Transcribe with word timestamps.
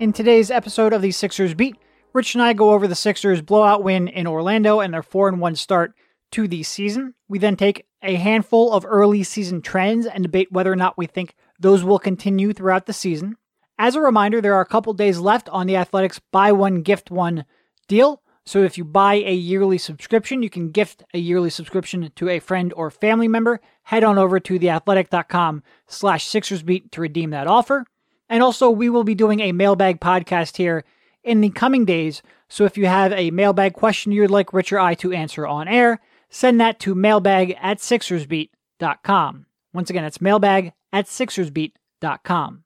In 0.00 0.14
today's 0.14 0.50
episode 0.50 0.94
of 0.94 1.02
the 1.02 1.10
Sixers 1.10 1.52
Beat, 1.52 1.76
Rich 2.14 2.34
and 2.34 2.40
I 2.40 2.54
go 2.54 2.70
over 2.70 2.88
the 2.88 2.94
Sixers' 2.94 3.42
blowout 3.42 3.84
win 3.84 4.08
in 4.08 4.26
Orlando 4.26 4.80
and 4.80 4.94
their 4.94 5.02
4 5.02 5.32
1 5.32 5.56
start 5.56 5.92
to 6.30 6.48
the 6.48 6.62
season. 6.62 7.12
We 7.28 7.38
then 7.38 7.54
take 7.54 7.84
a 8.02 8.14
handful 8.14 8.72
of 8.72 8.86
early 8.88 9.22
season 9.24 9.60
trends 9.60 10.06
and 10.06 10.22
debate 10.22 10.50
whether 10.50 10.72
or 10.72 10.76
not 10.76 10.96
we 10.96 11.04
think 11.04 11.34
those 11.58 11.84
will 11.84 11.98
continue 11.98 12.54
throughout 12.54 12.86
the 12.86 12.94
season. 12.94 13.36
As 13.78 13.94
a 13.94 14.00
reminder, 14.00 14.40
there 14.40 14.54
are 14.54 14.62
a 14.62 14.66
couple 14.66 14.94
days 14.94 15.18
left 15.18 15.50
on 15.50 15.66
the 15.66 15.76
Athletic's 15.76 16.18
buy 16.32 16.50
one, 16.50 16.80
gift 16.80 17.10
one 17.10 17.44
deal. 17.86 18.22
So 18.46 18.62
if 18.62 18.78
you 18.78 18.84
buy 18.86 19.16
a 19.16 19.34
yearly 19.34 19.76
subscription, 19.76 20.42
you 20.42 20.48
can 20.48 20.70
gift 20.70 21.04
a 21.12 21.18
yearly 21.18 21.50
subscription 21.50 22.10
to 22.16 22.30
a 22.30 22.38
friend 22.38 22.72
or 22.74 22.90
family 22.90 23.28
member. 23.28 23.60
Head 23.82 24.02
on 24.02 24.16
over 24.16 24.40
to 24.40 24.58
theathletic.com 24.58 25.62
slash 25.88 26.26
Sixersbeat 26.26 26.90
to 26.92 27.02
redeem 27.02 27.28
that 27.30 27.46
offer. 27.46 27.84
And 28.30 28.42
also, 28.42 28.70
we 28.70 28.88
will 28.88 29.04
be 29.04 29.14
doing 29.14 29.40
a 29.40 29.52
mailbag 29.52 30.00
podcast 30.00 30.56
here 30.56 30.84
in 31.22 31.42
the 31.42 31.50
coming 31.50 31.84
days. 31.84 32.22
So 32.48 32.64
if 32.64 32.78
you 32.78 32.86
have 32.86 33.12
a 33.12 33.30
mailbag 33.30 33.74
question 33.74 34.12
you'd 34.12 34.30
like 34.30 34.52
Rich 34.52 34.72
or 34.72 34.78
I 34.78 34.94
to 34.94 35.12
answer 35.12 35.46
on 35.46 35.68
air, 35.68 36.00
send 36.30 36.60
that 36.60 36.78
to 36.80 36.94
mailbag 36.94 37.56
at 37.60 37.78
Sixersbeat.com. 37.78 39.46
Once 39.74 39.90
again, 39.90 40.04
it's 40.04 40.20
mailbag 40.20 40.72
at 40.92 41.06
Sixersbeat.com. 41.06 42.64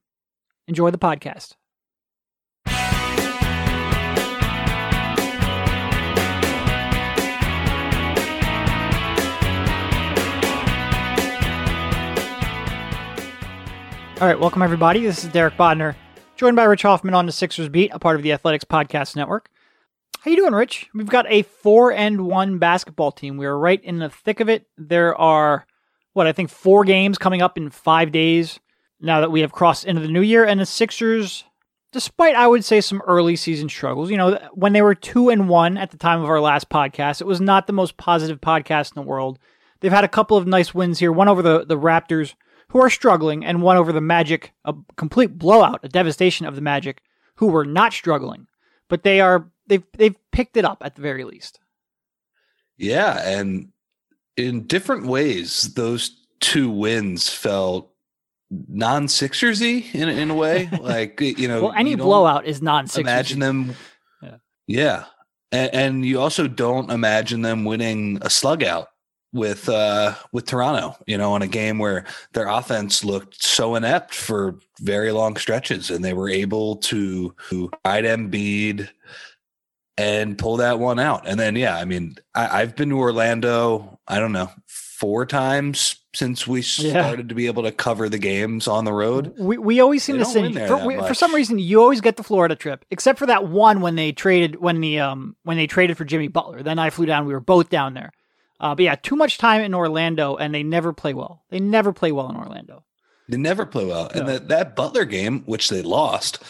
Enjoy 0.69 0.91
the 0.91 0.99
podcast. 0.99 1.55
All 14.25 14.31
right, 14.31 14.41
welcome 14.41 14.63
everybody. 14.63 15.03
This 15.03 15.23
is 15.23 15.31
Derek 15.31 15.59
Bodner, 15.59 15.95
joined 16.35 16.57
by 16.57 16.65
Rich 16.65 16.81
Hoffman 16.81 17.13
on 17.13 17.27
the 17.27 17.31
Sixers 17.31 17.69
Beat, 17.69 17.91
a 17.93 17.99
part 17.99 18.17
of 18.17 18.23
the 18.23 18.33
Athletic's 18.33 18.65
Podcast 18.65 19.17
Network. 19.17 19.51
How 20.21 20.31
you 20.31 20.39
doing, 20.39 20.55
Rich? 20.55 20.89
We've 20.95 21.11
got 21.11 21.27
a 21.29 21.43
four 21.43 21.93
and 21.93 22.23
one 22.23 22.57
basketball 22.57 23.13
team. 23.13 23.37
We 23.37 23.45
are 23.45 23.59
right 23.59 23.85
in 23.85 23.99
the 23.99 24.09
thick 24.09 24.41
of 24.41 24.49
it. 24.49 24.67
There 24.79 25.15
are 25.15 25.67
what 26.15 26.27
I 26.27 26.33
think 26.33 26.49
four 26.49 26.85
games 26.85 27.19
coming 27.19 27.43
up 27.43 27.59
in 27.59 27.69
five 27.69 28.13
days. 28.13 28.59
Now 28.99 29.21
that 29.21 29.31
we 29.31 29.43
have 29.43 29.53
crossed 29.53 29.85
into 29.85 30.01
the 30.01 30.09
new 30.09 30.23
year, 30.23 30.47
and 30.47 30.59
the 30.59 30.65
Sixers, 30.65 31.45
despite 31.93 32.35
I 32.35 32.47
would 32.47 32.65
say 32.65 32.81
some 32.81 33.03
early 33.07 33.37
season 33.37 33.69
struggles, 33.69 34.11
you 34.11 34.17
know, 34.17 34.39
when 34.55 34.73
they 34.73 34.81
were 34.81 34.95
two 34.95 35.29
and 35.29 35.51
one 35.51 35.77
at 35.77 35.91
the 35.91 35.99
time 35.99 36.23
of 36.23 36.31
our 36.31 36.41
last 36.41 36.71
podcast, 36.71 37.21
it 37.21 37.27
was 37.27 37.43
not 37.43 37.67
the 37.67 37.75
most 37.75 37.99
positive 37.99 38.41
podcast 38.41 38.97
in 38.97 39.03
the 39.03 39.07
world. 39.07 39.39
They've 39.81 39.93
had 39.93 40.03
a 40.05 40.09
couple 40.09 40.39
of 40.39 40.47
nice 40.47 40.73
wins 40.73 40.99
here. 40.99 41.13
One 41.13 41.29
over 41.29 41.43
the 41.43 41.67
the 41.67 41.77
Raptors 41.77 42.33
who 42.75 42.81
are 42.81 42.91
struggling, 42.91 43.45
and 43.45 43.63
won 43.63 43.77
over 43.77 43.93
the 43.93 44.01
Magic, 44.01 44.53
a 44.65 44.75
complete 44.97 45.39
blowout, 45.39 45.79
a 45.85 45.89
devastation 45.89 46.45
of 46.45 46.57
the 46.57 46.61
Magic, 46.61 47.01
who 47.37 47.47
were 47.47 47.65
not 47.65 47.93
struggling, 47.93 48.49
but 48.89 49.05
they 49.05 49.21
are 49.21 49.49
they've 49.69 49.85
they've 49.97 50.17
picked 50.33 50.57
it 50.57 50.65
up 50.65 50.83
at 50.85 50.97
the 50.97 51.01
very 51.03 51.23
least. 51.23 51.61
Yeah, 52.77 53.23
and 53.25 53.69
in 54.37 54.67
different 54.67 55.07
ways, 55.07 55.73
those 55.75 56.21
two 56.41 56.69
wins 56.69 57.31
felt 57.31 57.93
non 58.51 59.07
Sixersy 59.07 59.95
in 59.95 60.09
in 60.09 60.31
a 60.31 60.35
way. 60.35 60.69
like 60.81 61.21
you 61.21 61.47
know, 61.47 61.63
well, 61.63 61.75
any 61.77 61.95
blowout 61.95 62.45
is 62.45 62.61
non 62.61 62.89
Sixers. 62.89 63.03
Imagine 63.03 63.39
them, 63.39 63.75
yeah, 64.21 64.37
yeah. 64.67 65.05
And, 65.53 65.75
and 65.75 66.05
you 66.05 66.21
also 66.21 66.49
don't 66.49 66.91
imagine 66.91 67.43
them 67.43 67.65
winning 67.65 68.19
a 68.21 68.31
slug 68.31 68.65
out 68.65 68.89
with 69.35 69.69
uh 69.69 70.15
with 70.33 70.47
Toronto, 70.47 70.97
you 71.07 71.19
know, 71.19 71.37
in 71.37 71.43
a 71.43 71.49
game 71.49 71.79
where 71.79 72.07
their 72.33 72.47
offense 72.47 73.05
looked 73.05 73.43
so 73.43 73.75
inept 73.75 74.15
for 74.15 74.59
very 74.81 75.13
long 75.13 75.37
stretches 75.37 75.91
and 75.91 76.05
they 76.05 76.15
were 76.15 76.29
able 76.29 76.77
to 76.77 77.35
ride 77.85 78.05
Embiid 78.05 78.89
and 79.99 80.39
pull 80.39 80.57
that 80.59 80.79
one 80.79 80.99
out. 80.99 81.27
And 81.27 81.39
then 81.39 81.57
yeah, 81.57 81.77
I 81.77 81.85
mean, 81.85 82.17
I, 82.35 82.61
have 82.61 82.77
been 82.77 82.91
to 82.91 82.99
Orlando, 82.99 83.99
I 84.07 84.21
don't 84.21 84.33
know, 84.33 84.51
four 84.67 85.27
times 85.27 85.97
since 86.15 86.47
we 86.47 86.63
started 86.63 87.25
yeah. 87.25 87.29
to 87.29 87.35
be 87.35 87.47
able 87.47 87.65
to 87.65 87.73
cover 87.73 88.09
the 88.09 88.19
games 88.19 88.69
on 88.69 88.85
the 88.85 88.93
road. 88.93 89.35
We 89.37 89.59
we 89.59 89.81
always 89.81 90.05
seem 90.05 90.19
they 90.19 90.25
to 90.25 90.31
send 90.31 90.55
for, 90.69 90.87
we, 90.87 90.97
for 90.97 91.15
some 91.15 91.35
reason 91.35 91.59
you 91.59 91.81
always 91.81 92.01
get 92.01 92.17
the 92.17 92.23
Florida 92.23 92.55
trip, 92.55 92.85
except 92.93 93.19
for 93.19 93.27
that 93.27 93.49
one 93.49 93.81
when 93.81 93.97
they 93.97 94.13
traded 94.13 94.61
when 94.61 94.81
the 94.81 95.01
um 95.01 95.35
when 95.43 95.57
they 95.57 95.67
traded 95.67 95.99
for 95.99 96.05
Jimmy 96.05 96.29
Butler. 96.29 96.63
Then 96.63 96.79
I 96.79 96.91
flew 96.91 97.07
down. 97.07 97.27
We 97.27 97.35
were 97.35 97.41
both 97.41 97.69
down 97.69 97.95
there. 97.95 98.13
Uh, 98.61 98.75
but 98.75 98.85
yeah, 98.85 98.95
too 98.95 99.17
much 99.17 99.39
time 99.39 99.63
in 99.63 99.75
Orlando, 99.75 100.37
and 100.37 100.55
they 100.55 100.63
never 100.63 100.93
play 100.93 101.15
well. 101.15 101.43
They 101.51 101.61
never 101.61 101.93
play 101.93 102.13
well 102.13 102.31
in 102.31 102.37
Orlando. 102.37 102.85
They 103.29 103.37
never 103.37 103.67
play 103.67 103.85
well. 103.85 104.11
No. 104.15 104.21
And 104.21 104.29
that, 104.29 104.49
that 104.49 104.77
Butler 104.77 105.05
game, 105.05 105.43
which 105.47 105.69
they 105.69 105.83
lost, 105.83 106.43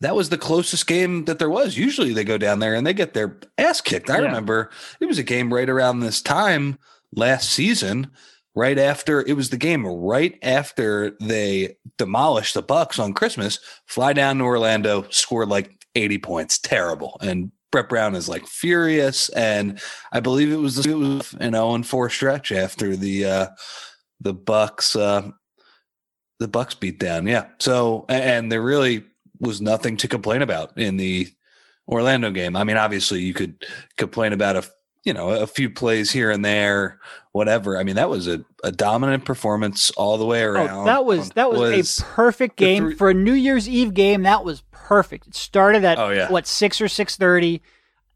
that 0.00 0.16
was 0.16 0.28
the 0.28 0.38
closest 0.38 0.86
game 0.86 1.24
that 1.24 1.38
there 1.38 1.50
was. 1.50 1.76
Usually 1.76 2.12
they 2.12 2.24
go 2.24 2.38
down 2.38 2.58
there 2.58 2.74
and 2.74 2.86
they 2.86 2.92
get 2.92 3.14
their 3.14 3.38
ass 3.56 3.80
kicked. 3.80 4.10
I 4.10 4.18
yeah. 4.18 4.24
remember 4.24 4.70
it 5.00 5.06
was 5.06 5.18
a 5.18 5.24
game 5.24 5.52
right 5.52 5.68
around 5.68 6.00
this 6.00 6.20
time 6.20 6.78
last 7.14 7.50
season, 7.50 8.10
right 8.54 8.78
after 8.78 9.20
it 9.20 9.34
was 9.34 9.50
the 9.50 9.56
game 9.56 9.86
right 9.86 10.38
after 10.42 11.16
they 11.20 11.76
demolished 11.98 12.54
the 12.54 12.62
Bucks 12.62 12.98
on 12.98 13.14
Christmas, 13.14 13.58
fly 13.86 14.12
down 14.12 14.38
to 14.38 14.44
Orlando, 14.44 15.06
score 15.10 15.46
like 15.46 15.86
80 15.94 16.18
points. 16.18 16.58
Terrible. 16.58 17.16
And 17.20 17.52
Brett 17.72 17.88
Brown 17.88 18.14
is 18.14 18.28
like 18.28 18.46
furious, 18.46 19.28
and 19.30 19.80
I 20.12 20.20
believe 20.20 20.52
it 20.52 20.56
was 20.56 20.86
it 20.86 20.94
was 20.94 21.34
an 21.40 21.54
0 21.54 21.74
and 21.74 21.86
4 21.86 22.10
stretch 22.10 22.52
after 22.52 22.94
the 22.94 23.24
uh, 23.24 23.46
the 24.20 24.34
Bucks 24.34 24.94
uh, 24.94 25.30
the 26.38 26.48
Bucks 26.48 26.74
beat 26.74 27.00
down. 27.00 27.26
Yeah. 27.26 27.46
So 27.58 28.04
and 28.08 28.52
there 28.52 28.62
really 28.62 29.04
was 29.40 29.60
nothing 29.60 29.96
to 29.98 30.08
complain 30.08 30.42
about 30.42 30.78
in 30.78 30.98
the 30.98 31.28
Orlando 31.88 32.30
game. 32.30 32.54
I 32.54 32.64
mean, 32.64 32.76
obviously 32.76 33.22
you 33.22 33.34
could 33.34 33.64
complain 33.96 34.32
about 34.32 34.56
a 34.56 34.64
you 35.04 35.12
know 35.12 35.30
a 35.30 35.46
few 35.46 35.68
plays 35.68 36.10
here 36.10 36.30
and 36.30 36.44
there, 36.44 37.00
whatever. 37.32 37.78
I 37.78 37.82
mean, 37.82 37.96
that 37.96 38.08
was 38.08 38.28
a, 38.28 38.44
a 38.62 38.70
dominant 38.70 39.24
performance 39.24 39.90
all 39.92 40.18
the 40.18 40.26
way 40.26 40.44
oh, 40.44 40.52
around. 40.52 40.70
Oh, 40.70 40.84
that 40.84 41.04
was 41.04 41.30
that 41.30 41.50
was, 41.50 41.76
was 41.76 41.98
a 41.98 42.04
perfect 42.04 42.56
game 42.56 42.96
for 42.96 43.10
a 43.10 43.14
New 43.14 43.32
Year's 43.32 43.68
Eve 43.68 43.94
game. 43.94 44.22
That 44.22 44.44
was 44.44 44.62
perfect. 44.92 45.26
It 45.26 45.34
started 45.34 45.84
at 45.84 45.98
oh, 45.98 46.10
yeah. 46.10 46.30
what 46.30 46.46
six 46.46 46.80
or 46.80 46.88
six 46.88 47.16
thirty. 47.16 47.62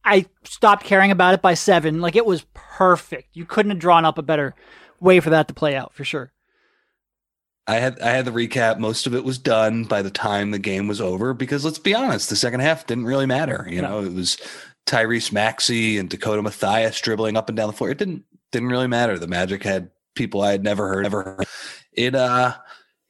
I 0.04 0.26
stopped 0.44 0.84
caring 0.84 1.10
about 1.10 1.32
it 1.32 1.41
by 1.41 1.54
seven. 1.54 2.03
Like 2.03 2.16
it 2.16 2.26
was 2.26 2.44
perfect. 2.53 3.31
You 3.32 3.47
couldn't 3.47 3.70
have 3.70 3.78
drawn 3.78 4.04
up 4.04 4.19
a 4.19 4.22
better 4.22 4.54
way 5.00 5.20
for 5.20 5.31
that 5.31 5.48
to 5.48 5.54
play 5.54 5.75
out 5.75 5.94
for 5.94 6.04
sure. 6.04 6.32
I 7.66 7.76
had 7.76 7.98
I 8.00 8.10
had 8.10 8.26
the 8.26 8.31
recap. 8.31 8.78
Most 8.78 9.06
of 9.06 9.15
it 9.15 9.25
was 9.25 9.38
done 9.38 9.84
by 9.84 10.03
the 10.03 10.10
time 10.10 10.50
the 10.50 10.59
game 10.59 10.86
was 10.86 11.00
over 11.00 11.32
because 11.32 11.65
let's 11.65 11.78
be 11.78 11.94
honest, 11.94 12.28
the 12.28 12.36
second 12.36 12.60
half 12.60 12.86
didn't 12.86 13.06
really 13.06 13.26
matter. 13.26 13.66
You 13.70 13.81
know, 13.81 14.04
it 14.04 14.12
was 14.12 14.36
Tyrese 14.86 15.32
Maxey 15.32 15.97
and 15.97 16.10
Dakota 16.10 16.42
Mathias 16.42 17.00
dribbling 17.00 17.38
up 17.38 17.48
and 17.48 17.56
down 17.56 17.69
the 17.69 17.72
floor. 17.72 17.91
It 17.91 17.98
didn't 17.98 18.25
didn't 18.53 18.69
really 18.69 18.86
matter. 18.86 19.19
The 19.19 19.26
Magic 19.26 19.62
had 19.62 19.91
people 20.15 20.42
I 20.42 20.53
had 20.53 20.62
never 20.62 20.88
heard 20.88 21.06
ever 21.06 21.22
heard. 21.22 21.47
It 21.94 22.15
uh 22.15 22.54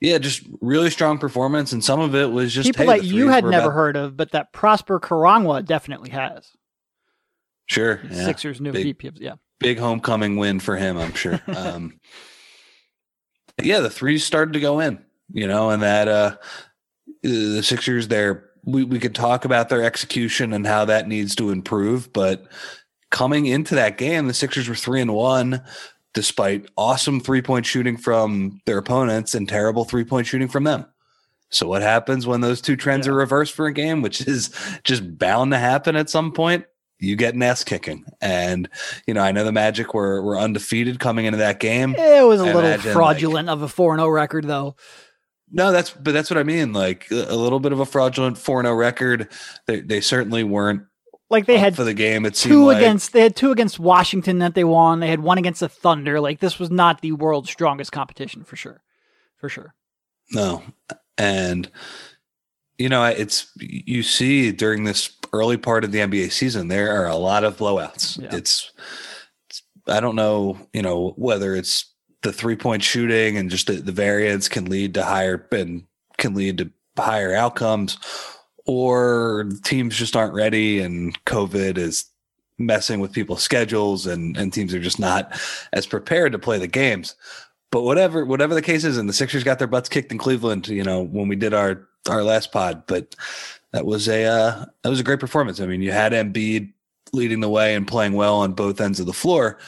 yeah, 0.00 0.18
just 0.18 0.42
really 0.60 0.90
strong 0.90 1.18
performance, 1.18 1.72
and 1.72 1.82
some 1.82 2.00
of 2.00 2.14
it 2.14 2.30
was 2.30 2.52
just 2.52 2.68
people 2.68 2.90
hey, 2.90 3.00
that 3.00 3.06
you 3.06 3.28
had 3.28 3.44
never 3.44 3.70
heard 3.70 3.96
of, 3.96 4.16
but 4.16 4.32
that 4.32 4.52
Prosper 4.52 5.00
Karangwa 5.00 5.64
definitely 5.64 6.10
has. 6.10 6.50
Sure, 7.66 8.00
yeah. 8.10 8.24
Sixers 8.24 8.60
new 8.60 8.72
big, 8.72 8.84
VP, 8.84 9.12
yeah, 9.16 9.34
big 9.58 9.78
homecoming 9.78 10.36
win 10.36 10.60
for 10.60 10.76
him, 10.76 10.98
I'm 10.98 11.14
sure. 11.14 11.40
um, 11.56 11.98
yeah, 13.62 13.80
the 13.80 13.90
threes 13.90 14.24
started 14.24 14.52
to 14.52 14.60
go 14.60 14.80
in, 14.80 15.02
you 15.32 15.46
know, 15.46 15.70
and 15.70 15.82
that 15.82 16.08
uh, 16.08 16.36
the 17.22 17.62
Sixers 17.62 18.08
there. 18.08 18.44
We 18.64 18.82
we 18.82 18.98
could 18.98 19.14
talk 19.14 19.44
about 19.44 19.68
their 19.68 19.84
execution 19.84 20.52
and 20.52 20.66
how 20.66 20.84
that 20.86 21.06
needs 21.06 21.36
to 21.36 21.50
improve, 21.50 22.12
but 22.12 22.46
coming 23.12 23.46
into 23.46 23.76
that 23.76 23.96
game, 23.96 24.26
the 24.26 24.34
Sixers 24.34 24.68
were 24.68 24.74
three 24.74 25.00
and 25.00 25.14
one 25.14 25.62
despite 26.16 26.66
awesome 26.78 27.20
three 27.20 27.42
point 27.42 27.66
shooting 27.66 27.98
from 27.98 28.58
their 28.64 28.78
opponents 28.78 29.34
and 29.34 29.46
terrible 29.46 29.84
three 29.84 30.02
point 30.02 30.26
shooting 30.26 30.48
from 30.48 30.64
them. 30.64 30.86
So 31.50 31.68
what 31.68 31.82
happens 31.82 32.26
when 32.26 32.40
those 32.40 32.62
two 32.62 32.74
trends 32.74 33.06
yeah. 33.06 33.12
are 33.12 33.16
reversed 33.16 33.52
for 33.52 33.66
a 33.66 33.72
game, 33.72 34.00
which 34.00 34.26
is 34.26 34.50
just 34.82 35.18
bound 35.18 35.52
to 35.52 35.58
happen 35.58 35.94
at 35.94 36.10
some 36.10 36.32
point? 36.32 36.64
you 36.98 37.14
get 37.14 37.34
an 37.34 37.42
ass 37.42 37.62
kicking. 37.62 38.06
And, 38.22 38.70
you 39.06 39.12
know, 39.12 39.20
I 39.20 39.30
know 39.30 39.44
the 39.44 39.52
Magic 39.52 39.92
were, 39.92 40.22
were 40.22 40.38
undefeated 40.38 40.98
coming 40.98 41.26
into 41.26 41.36
that 41.36 41.60
game. 41.60 41.94
It 41.94 42.26
was 42.26 42.40
a 42.40 42.46
I 42.46 42.54
little 42.54 42.92
fraudulent 42.92 43.48
like, 43.48 43.52
of 43.52 43.60
a 43.60 43.68
4 43.68 43.96
0 43.98 44.08
record, 44.08 44.46
though. 44.46 44.76
No, 45.52 45.72
that's, 45.72 45.90
but 45.90 46.14
that's 46.14 46.30
what 46.30 46.38
I 46.38 46.42
mean. 46.42 46.72
Like 46.72 47.10
a 47.10 47.36
little 47.36 47.60
bit 47.60 47.72
of 47.72 47.80
a 47.80 47.84
fraudulent 47.84 48.38
4 48.38 48.62
0 48.62 48.74
record. 48.74 49.28
They, 49.66 49.80
they 49.80 50.00
certainly 50.00 50.42
weren't 50.42 50.84
like 51.28 51.46
they 51.46 51.58
had 51.58 51.76
for 51.76 51.84
the 51.84 51.94
game. 51.94 52.24
It 52.24 52.34
two 52.34 52.66
like. 52.66 52.78
against 52.78 53.12
they 53.12 53.20
had 53.20 53.36
two 53.36 53.50
against 53.50 53.78
Washington 53.78 54.38
that 54.38 54.54
they 54.54 54.64
won. 54.64 55.00
They 55.00 55.08
had 55.08 55.20
one 55.20 55.38
against 55.38 55.60
the 55.60 55.68
Thunder. 55.68 56.20
Like 56.20 56.40
this 56.40 56.58
was 56.58 56.70
not 56.70 57.00
the 57.00 57.12
world's 57.12 57.50
strongest 57.50 57.92
competition 57.92 58.44
for 58.44 58.56
sure, 58.56 58.82
for 59.36 59.48
sure. 59.48 59.74
No, 60.32 60.62
and 61.18 61.70
you 62.78 62.88
know 62.88 63.04
it's 63.04 63.50
you 63.58 64.02
see 64.02 64.52
during 64.52 64.84
this 64.84 65.10
early 65.32 65.56
part 65.56 65.84
of 65.84 65.92
the 65.92 65.98
NBA 65.98 66.30
season 66.30 66.68
there 66.68 67.02
are 67.02 67.08
a 67.08 67.16
lot 67.16 67.44
of 67.44 67.56
blowouts. 67.56 68.20
Yeah. 68.20 68.36
It's, 68.36 68.72
it's 69.48 69.62
I 69.86 70.00
don't 70.00 70.16
know 70.16 70.58
you 70.72 70.82
know 70.82 71.12
whether 71.16 71.56
it's 71.56 71.92
the 72.22 72.32
three 72.32 72.56
point 72.56 72.82
shooting 72.82 73.36
and 73.36 73.50
just 73.50 73.66
the, 73.66 73.74
the 73.74 73.92
variance 73.92 74.48
can 74.48 74.66
lead 74.66 74.94
to 74.94 75.04
higher 75.04 75.46
and 75.52 75.84
can 76.18 76.34
lead 76.34 76.58
to 76.58 76.70
higher 76.96 77.34
outcomes 77.34 77.98
or 78.66 79.48
teams 79.64 79.96
just 79.96 80.16
aren't 80.16 80.34
ready 80.34 80.80
and 80.80 81.22
COVID 81.24 81.78
is 81.78 82.04
messing 82.58 83.00
with 83.00 83.12
people's 83.12 83.42
schedules 83.42 84.06
and, 84.06 84.36
and 84.36 84.52
teams 84.52 84.74
are 84.74 84.80
just 84.80 84.98
not 84.98 85.38
as 85.72 85.86
prepared 85.86 86.32
to 86.32 86.38
play 86.38 86.58
the 86.58 86.66
games. 86.66 87.14
But 87.70 87.82
whatever 87.82 88.24
whatever 88.24 88.54
the 88.54 88.62
case 88.62 88.84
is, 88.84 88.96
and 88.96 89.08
the 89.08 89.12
Sixers 89.12 89.44
got 89.44 89.58
their 89.58 89.66
butts 89.66 89.88
kicked 89.88 90.12
in 90.12 90.18
Cleveland, 90.18 90.68
you 90.68 90.84
know, 90.84 91.02
when 91.02 91.28
we 91.28 91.36
did 91.36 91.52
our 91.52 91.86
our 92.08 92.22
last 92.22 92.52
pod. 92.52 92.84
But 92.86 93.16
that 93.72 93.84
was 93.84 94.08
a 94.08 94.24
uh, 94.24 94.64
that 94.82 94.88
was 94.88 95.00
a 95.00 95.04
great 95.04 95.20
performance. 95.20 95.60
I 95.60 95.66
mean, 95.66 95.82
you 95.82 95.90
had 95.90 96.12
Embiid 96.12 96.72
leading 97.12 97.40
the 97.40 97.48
way 97.48 97.74
and 97.74 97.86
playing 97.86 98.12
well 98.12 98.36
on 98.36 98.52
both 98.52 98.80
ends 98.80 99.00
of 99.00 99.06
the 99.06 99.12
floor, 99.12 99.58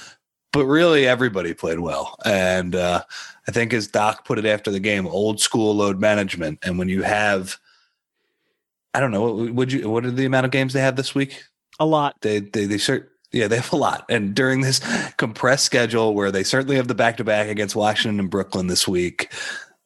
but 0.53 0.65
really 0.65 1.06
everybody 1.06 1.55
played 1.55 1.81
well. 1.81 2.17
And 2.25 2.75
uh, 2.75 3.03
I 3.47 3.50
think 3.50 3.73
as 3.73 3.89
Doc 3.89 4.25
put 4.25 4.39
it 4.39 4.47
after 4.47 4.71
the 4.71 4.81
game, 4.81 5.06
old 5.06 5.41
school 5.41 5.75
load 5.75 6.00
management. 6.00 6.61
And 6.62 6.79
when 6.79 6.89
you 6.89 7.03
have 7.03 7.59
I 8.99 9.00
don't 9.00 9.12
know. 9.12 9.33
What 9.33 9.55
would 9.55 9.73
you? 9.73 9.89
What 9.89 10.05
are 10.05 10.11
the 10.11 10.25
amount 10.25 10.45
of 10.45 10.50
games 10.50 10.73
they 10.73 10.81
have 10.81 10.97
this 10.97 11.15
week? 11.15 11.45
A 11.79 11.87
lot. 11.87 12.17
They 12.21 12.41
they 12.41 12.67
they 12.67 12.79
cert, 12.79 13.06
yeah 13.31 13.47
they 13.47 13.55
have 13.55 13.73
a 13.73 13.77
lot. 13.77 14.05
And 14.09 14.35
during 14.35 14.61
this 14.61 14.81
compressed 15.19 15.65
schedule, 15.65 16.15
where 16.15 16.33
they 16.33 16.43
certainly 16.43 16.75
have 16.75 16.89
the 16.89 16.97
back 16.97 17.17
to 17.19 17.25
back 17.25 17.47
against 17.47 17.77
Washington 17.77 18.19
and 18.19 18.29
Brooklyn 18.29 18.67
this 18.67 18.89
week, 18.89 19.33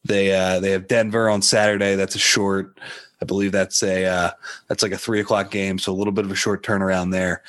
they 0.03 0.33
uh 0.33 0.59
they 0.59 0.71
have 0.71 0.87
Denver 0.87 1.29
on 1.29 1.43
Saturday. 1.43 1.93
That's 1.93 2.15
a 2.15 2.19
short. 2.19 2.79
I 3.21 3.25
believe 3.25 3.51
that's 3.51 3.83
a 3.83 4.03
uh, 4.03 4.31
that's 4.67 4.81
like 4.81 4.93
a 4.93 4.97
three 4.97 5.19
o'clock 5.19 5.51
game, 5.51 5.77
so 5.77 5.91
a 5.91 5.93
little 5.93 6.11
bit 6.11 6.25
of 6.25 6.31
a 6.31 6.35
short 6.35 6.63
turnaround 6.63 7.11
there. 7.11 7.43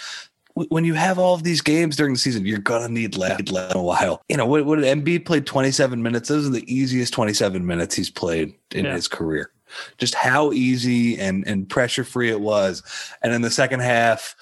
When 0.68 0.84
you 0.84 0.92
have 0.92 1.18
all 1.18 1.32
of 1.32 1.44
these 1.44 1.62
games 1.62 1.96
during 1.96 2.12
the 2.12 2.18
season, 2.18 2.44
you're 2.44 2.58
gonna 2.58 2.90
need 2.90 3.16
left 3.16 3.48
in 3.48 3.56
a 3.56 3.82
while. 3.82 4.22
You 4.28 4.36
know 4.36 4.44
what? 4.44 4.66
What 4.66 4.80
Embiid 4.80 5.24
played 5.24 5.46
27 5.46 6.02
minutes. 6.02 6.28
Those 6.28 6.46
are 6.46 6.50
the 6.50 6.70
easiest 6.70 7.14
27 7.14 7.64
minutes 7.64 7.94
he's 7.94 8.10
played 8.10 8.52
in 8.72 8.84
yeah. 8.84 8.92
his 8.92 9.08
career 9.08 9.50
just 9.98 10.14
how 10.14 10.52
easy 10.52 11.18
and 11.18 11.46
and 11.46 11.68
pressure 11.68 12.04
free 12.04 12.30
it 12.30 12.40
was. 12.40 12.82
And 13.22 13.32
in 13.32 13.42
the 13.42 13.50
second 13.50 13.80
half, 13.80 14.34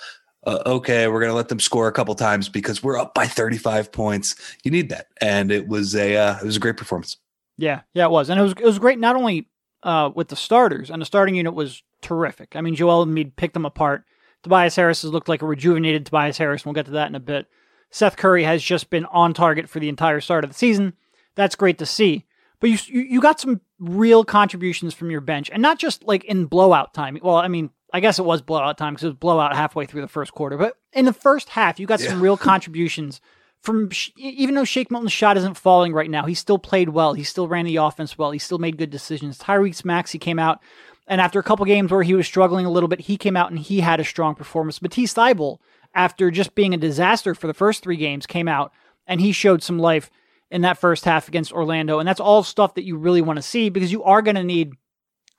uh, 0.47 0.63
okay, 0.67 1.09
we're 1.09 1.21
going 1.21 1.31
to 1.31 1.37
let 1.37 1.49
them 1.49 1.61
score 1.61 1.89
a 1.89 1.93
couple 1.93 2.15
times 2.15 2.49
because 2.49 2.83
we're 2.83 2.99
up 2.99 3.15
by 3.15 3.27
35 3.27 3.93
points. 3.93 4.35
You 4.65 4.71
need 4.71 4.89
that, 4.89 5.07
and 5.21 5.53
it 5.53 5.69
was 5.69 5.95
a 5.95 6.17
uh, 6.17 6.39
it 6.39 6.45
was 6.45 6.57
a 6.57 6.61
great 6.61 6.77
performance. 6.77 7.17
Yeah, 7.57 7.83
yeah, 7.95 8.07
it 8.07 8.11
was, 8.11 8.29
and 8.29 8.41
it 8.41 8.43
was 8.43 8.53
it 8.53 8.65
was 8.65 8.79
great 8.79 8.99
not 8.99 9.17
only 9.17 9.49
uh, 9.83 10.11
with 10.15 10.29
the 10.29 10.37
starters, 10.37 10.91
and 10.91 11.01
the 11.01 11.07
starting 11.07 11.35
unit 11.35 11.55
was 11.55 11.83
terrific. 12.01 12.57
I 12.57 12.61
mean, 12.61 12.75
Joel 12.75 13.07
Embiid 13.07 13.37
picked 13.37 13.55
them 13.55 13.67
apart. 13.67 14.05
Tobias 14.43 14.75
Harris 14.75 15.03
has 15.03 15.13
looked 15.13 15.29
like 15.29 15.43
a 15.43 15.47
rejuvenated 15.47 16.07
Tobias 16.07 16.39
Harris, 16.39 16.63
and 16.63 16.67
we'll 16.67 16.75
get 16.75 16.87
to 16.87 16.93
that 16.93 17.09
in 17.09 17.15
a 17.15 17.21
bit. 17.21 17.47
Seth 17.91 18.17
Curry 18.17 18.43
has 18.45 18.63
just 18.63 18.91
been 18.91 19.05
on 19.07 19.35
target 19.35 19.69
for 19.69 19.79
the 19.79 19.89
entire 19.89 20.21
start 20.21 20.45
of 20.45 20.51
the 20.51 20.57
season. 20.57 20.95
That's 21.37 21.55
great 21.55 21.79
to 21.79 21.87
see. 21.87 22.27
But 22.59 22.71
you 22.71 22.79
you 23.01 23.21
got 23.21 23.41
some 23.41 23.61
real 23.83 24.25
contributions 24.25 24.95
from 24.95 25.11
your 25.11 25.21
bench, 25.21 25.51
and 25.51 25.61
not 25.61 25.79
just 25.79 26.05
like 26.05 26.25
in 26.25 26.47
blowout 26.47 26.95
time. 26.95 27.19
Well, 27.21 27.37
I 27.37 27.49
mean, 27.49 27.71
I 27.93 28.01
guess 28.01 28.19
it 28.19 28.25
was 28.25 28.41
blowout 28.41 28.79
time 28.79 28.95
because 28.95 29.05
it 29.05 29.09
was 29.09 29.17
blowout 29.17 29.55
halfway 29.55 29.87
through 29.87 30.03
the 30.03 30.09
first 30.09 30.33
quarter. 30.33 30.57
But 30.57 30.77
in 30.93 31.05
the 31.05 31.13
first 31.13 31.51
half, 31.51 31.81
you 31.81 31.87
got 31.87 32.01
yeah. 32.01 32.11
some 32.11 32.23
real 32.23 32.37
contributions 32.53 33.21
from 33.63 33.91
even 34.17 34.55
though 34.55 34.65
Shake 34.65 34.91
Milton's 34.91 35.13
shot 35.13 35.37
isn't 35.37 35.57
falling 35.57 35.93
right 35.93 36.11
now, 36.11 36.25
he 36.25 36.35
still 36.35 36.59
played 36.59 36.91
well. 36.91 37.15
He 37.15 37.23
still 37.23 37.49
ran 37.49 37.65
the 37.65 37.77
offense 37.77 38.19
well. 38.19 38.33
He 38.33 38.39
still 38.39 38.59
made 38.59 38.77
good 38.77 38.91
decisions. 38.91 39.39
Tyrese 39.39 39.85
Maxey 39.85 40.19
came 40.19 40.39
out, 40.39 40.61
and 41.07 41.21
after 41.21 41.39
a 41.39 41.45
couple 41.45 41.65
games 41.65 41.91
where 41.91 42.03
he 42.03 42.15
was 42.15 42.27
struggling 42.27 42.67
a 42.67 42.71
little 42.71 42.89
bit, 42.89 43.01
he 43.01 43.17
came 43.17 43.37
out 43.37 43.51
and 43.51 43.61
he 43.61 43.81
had 43.81 44.01
a 44.01 44.05
strong 44.05 44.35
performance. 44.35 44.83
Matisse 44.83 45.15
Thybulle, 45.15 45.59
after 45.95 46.31
just 46.31 46.55
being 46.55 46.75
a 46.75 46.79
disaster 46.79 47.35
for 47.35 47.47
the 47.47 47.55
first 47.55 47.83
three 47.83 47.97
games, 47.97 48.27
came 48.27 48.49
out 48.49 48.73
and 49.07 49.21
he 49.21 49.33
showed 49.33 49.63
some 49.63 49.79
life 49.79 50.11
in 50.53 50.63
that 50.63 50.79
first 50.79 51.07
half 51.07 51.29
against 51.29 51.51
Orlando. 51.51 51.99
And 51.99 52.07
that's 52.07 52.21
all 52.21 52.43
stuff 52.43 52.75
that 52.75 52.85
you 52.85 52.97
really 52.97 53.23
want 53.23 53.39
to 53.39 53.43
see 53.43 53.71
because 53.71 53.91
you 53.91 54.05
are 54.05 54.21
going 54.21 54.37
to 54.37 54.45
need 54.45 54.75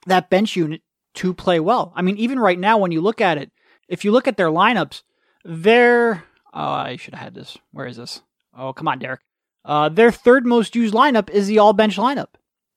that 0.07 0.31
bench 0.31 0.55
unit 0.55 0.81
to 1.13 1.33
play 1.35 1.59
well. 1.59 1.93
I 1.95 2.01
mean, 2.01 2.17
even 2.17 2.39
right 2.39 2.59
now, 2.59 2.79
when 2.79 2.91
you 2.91 2.99
look 2.99 3.21
at 3.21 3.37
it, 3.37 3.51
if 3.87 4.03
you 4.03 4.11
look 4.11 4.27
at 4.27 4.37
their 4.37 4.49
lineups, 4.49 5.03
their 5.45 6.23
oh, 6.51 6.61
I 6.61 6.95
should 6.95 7.13
have 7.13 7.23
had 7.23 7.35
this. 7.35 7.57
Where 7.71 7.85
is 7.85 7.97
this? 7.97 8.23
Oh, 8.57 8.73
come 8.73 8.87
on, 8.87 8.97
Derek. 8.97 9.21
Uh, 9.63 9.87
their 9.87 10.11
third 10.11 10.45
most 10.47 10.75
used 10.75 10.95
lineup 10.95 11.29
is 11.29 11.47
the 11.47 11.59
all 11.59 11.73
bench 11.73 11.97
lineup. 11.97 12.29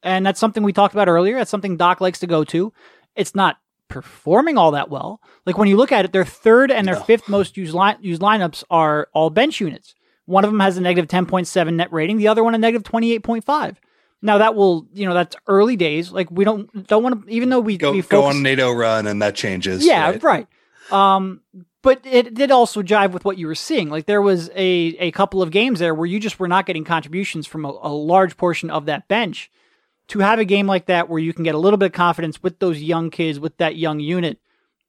And 0.02 0.24
that's 0.24 0.38
something 0.38 0.62
we 0.62 0.74
talked 0.74 0.94
about 0.94 1.08
earlier. 1.08 1.36
That's 1.36 1.50
something 1.50 1.76
Doc 1.76 2.02
likes 2.02 2.18
to 2.20 2.26
go 2.26 2.44
to. 2.44 2.72
It's 3.16 3.34
not 3.34 3.56
performing 3.88 4.58
all 4.58 4.72
that 4.72 4.90
well. 4.90 5.22
Like 5.46 5.56
when 5.56 5.68
you 5.68 5.76
look 5.78 5.90
at 5.90 6.04
it, 6.04 6.12
their 6.12 6.24
third 6.24 6.70
and 6.70 6.86
their 6.86 6.96
no. 6.96 7.02
fifth 7.02 7.28
most 7.30 7.56
used, 7.56 7.72
line, 7.72 7.96
used 8.02 8.20
lineups 8.20 8.62
are 8.70 9.08
all 9.14 9.30
bench 9.30 9.58
units. 9.58 9.94
One 10.26 10.44
of 10.44 10.50
them 10.50 10.60
has 10.60 10.76
a 10.76 10.80
negative 10.80 11.08
10.7 11.08 11.74
net 11.74 11.92
rating, 11.92 12.18
the 12.18 12.28
other 12.28 12.44
one 12.44 12.54
a 12.54 12.58
negative 12.58 12.82
28.5. 12.82 13.76
Now 14.22 14.38
that 14.38 14.54
will, 14.54 14.86
you 14.92 15.06
know, 15.06 15.14
that's 15.14 15.36
early 15.46 15.76
days. 15.76 16.10
Like 16.10 16.30
we 16.30 16.44
don't 16.44 16.86
don't 16.86 17.02
want 17.02 17.26
to, 17.26 17.30
even 17.32 17.48
though 17.48 17.60
we 17.60 17.76
go, 17.76 17.92
we 17.92 18.02
focus, 18.02 18.10
go 18.10 18.24
on 18.24 18.42
NATO 18.42 18.72
run 18.72 19.06
and 19.06 19.22
that 19.22 19.34
changes. 19.34 19.86
Yeah, 19.86 20.10
right. 20.10 20.22
right. 20.22 20.46
Um, 20.90 21.42
but 21.82 22.00
it 22.04 22.34
did 22.34 22.50
also 22.50 22.82
jive 22.82 23.12
with 23.12 23.24
what 23.24 23.38
you 23.38 23.46
were 23.46 23.54
seeing. 23.54 23.88
Like 23.88 24.06
there 24.06 24.22
was 24.22 24.50
a 24.54 24.96
a 24.98 25.10
couple 25.12 25.42
of 25.42 25.50
games 25.50 25.78
there 25.78 25.94
where 25.94 26.06
you 26.06 26.18
just 26.18 26.40
were 26.40 26.48
not 26.48 26.66
getting 26.66 26.82
contributions 26.82 27.46
from 27.46 27.64
a, 27.64 27.68
a 27.68 27.92
large 27.92 28.36
portion 28.36 28.70
of 28.70 28.86
that 28.86 29.06
bench. 29.06 29.50
To 30.10 30.20
have 30.20 30.38
a 30.38 30.44
game 30.44 30.68
like 30.68 30.86
that 30.86 31.08
where 31.08 31.18
you 31.18 31.32
can 31.32 31.42
get 31.42 31.56
a 31.56 31.58
little 31.58 31.78
bit 31.78 31.86
of 31.86 31.92
confidence 31.92 32.40
with 32.40 32.60
those 32.60 32.80
young 32.80 33.10
kids, 33.10 33.40
with 33.40 33.56
that 33.56 33.74
young 33.76 33.98
unit, 33.98 34.38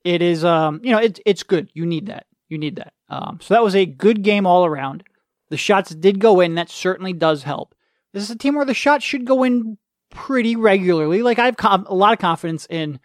it 0.04 0.22
is 0.22 0.46
um, 0.46 0.80
you 0.84 0.92
know, 0.92 1.00
it's 1.00 1.20
it's 1.26 1.44
good. 1.44 1.70
You 1.74 1.86
need 1.86 2.08
that. 2.08 2.26
You 2.50 2.58
need 2.58 2.78
that. 2.78 2.94
Um, 3.10 3.40
so 3.42 3.54
that 3.54 3.64
was 3.64 3.76
a 3.76 3.86
good 3.86 4.24
game 4.24 4.46
all 4.46 4.66
around. 4.66 5.04
The 5.50 5.58
shots 5.58 5.96
did 5.96 6.20
go 6.20 6.40
in. 6.40 6.56
That 6.56 6.70
certainly 6.70 7.14
does 7.14 7.44
help. 7.44 7.74
This 8.14 8.24
is 8.24 8.32
a 8.32 8.38
team 8.38 8.56
where 8.56 8.66
the 8.66 8.74
shots 8.74 9.04
should 9.06 9.26
go 9.26 9.44
in 9.44 9.78
pretty 10.10 10.56
regularly. 10.56 11.22
Like 11.22 11.40
I 11.40 11.46
have 11.46 11.58
com- 11.58 11.86
a 11.88 11.96
lot 11.96 12.14
of 12.14 12.20
confidence 12.20 12.68
in 12.70 13.00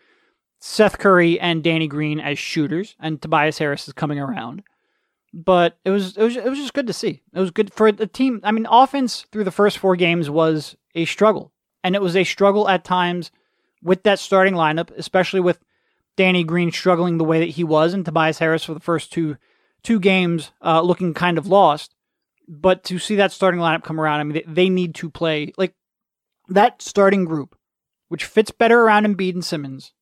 Seth 0.61 0.99
Curry 0.99 1.41
and 1.41 1.63
Danny 1.63 1.89
Green 1.89 2.21
as 2.21 2.39
shooters, 2.39 2.97
and 3.01 3.21
Tobias 3.21 3.59
Harris 3.59 3.89
is 3.89 3.95
coming 3.95 4.19
around. 4.19 4.63
But 5.35 5.79
it 5.85 5.91
was 5.91 6.17
it 6.17 6.23
was 6.23 6.37
it 6.37 6.49
was 6.49 6.59
just 6.59 6.75
good 6.75 6.87
to 6.87 6.93
see. 6.93 7.23
It 7.33 7.41
was 7.41 7.51
good 7.51 7.73
for 7.73 7.91
the 7.91 8.07
team. 8.07 8.41
I 8.45 8.53
mean, 8.53 8.67
offense 8.71 9.27
through 9.33 9.45
the 9.45 9.51
first 9.51 9.79
four 9.79 9.97
games 9.97 10.29
was 10.29 10.77
a 10.95 11.05
struggle, 11.05 11.53
and 11.83 11.95
it 11.95 12.03
was 12.03 12.17
a 12.17 12.25
struggle 12.25 12.69
at 12.69 12.85
times 12.85 13.31
with 13.83 14.03
that 14.05 14.19
starting 14.19 14.55
lineup, 14.55 14.91
especially 14.97 15.41
with 15.41 15.59
Danny 16.17 16.45
Green 16.45 16.71
struggling 16.71 17.19
the 17.19 17.25
way 17.25 17.41
that 17.41 17.51
he 17.51 17.65
was, 17.65 17.95
and 17.95 18.05
Tobias 18.05 18.39
Harris 18.39 18.65
for 18.65 18.75
the 18.75 18.81
first 18.81 19.13
two 19.13 19.37
two 19.83 19.99
games 19.99 20.53
uh, 20.63 20.81
looking 20.81 21.15
kind 21.15 21.39
of 21.39 21.47
lost. 21.47 21.95
But 22.53 22.85
to 22.85 22.99
see 22.99 23.17
that 23.17 23.33
starting 23.33 23.61
lineup 23.61 23.83
come 23.83 23.99
around, 23.99 24.21
I 24.21 24.25
mean, 24.25 24.35
they, 24.35 24.45
they 24.47 24.69
need 24.69 24.95
to 24.97 25.09
play 25.09 25.55
like 25.57 25.73
that 26.49 26.83
starting 26.83 27.25
group, 27.25 27.57
which 28.09 28.27
fits 28.27 28.51
better 28.51 28.83
around 28.83 29.07
Embiid 29.07 29.33
and 29.33 29.45
Simmons. 29.45 29.95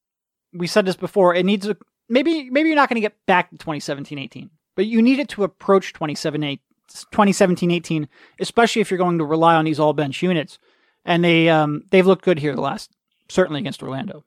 We 0.53 0.67
said 0.67 0.85
this 0.85 0.97
before. 0.97 1.33
It 1.33 1.47
needs 1.47 1.69
a 1.69 1.77
maybe 2.09 2.51
maybe 2.51 2.69
you're 2.69 2.77
not 2.77 2.89
going 2.89 2.97
to 2.97 3.01
get 3.01 3.25
back 3.27 3.51
to 3.51 3.57
2017-18, 3.57 4.51
but 4.75 4.87
you 4.87 5.01
need 5.01 5.21
it 5.21 5.29
to 5.29 5.45
approach 5.45 5.93
2017-18, 5.93 8.09
especially 8.41 8.83
if 8.83 8.91
you're 8.91 8.99
going 8.99 9.19
to 9.19 9.25
rely 9.25 9.55
on 9.55 9.65
these 9.65 9.79
all 9.79 9.93
bench 9.93 10.21
units. 10.21 10.59
And 11.05 11.23
they 11.23 11.49
um, 11.49 11.85
they've 11.93 12.07
looked 12.07 12.25
good 12.25 12.41
here 12.41 12.57
the 12.57 12.61
last 12.61 12.91
certainly 13.29 13.61
against 13.61 13.81
Orlando. 13.81 14.25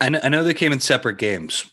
I 0.00 0.08
know, 0.08 0.20
I 0.22 0.30
know 0.30 0.42
they 0.42 0.54
came 0.54 0.72
in 0.72 0.80
separate 0.80 1.18
games. 1.18 1.70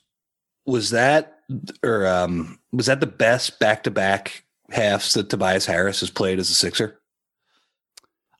Was 0.65 0.89
that 0.89 1.39
or 1.83 2.05
um, 2.05 2.59
was 2.73 2.87
that 2.87 2.99
the 2.99 3.07
best 3.07 3.59
back 3.59 3.83
to 3.83 3.91
back 3.91 4.42
halves 4.73 5.13
that 5.13 5.29
Tobias 5.29 5.65
Harris 5.65 6.01
has 6.01 6.09
played 6.09 6.39
as 6.39 6.49
a 6.49 6.53
Sixer? 6.53 6.99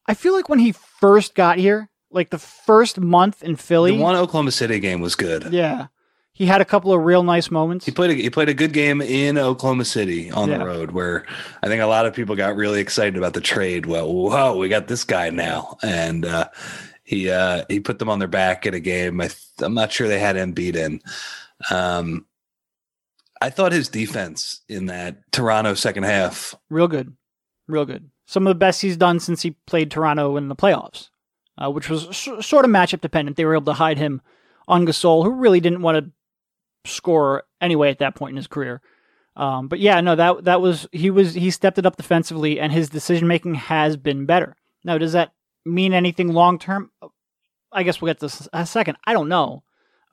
I 0.06 0.14
feel 0.14 0.34
like 0.34 0.50
when 0.50 0.60
he 0.60 0.74
first 0.74 1.36
got 1.36 1.58
here, 1.58 1.90
like 2.12 2.30
the 2.30 2.40
first 2.40 3.00
month 3.00 3.44
in 3.44 3.56
Philly, 3.56 3.96
the 3.96 4.04
one 4.04 4.16
Oklahoma 4.16 4.52
City 4.52 4.80
game 4.80 5.02
was 5.02 5.16
good. 5.16 5.52
Yeah, 5.54 5.88
he 6.34 6.46
had 6.46 6.62
a 6.62 6.66
couple 6.66 6.92
of 6.92 7.02
real 7.02 7.24
nice 7.24 7.50
moments. 7.50 7.86
He 7.86 7.92
played 7.92 8.12
a, 8.12 8.14
he 8.16 8.30
played 8.30 8.50
a 8.50 8.54
good 8.54 8.74
game 8.74 9.02
in 9.02 9.38
Oklahoma 9.38 9.86
City 9.86 10.30
on 10.32 10.50
yeah. 10.50 10.58
the 10.58 10.66
road, 10.66 10.92
where 10.92 11.26
I 11.62 11.68
think 11.68 11.82
a 11.82 11.88
lot 11.88 12.06
of 12.06 12.14
people 12.14 12.36
got 12.36 12.56
really 12.56 12.82
excited 12.82 13.18
about 13.18 13.34
the 13.34 13.42
trade. 13.42 13.86
Well, 13.86 14.12
whoa, 14.12 14.58
we 14.58 14.68
got 14.68 14.88
this 14.88 15.04
guy 15.04 15.30
now, 15.30 15.78
and 15.84 16.26
uh, 16.26 16.50
he 17.04 17.30
uh, 17.30 17.66
he 17.70 17.80
put 17.80 18.00
them 18.00 18.10
on 18.10 18.20
their 18.20 18.28
back 18.28 18.66
in 18.66 18.74
a 18.74 18.80
game. 18.80 19.22
I 19.22 19.30
am 19.62 19.74
not 19.74 19.92
sure 19.92 20.08
they 20.08 20.20
had 20.20 20.36
Embiid 20.36 20.76
in. 20.76 21.02
Um, 21.72 22.26
I 23.44 23.50
thought 23.50 23.74
his 23.74 23.90
defense 23.90 24.62
in 24.70 24.86
that 24.86 25.30
Toronto 25.34 25.74
second 25.74 26.04
half 26.04 26.56
real 26.70 26.88
good, 26.88 27.18
real 27.68 27.84
good. 27.84 28.10
Some 28.26 28.48
of 28.48 28.52
the 28.52 28.56
best 28.56 28.82
he's 28.82 28.96
done 28.96 29.20
since 29.20 29.42
he 29.42 29.58
played 29.68 29.92
Toronto 29.92 30.38
in 30.38 30.48
the 30.48 30.56
playoffs, 30.56 31.10
uh, 31.62 31.70
which 31.70 31.90
was 31.90 32.16
sort 32.16 32.64
of 32.64 32.72
matchup 32.72 33.02
dependent. 33.02 33.36
They 33.36 33.44
were 33.44 33.56
able 33.56 33.66
to 33.66 33.74
hide 33.74 33.98
him 33.98 34.22
on 34.66 34.86
Gasol, 34.86 35.26
who 35.26 35.32
really 35.32 35.60
didn't 35.60 35.82
want 35.82 36.06
to 36.06 36.90
score 36.90 37.44
anyway 37.60 37.90
at 37.90 38.00
that 38.00 38.16
point 38.16 38.32
in 38.32 38.38
his 38.38 38.48
career. 38.48 38.82
Um, 39.36 39.68
but 39.68 39.80
yeah, 39.80 40.00
no, 40.00 40.16
that 40.16 40.46
that 40.46 40.62
was 40.62 40.88
he 40.94 41.10
was 41.10 41.34
he 41.34 41.52
stepped 41.52 41.78
it 41.78 41.86
up 41.86 41.98
defensively, 41.98 42.62
and 42.62 42.72
his 42.72 42.88
decision 42.90 43.28
making 43.28 43.56
has 43.56 43.98
been 43.98 44.26
better. 44.26 44.56
Now, 44.86 44.98
does 44.98 45.12
that 45.12 45.34
mean 45.66 45.92
anything 45.94 46.30
long 46.32 46.60
term? 46.60 46.92
I 47.74 47.84
guess 47.84 48.00
we'll 48.00 48.14
get 48.14 48.22
to 48.22 48.50
a 48.54 48.66
second. 48.66 48.96
I 49.04 49.12
don't 49.12 49.28
know, 49.28 49.64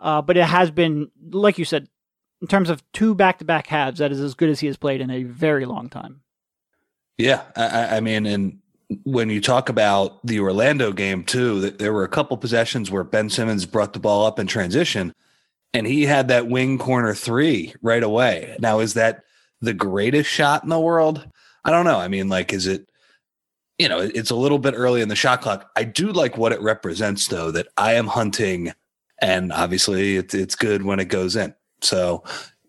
uh, 0.01 0.21
but 0.21 0.37
it 0.37 0.47
has 0.47 0.73
been 0.73 1.13
like 1.31 1.59
you 1.59 1.65
said, 1.65 1.87
in 2.41 2.47
terms 2.49 2.71
of 2.71 2.83
two 2.93 3.15
back 3.15 3.39
to 3.39 3.45
back 3.45 3.67
halves, 3.67 3.99
that 3.99 4.13
is 4.13 4.21
as 4.21 4.35
good 4.35 4.49
as 4.49 4.61
he 4.61 4.67
has 4.67 4.77
played 4.77 5.01
in 5.01 5.11
a 5.11 5.25
very 5.25 5.67
long 5.67 5.89
time. 5.89 6.23
Yeah, 7.19 7.43
I, 7.57 7.97
I 7.97 8.01
mean, 8.01 8.25
and 8.27 8.59
when 9.05 9.31
you 9.31 9.41
talk 9.41 9.69
about 9.69 10.25
the 10.27 10.41
Orlando 10.41 10.93
game 10.93 11.23
too, 11.23 11.71
there 11.71 11.93
were 11.93 12.05
a 12.05 12.09
couple 12.09 12.37
possessions 12.37 12.91
where 12.91 13.05
Ben 13.05 13.31
Simmons 13.31 13.67
brought 13.67 13.93
the 13.93 14.01
ball 14.01 14.27
up 14.27 14.39
in 14.39 14.47
transition 14.47 15.15
and 15.73 15.87
he 15.87 16.05
had 16.05 16.29
that 16.29 16.49
wing 16.49 16.79
corner 16.79 17.15
three 17.15 17.75
right 17.83 18.03
away. 18.03 18.57
Now, 18.59 18.81
is 18.81 18.95
that 18.95 19.25
the 19.61 19.75
greatest 19.75 20.29
shot 20.29 20.63
in 20.63 20.69
the 20.69 20.81
world? 20.81 21.27
I 21.65 21.71
don't 21.71 21.85
know. 21.85 21.99
I 21.99 22.09
mean, 22.09 22.29
like, 22.29 22.53
is 22.53 22.67
it, 22.67 22.91
you 23.79 23.89
know, 23.89 24.01
it's 24.01 24.31
a 24.31 24.37
little 24.37 24.59
bit 24.59 24.75
early 24.77 25.01
in 25.01 25.09
the 25.09 25.17
shot 25.17 25.41
clock. 25.43 25.71
I 25.77 25.85
do 25.85 26.13
like 26.13 26.37
what 26.37 26.53
it 26.53 26.61
represents, 26.61 27.29
though, 27.29 27.51
that 27.53 27.69
I 27.77 27.95
am 27.95 28.09
hunting, 28.09 28.73
and 29.23 29.53
obviously 29.53 30.17
it's, 30.17 30.35
it's 30.35 30.55
good 30.55 30.83
when 30.83 31.01
it 31.01 31.07
goes 31.07 31.37
in. 31.37 31.55
So, 31.83 32.25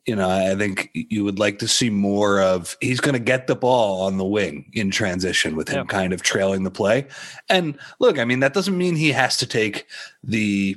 you 0.06 0.16
know, 0.16 0.30
I 0.30 0.56
think 0.56 0.90
you 0.94 1.24
would 1.24 1.40
like 1.40 1.60
to 1.60 1.68
see 1.68 1.90
more 1.90 2.42
of 2.42 2.76
he's 2.82 3.00
going 3.00 3.14
to 3.14 3.20
get 3.20 3.48
the 3.48 3.56
ball 3.56 4.02
on 4.02 4.18
the 4.18 4.26
wing 4.26 4.70
in 4.74 4.90
transition 4.90 5.56
with 5.56 5.70
him 5.70 5.86
kind 5.88 6.12
of 6.12 6.22
trailing 6.22 6.64
the 6.64 6.72
play. 6.72 7.08
And 7.50 7.78
look, 8.00 8.18
I 8.18 8.26
mean, 8.26 8.40
that 8.40 8.54
doesn't 8.54 8.78
mean 8.78 8.96
he 8.96 9.12
has 9.12 9.38
to 9.38 9.46
take 9.46 9.88
the 10.24 10.76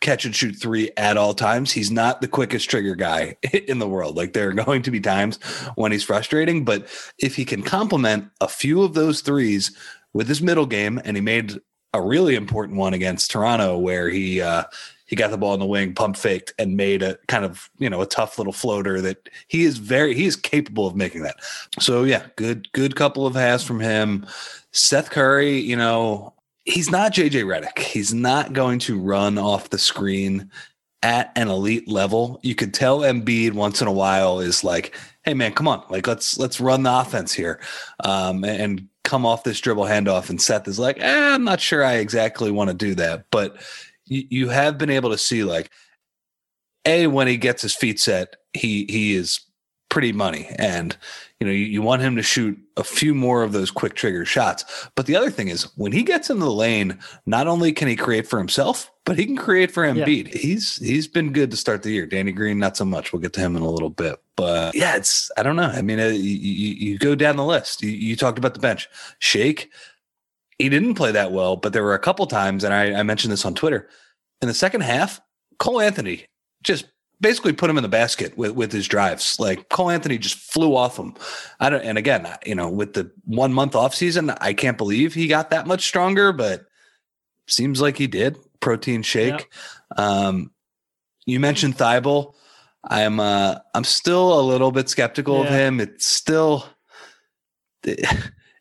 catch 0.00 0.24
and 0.24 0.36
shoot 0.36 0.54
three 0.54 0.90
at 0.96 1.16
all 1.16 1.34
times. 1.34 1.72
He's 1.72 1.90
not 1.90 2.20
the 2.20 2.28
quickest 2.28 2.68
trigger 2.68 2.94
guy 2.94 3.36
in 3.52 3.78
the 3.78 3.88
world. 3.88 4.16
Like 4.16 4.32
there 4.32 4.48
are 4.50 4.52
going 4.52 4.82
to 4.82 4.90
be 4.90 5.00
times 5.00 5.38
when 5.76 5.92
he's 5.92 6.04
frustrating, 6.04 6.64
but 6.64 6.86
if 7.18 7.36
he 7.36 7.44
can 7.44 7.62
complement 7.62 8.28
a 8.40 8.48
few 8.48 8.82
of 8.82 8.94
those 8.94 9.22
threes 9.22 9.76
with 10.12 10.28
his 10.28 10.42
middle 10.42 10.66
game, 10.66 11.00
and 11.04 11.16
he 11.16 11.20
made 11.20 11.58
a 11.92 12.02
really 12.02 12.34
important 12.34 12.78
one 12.78 12.92
against 12.92 13.30
Toronto 13.30 13.78
where 13.78 14.10
he 14.10 14.40
uh, 14.40 14.64
he 15.06 15.16
got 15.16 15.30
the 15.30 15.38
ball 15.38 15.54
in 15.54 15.60
the 15.60 15.66
wing, 15.66 15.94
pump 15.94 16.16
faked, 16.16 16.52
and 16.58 16.76
made 16.76 17.02
a 17.02 17.18
kind 17.28 17.44
of 17.44 17.70
you 17.78 17.90
know 17.90 18.00
a 18.00 18.06
tough 18.06 18.38
little 18.38 18.52
floater 18.52 19.00
that 19.00 19.28
he 19.48 19.64
is 19.64 19.78
very 19.78 20.14
he 20.14 20.26
is 20.26 20.36
capable 20.36 20.86
of 20.86 20.96
making 20.96 21.22
that. 21.22 21.36
So 21.78 22.04
yeah, 22.04 22.26
good 22.36 22.70
good 22.72 22.96
couple 22.96 23.26
of 23.26 23.34
halves 23.34 23.64
from 23.64 23.80
him. 23.80 24.26
Seth 24.72 25.10
Curry, 25.10 25.58
you 25.58 25.76
know, 25.76 26.34
he's 26.64 26.90
not 26.90 27.12
JJ 27.12 27.44
Redick. 27.44 27.78
He's 27.78 28.14
not 28.14 28.52
going 28.52 28.78
to 28.80 28.98
run 28.98 29.38
off 29.38 29.70
the 29.70 29.78
screen 29.78 30.50
at 31.02 31.30
an 31.36 31.48
elite 31.48 31.86
level. 31.86 32.40
You 32.42 32.54
could 32.54 32.72
tell 32.72 33.00
Embiid 33.00 33.52
once 33.52 33.82
in 33.82 33.86
a 33.86 33.92
while 33.92 34.40
is 34.40 34.64
like, 34.64 34.96
"Hey 35.22 35.34
man, 35.34 35.52
come 35.52 35.68
on, 35.68 35.84
like 35.90 36.06
let's 36.06 36.38
let's 36.38 36.60
run 36.60 36.82
the 36.82 36.98
offense 36.98 37.32
here," 37.32 37.60
um, 38.02 38.42
and 38.44 38.88
come 39.04 39.26
off 39.26 39.44
this 39.44 39.60
dribble 39.60 39.84
handoff. 39.84 40.30
And 40.30 40.40
Seth 40.40 40.66
is 40.66 40.78
like, 40.78 40.98
eh, 40.98 41.34
"I'm 41.34 41.44
not 41.44 41.60
sure 41.60 41.84
I 41.84 41.94
exactly 41.94 42.50
want 42.50 42.70
to 42.70 42.74
do 42.74 42.94
that," 42.94 43.26
but 43.30 43.56
you, 44.06 44.24
you 44.28 44.48
have 44.48 44.78
been 44.78 44.90
able 44.90 45.10
to 45.10 45.18
see 45.18 45.44
like, 45.44 45.70
a 46.86 47.06
when 47.06 47.26
he 47.26 47.36
gets 47.36 47.62
his 47.62 47.74
feet 47.74 47.98
set, 47.98 48.36
he 48.52 48.86
he 48.88 49.14
is 49.14 49.40
pretty 49.88 50.12
money, 50.12 50.48
and 50.56 50.96
you 51.40 51.46
know, 51.46 51.52
you, 51.52 51.64
you, 51.64 51.82
want 51.82 52.02
him 52.02 52.16
to 52.16 52.22
shoot 52.22 52.58
a 52.76 52.84
few 52.84 53.14
more 53.14 53.42
of 53.42 53.52
those 53.52 53.70
quick 53.70 53.94
trigger 53.94 54.24
shots. 54.24 54.88
But 54.94 55.06
the 55.06 55.16
other 55.16 55.30
thing 55.30 55.48
is, 55.48 55.64
when 55.76 55.92
he 55.92 56.02
gets 56.02 56.30
into 56.30 56.44
the 56.44 56.50
lane, 56.50 56.98
not 57.26 57.46
only 57.46 57.72
can 57.72 57.88
he 57.88 57.96
create 57.96 58.26
for 58.26 58.38
himself, 58.38 58.90
but 59.04 59.18
he 59.18 59.26
can 59.26 59.36
create 59.36 59.70
for 59.70 59.84
Embiid. 59.84 60.32
Yeah. 60.32 60.40
He's 60.40 60.76
he's 60.76 61.06
been 61.06 61.32
good 61.32 61.50
to 61.50 61.56
start 61.56 61.82
the 61.82 61.90
year. 61.90 62.06
Danny 62.06 62.32
Green, 62.32 62.58
not 62.58 62.76
so 62.76 62.84
much. 62.84 63.12
We'll 63.12 63.22
get 63.22 63.32
to 63.34 63.40
him 63.40 63.56
in 63.56 63.62
a 63.62 63.70
little 63.70 63.90
bit. 63.90 64.20
But 64.36 64.74
yeah, 64.74 64.96
it's 64.96 65.30
I 65.36 65.42
don't 65.42 65.56
know. 65.56 65.62
I 65.62 65.82
mean, 65.82 66.00
uh, 66.00 66.08
you, 66.08 66.14
you, 66.14 66.98
go 66.98 67.14
down 67.14 67.36
the 67.36 67.44
list. 67.44 67.82
You, 67.82 67.90
you, 67.90 68.16
talked 68.16 68.38
about 68.38 68.54
the 68.54 68.60
bench. 68.60 68.88
Shake, 69.18 69.70
he 70.58 70.68
didn't 70.68 70.94
play 70.94 71.12
that 71.12 71.32
well, 71.32 71.56
but 71.56 71.72
there 71.72 71.82
were 71.82 71.94
a 71.94 71.98
couple 71.98 72.26
times, 72.26 72.64
and 72.64 72.72
I, 72.72 73.00
I 73.00 73.02
mentioned 73.02 73.32
this 73.32 73.44
on 73.44 73.54
Twitter. 73.54 73.88
In 74.40 74.48
the 74.48 74.54
second 74.54 74.82
half, 74.82 75.20
Cole 75.58 75.80
Anthony 75.80 76.26
just 76.62 76.86
basically 77.20 77.52
put 77.52 77.70
him 77.70 77.78
in 77.78 77.82
the 77.82 77.88
basket 77.88 78.36
with, 78.36 78.52
with 78.52 78.72
his 78.72 78.86
drives. 78.86 79.38
Like 79.38 79.68
Cole 79.68 79.90
Anthony 79.90 80.18
just 80.18 80.36
flew 80.36 80.76
off 80.76 80.98
him. 80.98 81.14
I 81.60 81.70
don't, 81.70 81.82
and 81.82 81.98
again, 81.98 82.28
you 82.44 82.54
know, 82.54 82.68
with 82.68 82.94
the 82.94 83.10
one 83.24 83.52
month 83.52 83.74
off 83.74 83.94
season, 83.94 84.30
I 84.40 84.52
can't 84.52 84.78
believe 84.78 85.14
he 85.14 85.26
got 85.26 85.50
that 85.50 85.66
much 85.66 85.86
stronger, 85.86 86.32
but 86.32 86.66
seems 87.46 87.80
like 87.80 87.96
he 87.96 88.06
did. 88.06 88.36
Protein 88.60 89.02
shake. 89.02 89.48
Yep. 89.96 89.98
Um, 89.98 90.50
you 91.26 91.40
mentioned 91.40 91.76
Thybulle. 91.76 92.34
I'm 92.86 93.18
uh 93.18 93.58
I'm 93.74 93.84
still 93.84 94.38
a 94.38 94.42
little 94.42 94.70
bit 94.70 94.90
skeptical 94.90 95.38
yeah. 95.38 95.44
of 95.44 95.48
him. 95.50 95.80
It's 95.80 96.06
still 96.06 96.66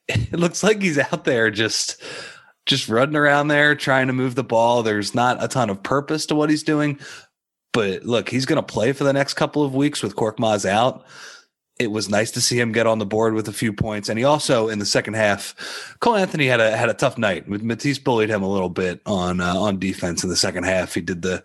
it, 0.07 0.39
looks 0.39 0.63
like 0.63 0.81
he's 0.81 0.97
out 0.97 1.25
there 1.25 1.49
just 1.49 2.01
just 2.65 2.87
running 2.87 3.15
around 3.15 3.49
there 3.49 3.75
trying 3.75 4.07
to 4.07 4.13
move 4.13 4.35
the 4.35 4.43
ball. 4.43 4.83
There's 4.83 5.13
not 5.13 5.43
a 5.43 5.47
ton 5.47 5.69
of 5.69 5.83
purpose 5.83 6.25
to 6.27 6.35
what 6.35 6.49
he's 6.49 6.63
doing. 6.63 6.99
But 7.73 8.03
look, 8.03 8.29
he's 8.29 8.45
going 8.45 8.63
to 8.63 8.73
play 8.73 8.93
for 8.93 9.03
the 9.03 9.13
next 9.13 9.33
couple 9.33 9.63
of 9.63 9.75
weeks 9.75 10.03
with 10.03 10.15
Korkmaz 10.15 10.65
out. 10.65 11.05
It 11.79 11.91
was 11.91 12.07
nice 12.07 12.29
to 12.31 12.41
see 12.41 12.59
him 12.59 12.71
get 12.71 12.85
on 12.85 12.99
the 12.99 13.05
board 13.05 13.33
with 13.33 13.47
a 13.47 13.53
few 13.53 13.73
points, 13.73 14.07
and 14.07 14.19
he 14.19 14.23
also 14.23 14.69
in 14.69 14.77
the 14.77 14.85
second 14.85 15.15
half, 15.15 15.95
Cole 15.99 16.15
Anthony 16.15 16.45
had 16.45 16.59
a 16.59 16.77
had 16.77 16.89
a 16.89 16.93
tough 16.93 17.17
night. 17.17 17.49
Matisse 17.49 17.97
bullied 17.97 18.29
him 18.29 18.43
a 18.43 18.49
little 18.49 18.69
bit 18.69 19.01
on 19.07 19.41
uh, 19.41 19.55
on 19.55 19.79
defense 19.79 20.23
in 20.23 20.29
the 20.29 20.35
second 20.35 20.65
half. 20.65 20.93
He 20.93 21.01
did 21.01 21.23
the 21.23 21.43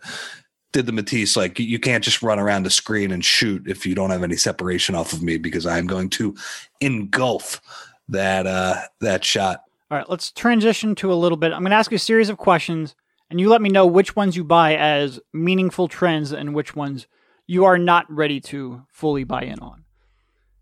did 0.73 0.85
the 0.85 0.93
Matisse 0.93 1.35
like 1.35 1.59
you 1.59 1.79
can't 1.79 2.05
just 2.05 2.23
run 2.23 2.38
around 2.38 2.65
the 2.65 2.71
screen 2.71 3.11
and 3.11 3.25
shoot 3.25 3.67
if 3.67 3.87
you 3.87 3.95
don't 3.95 4.11
have 4.11 4.23
any 4.23 4.37
separation 4.37 4.95
off 4.95 5.15
of 5.15 5.23
me 5.23 5.38
because 5.38 5.65
I'm 5.65 5.87
going 5.87 6.11
to 6.11 6.37
engulf 6.81 7.62
that 8.09 8.47
uh 8.47 8.77
that 9.00 9.25
shot. 9.25 9.62
All 9.91 9.99
right, 9.99 10.09
let's 10.11 10.31
transition 10.31 10.95
to 10.97 11.12
a 11.12 11.15
little 11.15 11.38
bit. 11.38 11.53
I'm 11.53 11.62
going 11.62 11.71
to 11.71 11.77
ask 11.77 11.91
you 11.91 11.97
a 11.97 11.99
series 11.99 12.29
of 12.29 12.37
questions 12.37 12.95
and 13.31 13.41
you 13.41 13.49
let 13.49 13.62
me 13.62 13.71
know 13.71 13.87
which 13.87 14.15
ones 14.15 14.37
you 14.37 14.45
buy 14.45 14.77
as 14.77 15.19
meaningful 15.33 15.88
trends 15.88 16.31
and 16.31 16.55
which 16.55 16.77
ones 16.77 17.07
you 17.47 17.65
are 17.65 17.79
not 17.79 18.11
ready 18.12 18.38
to 18.41 18.83
fully 18.93 19.25
buy 19.25 19.43
in 19.43 19.59
on. 19.61 19.85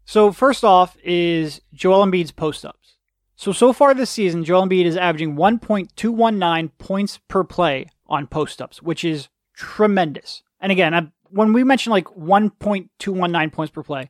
So 0.04 0.30
first 0.30 0.62
off 0.62 0.96
is 1.02 1.60
Joel 1.74 2.06
Embiid's 2.06 2.30
post 2.30 2.64
ups. 2.64 2.94
So 3.34 3.52
so 3.52 3.72
far 3.72 3.94
this 3.94 4.10
season, 4.10 4.44
Joel 4.44 4.66
Embiid 4.66 4.84
is 4.84 4.96
averaging 4.96 5.34
1.219 5.34 6.70
points 6.78 7.18
per 7.28 7.44
play 7.44 7.86
on 8.06 8.28
post 8.28 8.62
ups, 8.62 8.80
which 8.80 9.04
is 9.04 9.28
tremendous. 9.54 10.42
And 10.60 10.70
again, 10.70 10.94
I, 10.94 11.08
when 11.30 11.52
we 11.52 11.64
mention 11.64 11.90
like 11.90 12.06
1.219 12.06 13.52
points 13.52 13.72
per 13.72 13.82
play, 13.82 14.08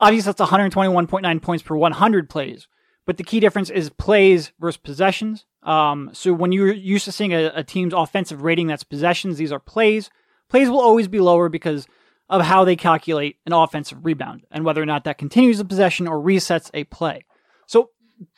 obviously 0.00 0.32
that's 0.32 0.50
121.9 0.50 1.42
points 1.42 1.62
per 1.62 1.76
100 1.76 2.30
plays. 2.30 2.68
But 3.06 3.16
the 3.16 3.24
key 3.24 3.40
difference 3.40 3.70
is 3.70 3.90
plays 3.90 4.52
versus 4.58 4.76
possessions. 4.76 5.46
Um, 5.62 6.10
so 6.12 6.32
when 6.32 6.52
you're 6.52 6.72
used 6.72 7.06
to 7.06 7.12
seeing 7.12 7.32
a, 7.32 7.50
a 7.54 7.64
team's 7.64 7.94
offensive 7.94 8.42
rating 8.42 8.66
that's 8.66 8.84
possessions, 8.84 9.38
these 9.38 9.52
are 9.52 9.58
plays. 9.58 10.10
Plays 10.48 10.68
will 10.68 10.80
always 10.80 11.08
be 11.08 11.20
lower 11.20 11.48
because 11.48 11.86
of 12.28 12.42
how 12.42 12.64
they 12.64 12.76
calculate 12.76 13.36
an 13.46 13.52
offensive 13.52 14.04
rebound 14.04 14.44
and 14.50 14.64
whether 14.64 14.82
or 14.82 14.86
not 14.86 15.04
that 15.04 15.18
continues 15.18 15.58
a 15.58 15.64
possession 15.64 16.06
or 16.06 16.22
resets 16.22 16.70
a 16.74 16.84
play. 16.84 17.24
So 17.66 17.90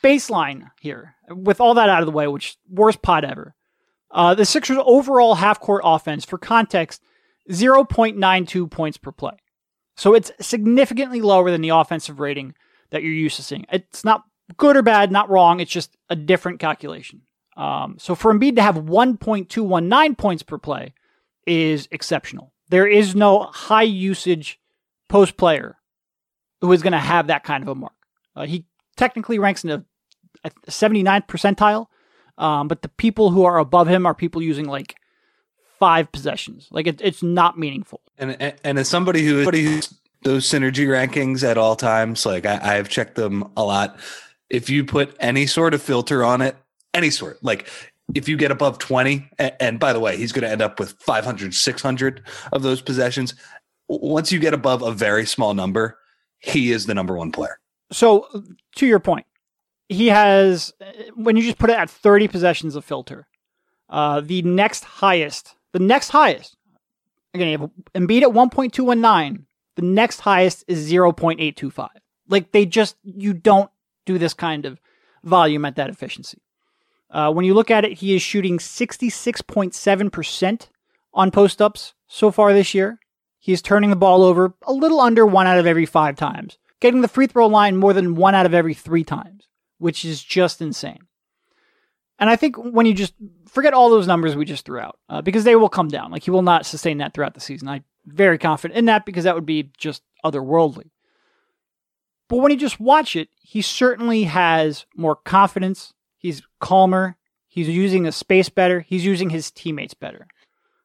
baseline 0.03 0.71
here, 0.79 1.15
with 1.29 1.59
all 1.59 1.73
that 1.73 1.89
out 1.89 2.01
of 2.01 2.05
the 2.05 2.11
way, 2.11 2.27
which 2.27 2.57
worst 2.69 3.01
pot 3.01 3.25
ever. 3.25 3.55
Uh, 4.09 4.35
the 4.35 4.45
Sixers' 4.45 4.77
overall 4.85 5.35
half-court 5.35 5.81
offense, 5.85 6.25
for 6.25 6.37
context, 6.37 7.01
0.92 7.49 8.69
points 8.69 8.97
per 8.97 9.11
play. 9.11 9.37
So 9.95 10.13
it's 10.13 10.31
significantly 10.39 11.21
lower 11.21 11.51
than 11.51 11.61
the 11.61 11.69
offensive 11.69 12.19
rating 12.19 12.55
that 12.91 13.03
you're 13.03 13.11
used 13.11 13.35
to 13.37 13.43
seeing. 13.43 13.65
It's 13.71 14.03
not 14.03 14.23
good 14.57 14.77
or 14.77 14.81
bad, 14.81 15.11
not 15.11 15.29
wrong. 15.29 15.59
It's 15.59 15.71
just 15.71 15.95
a 16.09 16.15
different 16.15 16.59
calculation. 16.59 17.21
Um, 17.57 17.97
so 17.99 18.15
for 18.15 18.33
Embiid 18.33 18.55
to 18.55 18.61
have 18.61 18.75
1.219 18.75 20.17
points 20.17 20.43
per 20.43 20.57
play 20.57 20.93
is 21.45 21.87
exceptional. 21.91 22.53
There 22.69 22.87
is 22.87 23.15
no 23.15 23.43
high 23.43 23.83
usage 23.83 24.59
post 25.09 25.35
player 25.35 25.77
who 26.61 26.71
is 26.71 26.81
going 26.81 26.93
to 26.93 26.99
have 26.99 27.27
that 27.27 27.43
kind 27.43 27.63
of 27.63 27.67
a 27.67 27.75
mark. 27.75 27.93
Uh, 28.35 28.45
he 28.45 28.65
technically 28.95 29.39
ranks 29.39 29.63
in 29.63 29.71
a 29.71 29.83
79th 30.69 31.27
percentile, 31.27 31.87
um, 32.37 32.67
but 32.67 32.81
the 32.81 32.89
people 32.89 33.31
who 33.31 33.43
are 33.43 33.57
above 33.57 33.87
him 33.87 34.05
are 34.05 34.15
people 34.15 34.41
using 34.41 34.65
like 34.65 34.95
five 35.81 36.09
possessions. 36.13 36.69
Like 36.71 36.87
it, 36.87 37.01
it's 37.03 37.21
not 37.21 37.59
meaningful. 37.59 37.99
And, 38.17 38.41
and 38.41 38.55
and 38.63 38.79
as 38.79 38.87
somebody 38.87 39.25
who 39.25 39.39
somebody 39.39 39.65
who's 39.65 39.93
those 40.23 40.45
synergy 40.45 40.87
rankings 40.87 41.43
at 41.43 41.57
all 41.57 41.75
times, 41.75 42.25
like 42.25 42.45
I, 42.45 42.77
I've 42.77 42.87
checked 42.87 43.15
them 43.15 43.51
a 43.57 43.63
lot 43.65 43.99
if 44.51 44.69
you 44.69 44.83
put 44.83 45.15
any 45.19 45.47
sort 45.47 45.73
of 45.73 45.81
filter 45.81 46.23
on 46.23 46.41
it, 46.41 46.55
any 46.93 47.09
sort, 47.09 47.43
like 47.43 47.67
if 48.13 48.27
you 48.27 48.35
get 48.35 48.51
above 48.51 48.77
20, 48.77 49.27
and, 49.39 49.53
and 49.59 49.79
by 49.79 49.93
the 49.93 49.99
way, 49.99 50.17
he's 50.17 50.33
going 50.33 50.43
to 50.43 50.51
end 50.51 50.61
up 50.61 50.79
with 50.79 50.91
500, 50.99 51.53
600 51.53 52.21
of 52.51 52.61
those 52.61 52.81
possessions. 52.81 53.33
once 53.87 54.31
you 54.31 54.39
get 54.39 54.53
above 54.53 54.81
a 54.81 54.91
very 54.91 55.25
small 55.25 55.53
number, 55.53 55.97
he 56.39 56.71
is 56.71 56.85
the 56.85 56.93
number 56.93 57.15
one 57.15 57.31
player. 57.31 57.59
So, 57.91 58.27
to 58.75 58.85
your 58.85 58.99
point, 58.99 59.25
he 59.89 60.07
has, 60.07 60.73
when 61.15 61.37
you 61.37 61.43
just 61.43 61.57
put 61.57 61.69
it 61.69 61.77
at 61.77 61.89
30 61.89 62.27
possessions 62.27 62.75
of 62.75 62.85
filter, 62.85 63.27
uh, 63.89 64.21
the 64.21 64.41
next 64.41 64.83
highest, 64.83 65.55
the 65.73 65.79
next 65.79 66.09
highest, 66.09 66.55
again, 67.33 67.47
you 67.47 67.57
have 67.57 67.69
Embiid 67.93 68.23
at 68.23 68.29
1.219. 68.29 69.45
The 69.75 69.81
next 69.81 70.21
highest 70.21 70.63
is 70.67 70.91
0.825. 70.91 71.89
Like 72.27 72.51
they 72.51 72.65
just, 72.65 72.97
you 73.03 73.33
don't 73.33 73.69
do 74.05 74.17
this 74.17 74.33
kind 74.33 74.65
of 74.65 74.81
volume 75.23 75.65
at 75.65 75.75
that 75.75 75.89
efficiency. 75.89 76.41
Uh, 77.09 77.31
when 77.31 77.45
you 77.45 77.53
look 77.53 77.71
at 77.71 77.85
it, 77.85 77.99
he 77.99 78.15
is 78.15 78.21
shooting 78.21 78.57
66.7% 78.57 80.69
on 81.13 81.31
post 81.31 81.61
ups 81.61 81.93
so 82.07 82.31
far 82.31 82.53
this 82.53 82.73
year. 82.73 82.99
He 83.39 83.51
is 83.51 83.61
turning 83.61 83.89
the 83.89 83.95
ball 83.95 84.23
over 84.23 84.53
a 84.63 84.71
little 84.71 85.01
under 85.01 85.25
one 85.25 85.47
out 85.47 85.57
of 85.57 85.65
every 85.65 85.85
five 85.85 86.15
times, 86.15 86.57
getting 86.79 87.01
the 87.01 87.07
free 87.07 87.27
throw 87.27 87.47
line 87.47 87.75
more 87.75 87.93
than 87.93 88.15
one 88.15 88.35
out 88.35 88.45
of 88.45 88.53
every 88.53 88.73
three 88.73 89.03
times, 89.03 89.47
which 89.77 90.05
is 90.05 90.23
just 90.23 90.61
insane. 90.61 90.99
And 92.21 92.29
I 92.29 92.35
think 92.35 92.55
when 92.55 92.85
you 92.85 92.93
just 92.93 93.15
forget 93.47 93.73
all 93.73 93.89
those 93.89 94.05
numbers 94.05 94.35
we 94.35 94.45
just 94.45 94.63
threw 94.63 94.79
out, 94.79 94.99
uh, 95.09 95.23
because 95.23 95.43
they 95.43 95.55
will 95.55 95.69
come 95.69 95.87
down. 95.87 96.11
Like 96.11 96.23
he 96.23 96.29
will 96.29 96.43
not 96.43 96.67
sustain 96.67 96.99
that 96.99 97.15
throughout 97.15 97.33
the 97.33 97.41
season. 97.41 97.67
I'm 97.67 97.83
very 98.05 98.37
confident 98.37 98.77
in 98.77 98.85
that 98.85 99.07
because 99.07 99.23
that 99.23 99.33
would 99.33 99.45
be 99.45 99.71
just 99.77 100.03
otherworldly. 100.23 100.91
But 102.29 102.37
when 102.37 102.51
you 102.51 102.57
just 102.57 102.79
watch 102.79 103.15
it, 103.15 103.29
he 103.41 103.63
certainly 103.63 104.23
has 104.23 104.85
more 104.95 105.15
confidence. 105.15 105.93
He's 106.19 106.43
calmer. 106.59 107.17
He's 107.47 107.67
using 107.67 108.03
the 108.03 108.11
space 108.11 108.49
better. 108.49 108.81
He's 108.81 109.03
using 109.03 109.31
his 109.31 109.49
teammates 109.49 109.95
better. 109.95 110.27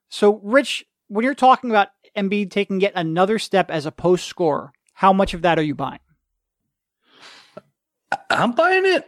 So, 0.08 0.40
Rich, 0.42 0.86
when 1.08 1.24
you're 1.24 1.34
talking 1.34 1.70
about 1.70 1.88
Embiid 2.16 2.50
taking 2.50 2.80
yet 2.80 2.92
another 2.96 3.38
step 3.38 3.70
as 3.70 3.84
a 3.84 3.92
post 3.92 4.26
scorer, 4.26 4.72
how 4.94 5.12
much 5.12 5.34
of 5.34 5.42
that 5.42 5.58
are 5.58 5.62
you 5.62 5.74
buying? 5.74 6.00
I'm 8.30 8.52
buying 8.52 8.86
it 8.86 9.06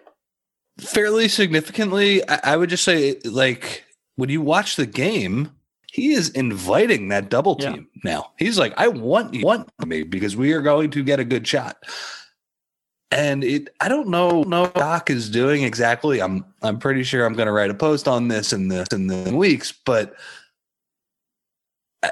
fairly 0.80 1.28
significantly. 1.28 2.26
I, 2.28 2.40
I 2.44 2.56
would 2.56 2.70
just 2.70 2.84
say, 2.84 3.18
like, 3.24 3.84
when 4.16 4.30
you 4.30 4.40
watch 4.40 4.76
the 4.76 4.86
game, 4.86 5.50
he 5.90 6.12
is 6.12 6.30
inviting 6.30 7.08
that 7.08 7.30
double 7.30 7.56
team 7.56 7.88
yeah. 7.94 8.12
now. 8.12 8.32
He's 8.38 8.58
like, 8.58 8.74
I 8.76 8.88
want 8.88 9.34
you 9.34 9.44
want 9.44 9.70
me 9.86 10.02
because 10.02 10.36
we 10.36 10.52
are 10.52 10.60
going 10.60 10.90
to 10.90 11.02
get 11.02 11.20
a 11.20 11.24
good 11.24 11.46
shot. 11.46 11.82
And 13.10 13.42
it 13.42 13.70
I 13.80 13.88
don't 13.88 14.08
know 14.08 14.42
know 14.42 14.66
Doc 14.66 15.08
is 15.08 15.30
doing 15.30 15.62
exactly. 15.62 16.20
I'm 16.20 16.44
I'm 16.62 16.78
pretty 16.78 17.04
sure 17.04 17.24
I'm 17.24 17.34
gonna 17.34 17.52
write 17.52 17.70
a 17.70 17.74
post 17.74 18.06
on 18.06 18.28
this 18.28 18.52
in 18.52 18.68
this 18.68 18.88
in 18.92 19.06
the 19.06 19.34
weeks, 19.34 19.72
but 19.72 20.14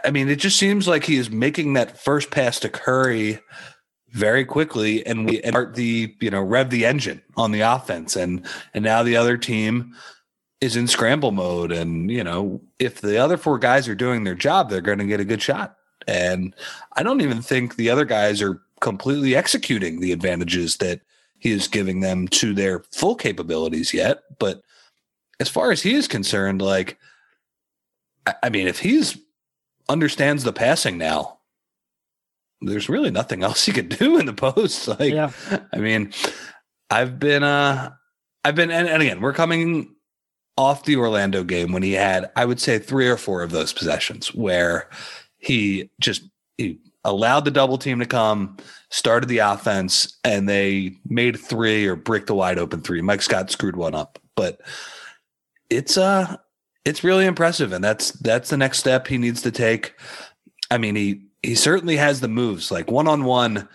I 0.04 0.10
mean, 0.10 0.28
it 0.28 0.36
just 0.36 0.58
seems 0.58 0.88
like 0.88 1.04
he 1.04 1.16
is 1.16 1.30
making 1.30 1.74
that 1.74 2.00
first 2.00 2.30
pass 2.30 2.58
to 2.60 2.68
Curry 2.68 3.38
very 4.16 4.44
quickly, 4.44 5.06
and 5.06 5.28
we 5.28 5.40
start 5.42 5.74
the 5.74 6.14
you 6.20 6.30
know 6.30 6.42
rev 6.42 6.70
the 6.70 6.86
engine 6.86 7.22
on 7.36 7.52
the 7.52 7.60
offense, 7.60 8.16
and 8.16 8.44
and 8.74 8.84
now 8.84 9.02
the 9.02 9.16
other 9.16 9.36
team 9.36 9.94
is 10.60 10.76
in 10.76 10.88
scramble 10.88 11.32
mode, 11.32 11.70
and 11.70 12.10
you 12.10 12.24
know 12.24 12.60
if 12.78 13.00
the 13.00 13.18
other 13.18 13.36
four 13.36 13.58
guys 13.58 13.88
are 13.88 13.94
doing 13.94 14.24
their 14.24 14.34
job, 14.34 14.70
they're 14.70 14.80
going 14.80 14.98
to 14.98 15.06
get 15.06 15.20
a 15.20 15.24
good 15.24 15.42
shot. 15.42 15.76
And 16.08 16.54
I 16.94 17.02
don't 17.02 17.20
even 17.20 17.42
think 17.42 17.76
the 17.76 17.90
other 17.90 18.04
guys 18.04 18.40
are 18.40 18.62
completely 18.80 19.34
executing 19.34 20.00
the 20.00 20.12
advantages 20.12 20.76
that 20.78 21.00
he 21.38 21.50
is 21.50 21.68
giving 21.68 22.00
them 22.00 22.28
to 22.28 22.54
their 22.54 22.80
full 22.92 23.16
capabilities 23.16 23.92
yet. 23.92 24.22
But 24.38 24.62
as 25.40 25.48
far 25.48 25.72
as 25.72 25.82
he 25.82 25.94
is 25.94 26.08
concerned, 26.08 26.62
like 26.62 26.98
I 28.42 28.48
mean, 28.48 28.66
if 28.66 28.78
he's 28.80 29.18
understands 29.88 30.44
the 30.44 30.52
passing 30.52 30.98
now. 30.98 31.35
There's 32.60 32.88
really 32.88 33.10
nothing 33.10 33.42
else 33.42 33.64
he 33.64 33.72
could 33.72 33.88
do 33.98 34.18
in 34.18 34.26
the 34.26 34.32
post. 34.32 34.88
Like, 34.98 35.12
yeah. 35.12 35.30
I 35.72 35.78
mean, 35.78 36.12
I've 36.90 37.18
been, 37.18 37.42
uh, 37.42 37.92
I've 38.44 38.54
been, 38.54 38.70
and, 38.70 38.88
and 38.88 39.02
again, 39.02 39.20
we're 39.20 39.32
coming 39.32 39.94
off 40.56 40.84
the 40.84 40.96
Orlando 40.96 41.44
game 41.44 41.72
when 41.72 41.82
he 41.82 41.92
had, 41.92 42.30
I 42.36 42.44
would 42.44 42.60
say, 42.60 42.78
three 42.78 43.08
or 43.08 43.16
four 43.16 43.42
of 43.42 43.50
those 43.50 43.72
possessions 43.72 44.34
where 44.34 44.88
he 45.38 45.90
just 46.00 46.22
he 46.56 46.80
allowed 47.04 47.44
the 47.44 47.50
double 47.50 47.78
team 47.78 47.98
to 48.00 48.06
come, 48.06 48.56
started 48.90 49.28
the 49.28 49.38
offense, 49.38 50.18
and 50.24 50.48
they 50.48 50.96
made 51.06 51.38
three 51.38 51.86
or 51.86 51.96
bricked 51.96 52.26
the 52.26 52.34
wide 52.34 52.58
open 52.58 52.80
three. 52.80 53.02
Mike 53.02 53.22
Scott 53.22 53.50
screwed 53.50 53.76
one 53.76 53.94
up, 53.94 54.18
but 54.34 54.60
it's 55.70 55.96
uh 55.96 56.36
it's 56.84 57.04
really 57.04 57.26
impressive, 57.26 57.72
and 57.72 57.82
that's 57.84 58.12
that's 58.12 58.50
the 58.50 58.56
next 58.56 58.78
step 58.78 59.06
he 59.06 59.18
needs 59.18 59.42
to 59.42 59.50
take. 59.50 59.94
I 60.70 60.78
mean, 60.78 60.96
he 60.96 61.22
he 61.42 61.54
certainly 61.54 61.96
has 61.96 62.20
the 62.20 62.28
moves, 62.28 62.70
like 62.70 62.90
one 62.90 63.08
on 63.08 63.24
one. 63.24 63.68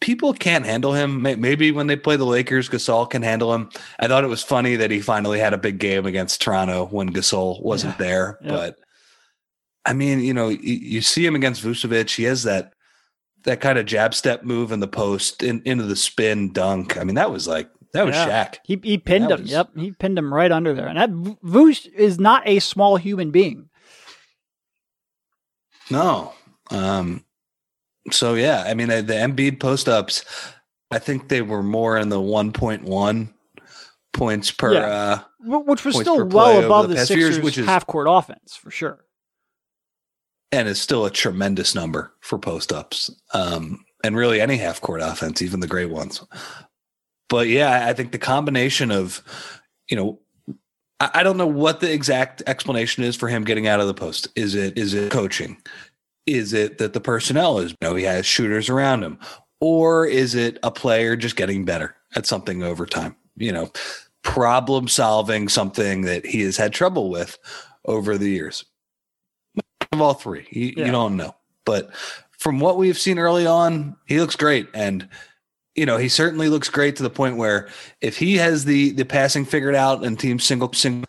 People 0.00 0.34
can't 0.34 0.66
handle 0.66 0.92
him. 0.92 1.22
Maybe 1.22 1.70
when 1.70 1.86
they 1.86 1.96
play 1.96 2.16
the 2.16 2.26
Lakers, 2.26 2.68
Gasol 2.68 3.08
can 3.08 3.22
handle 3.22 3.54
him. 3.54 3.70
I 3.98 4.06
thought 4.06 4.22
it 4.22 4.28
was 4.28 4.42
funny 4.42 4.76
that 4.76 4.90
he 4.90 5.00
finally 5.00 5.38
had 5.38 5.54
a 5.54 5.58
big 5.58 5.78
game 5.78 6.04
against 6.04 6.42
Toronto 6.42 6.86
when 6.86 7.12
Gasol 7.12 7.62
wasn't 7.62 7.94
yeah. 7.94 8.06
there. 8.06 8.38
Yep. 8.42 8.50
But 8.50 8.78
I 9.86 9.94
mean, 9.94 10.20
you 10.20 10.34
know, 10.34 10.48
you, 10.48 10.74
you 10.74 11.00
see 11.00 11.24
him 11.24 11.34
against 11.34 11.62
Vucevic. 11.62 12.14
He 12.14 12.24
has 12.24 12.42
that 12.42 12.74
that 13.44 13.60
kind 13.60 13.78
of 13.78 13.86
jab 13.86 14.14
step 14.14 14.42
move 14.44 14.72
in 14.72 14.80
the 14.80 14.88
post 14.88 15.42
in, 15.42 15.62
into 15.64 15.84
the 15.84 15.96
spin 15.96 16.52
dunk. 16.52 16.98
I 16.98 17.04
mean, 17.04 17.14
that 17.14 17.30
was 17.30 17.48
like 17.48 17.70
that 17.94 18.04
was 18.04 18.14
yeah. 18.14 18.44
Shaq. 18.46 18.58
He 18.64 18.78
he 18.82 18.98
pinned 18.98 19.30
that 19.30 19.38
him. 19.38 19.42
Was... 19.42 19.50
Yep, 19.50 19.70
he 19.76 19.92
pinned 19.92 20.18
him 20.18 20.32
right 20.32 20.52
under 20.52 20.74
there. 20.74 20.88
And 20.88 20.98
that 20.98 21.10
Vuce 21.10 21.86
is 21.94 22.18
not 22.18 22.46
a 22.46 22.58
small 22.58 22.96
human 22.96 23.30
being. 23.30 23.67
No. 25.90 26.32
Um. 26.70 27.24
So 28.10 28.34
yeah, 28.34 28.64
I 28.66 28.74
mean 28.74 28.88
the, 28.88 29.02
Embiid 29.02 29.60
post 29.60 29.88
ups, 29.88 30.24
I 30.90 30.98
think 30.98 31.28
they 31.28 31.42
were 31.42 31.62
more 31.62 31.98
in 31.98 32.08
the 32.08 32.20
one 32.20 32.52
point 32.52 32.84
one 32.84 33.34
points 34.12 34.50
per. 34.50 34.74
Yeah. 34.74 34.80
Uh, 34.80 35.22
which 35.40 35.84
was 35.84 35.98
still 35.98 36.26
well 36.26 36.64
above 36.64 36.88
the, 36.88 36.94
the 36.94 37.06
Sixers' 37.06 37.36
years, 37.36 37.40
which 37.40 37.58
is, 37.58 37.66
half 37.66 37.86
court 37.86 38.06
offense 38.10 38.56
for 38.56 38.70
sure. 38.70 39.04
And 40.50 40.66
is 40.66 40.80
still 40.80 41.04
a 41.04 41.10
tremendous 41.10 41.74
number 41.74 42.12
for 42.20 42.38
post 42.38 42.72
ups. 42.72 43.10
Um, 43.34 43.84
and 44.02 44.16
really 44.16 44.40
any 44.40 44.56
half 44.56 44.80
court 44.80 45.00
offense, 45.02 45.42
even 45.42 45.60
the 45.60 45.66
great 45.66 45.90
ones 45.90 46.22
but 47.28 47.48
yeah, 47.48 47.86
I 47.86 47.92
think 47.92 48.12
the 48.12 48.18
combination 48.18 48.90
of, 48.90 49.22
you 49.88 49.96
know, 49.96 50.18
I, 51.00 51.22
don't 51.22 51.36
know 51.36 51.46
what 51.46 51.80
the 51.80 51.92
exact 51.92 52.42
explanation 52.46 53.04
is 53.04 53.14
for 53.14 53.28
him 53.28 53.44
getting 53.44 53.68
out 53.68 53.80
of 53.80 53.86
the 53.86 53.94
post. 53.94 54.28
Is 54.34 54.54
it 54.54 54.76
is 54.76 54.94
it 54.94 55.12
coaching? 55.12 55.56
Is 56.26 56.52
it 56.52 56.78
that 56.78 56.92
the 56.92 57.00
personnel 57.00 57.58
is, 57.58 57.70
you 57.70 57.76
know, 57.82 57.94
he 57.94 58.04
has 58.04 58.26
shooters 58.26 58.68
around 58.68 59.02
him? 59.02 59.18
Or 59.60 60.06
is 60.06 60.34
it 60.34 60.58
a 60.62 60.70
player 60.70 61.16
just 61.16 61.36
getting 61.36 61.64
better 61.64 61.94
at 62.14 62.26
something 62.26 62.62
over 62.62 62.84
time? 62.84 63.16
You 63.36 63.52
know, 63.52 63.70
problem 64.22 64.88
solving 64.88 65.48
something 65.48 66.02
that 66.02 66.26
he 66.26 66.42
has 66.42 66.56
had 66.56 66.72
trouble 66.72 67.10
with 67.10 67.38
over 67.84 68.18
the 68.18 68.30
years. 68.30 68.64
Of 69.92 70.00
all 70.00 70.14
three, 70.14 70.46
you, 70.50 70.74
yeah. 70.76 70.86
you 70.86 70.92
don't 70.92 71.16
know. 71.16 71.34
But 71.64 71.94
from 72.38 72.60
what 72.60 72.76
we've 72.76 72.98
seen 72.98 73.18
early 73.18 73.46
on, 73.46 73.96
he 74.06 74.20
looks 74.20 74.36
great. 74.36 74.68
And 74.74 75.08
you 75.78 75.86
know, 75.86 75.96
he 75.96 76.08
certainly 76.08 76.48
looks 76.48 76.68
great 76.68 76.96
to 76.96 77.02
the 77.02 77.10
point 77.10 77.36
where 77.36 77.68
if 78.00 78.18
he 78.18 78.36
has 78.36 78.64
the 78.64 78.90
the 78.90 79.04
passing 79.04 79.44
figured 79.44 79.76
out 79.76 80.04
and 80.04 80.18
team 80.18 80.38
single 80.38 80.72
single, 80.72 81.08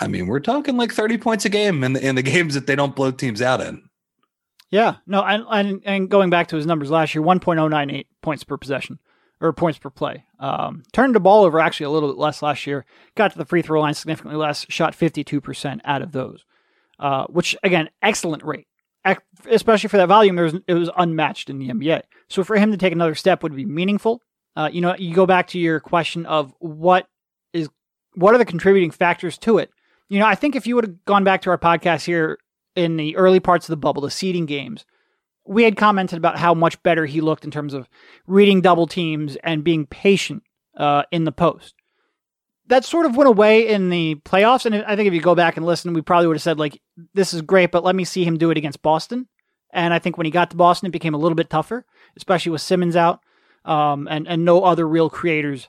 I 0.00 0.08
mean, 0.08 0.26
we're 0.26 0.40
talking 0.40 0.76
like 0.76 0.92
thirty 0.92 1.16
points 1.18 1.44
a 1.44 1.48
game 1.48 1.84
in 1.84 1.92
the 1.92 2.04
in 2.04 2.16
the 2.16 2.22
games 2.22 2.54
that 2.54 2.66
they 2.66 2.74
don't 2.74 2.96
blow 2.96 3.12
teams 3.12 3.40
out 3.40 3.60
in. 3.60 3.88
Yeah, 4.70 4.96
no, 5.06 5.22
and 5.22 5.44
and, 5.48 5.82
and 5.84 6.10
going 6.10 6.30
back 6.30 6.48
to 6.48 6.56
his 6.56 6.66
numbers 6.66 6.90
last 6.90 7.14
year, 7.14 7.22
one 7.22 7.38
point 7.38 7.60
oh 7.60 7.68
nine 7.68 7.90
eight 7.90 8.08
points 8.22 8.42
per 8.42 8.56
possession 8.56 8.98
or 9.40 9.52
points 9.52 9.78
per 9.78 9.90
play. 9.90 10.24
Um, 10.40 10.82
turned 10.92 11.14
the 11.14 11.20
ball 11.20 11.44
over 11.44 11.60
actually 11.60 11.86
a 11.86 11.90
little 11.90 12.08
bit 12.08 12.18
less 12.18 12.42
last 12.42 12.66
year. 12.66 12.84
Got 13.14 13.32
to 13.32 13.38
the 13.38 13.44
free 13.44 13.62
throw 13.62 13.80
line 13.80 13.94
significantly 13.94 14.36
less. 14.36 14.66
Shot 14.68 14.96
fifty 14.96 15.22
two 15.22 15.40
percent 15.40 15.80
out 15.84 16.02
of 16.02 16.10
those, 16.10 16.44
uh, 16.98 17.26
which 17.26 17.56
again, 17.62 17.88
excellent 18.02 18.42
rate 18.42 18.66
especially 19.48 19.88
for 19.88 19.96
that 19.98 20.08
volume, 20.08 20.36
there 20.36 20.44
was, 20.44 20.54
it 20.66 20.74
was 20.74 20.90
unmatched 20.96 21.50
in 21.50 21.58
the 21.58 21.68
NBA. 21.68 22.02
So 22.28 22.44
for 22.44 22.56
him 22.56 22.70
to 22.72 22.76
take 22.76 22.92
another 22.92 23.14
step 23.14 23.42
would 23.42 23.54
be 23.54 23.64
meaningful. 23.64 24.22
Uh, 24.56 24.70
you 24.72 24.80
know, 24.80 24.94
you 24.96 25.14
go 25.14 25.26
back 25.26 25.48
to 25.48 25.58
your 25.58 25.80
question 25.80 26.26
of 26.26 26.54
what 26.58 27.08
is 27.52 27.68
what 28.14 28.34
are 28.34 28.38
the 28.38 28.44
contributing 28.44 28.90
factors 28.90 29.38
to 29.38 29.58
it. 29.58 29.70
You 30.08 30.18
know, 30.18 30.26
I 30.26 30.34
think 30.34 30.56
if 30.56 30.66
you 30.66 30.74
would 30.74 30.84
have 30.84 31.04
gone 31.04 31.24
back 31.24 31.42
to 31.42 31.50
our 31.50 31.58
podcast 31.58 32.06
here 32.06 32.38
in 32.74 32.96
the 32.96 33.16
early 33.16 33.40
parts 33.40 33.66
of 33.66 33.72
the 33.72 33.76
bubble, 33.76 34.02
the 34.02 34.10
seeding 34.10 34.46
games, 34.46 34.84
we 35.46 35.62
had 35.62 35.76
commented 35.76 36.16
about 36.16 36.38
how 36.38 36.54
much 36.54 36.82
better 36.82 37.06
he 37.06 37.20
looked 37.20 37.44
in 37.44 37.50
terms 37.50 37.74
of 37.74 37.88
reading 38.26 38.60
double 38.60 38.86
teams 38.86 39.36
and 39.44 39.62
being 39.62 39.86
patient 39.86 40.42
uh, 40.76 41.02
in 41.12 41.24
the 41.24 41.32
post 41.32 41.75
that 42.68 42.84
sort 42.84 43.06
of 43.06 43.16
went 43.16 43.28
away 43.28 43.68
in 43.68 43.90
the 43.90 44.16
playoffs. 44.24 44.66
And 44.66 44.74
I 44.74 44.96
think 44.96 45.08
if 45.08 45.14
you 45.14 45.20
go 45.20 45.34
back 45.34 45.56
and 45.56 45.66
listen, 45.66 45.92
we 45.92 46.02
probably 46.02 46.26
would 46.26 46.36
have 46.36 46.42
said, 46.42 46.58
like, 46.58 46.80
this 47.14 47.34
is 47.34 47.42
great, 47.42 47.70
but 47.70 47.84
let 47.84 47.96
me 47.96 48.04
see 48.04 48.24
him 48.24 48.38
do 48.38 48.50
it 48.50 48.58
against 48.58 48.82
Boston. 48.82 49.28
And 49.72 49.92
I 49.92 49.98
think 49.98 50.16
when 50.16 50.24
he 50.24 50.30
got 50.30 50.50
to 50.50 50.56
Boston, 50.56 50.88
it 50.88 50.92
became 50.92 51.14
a 51.14 51.18
little 51.18 51.36
bit 51.36 51.50
tougher, 51.50 51.84
especially 52.16 52.52
with 52.52 52.62
Simmons 52.62 52.96
out 52.96 53.20
um, 53.64 54.08
and, 54.10 54.26
and 54.26 54.44
no 54.44 54.62
other 54.64 54.86
real 54.86 55.10
creators 55.10 55.68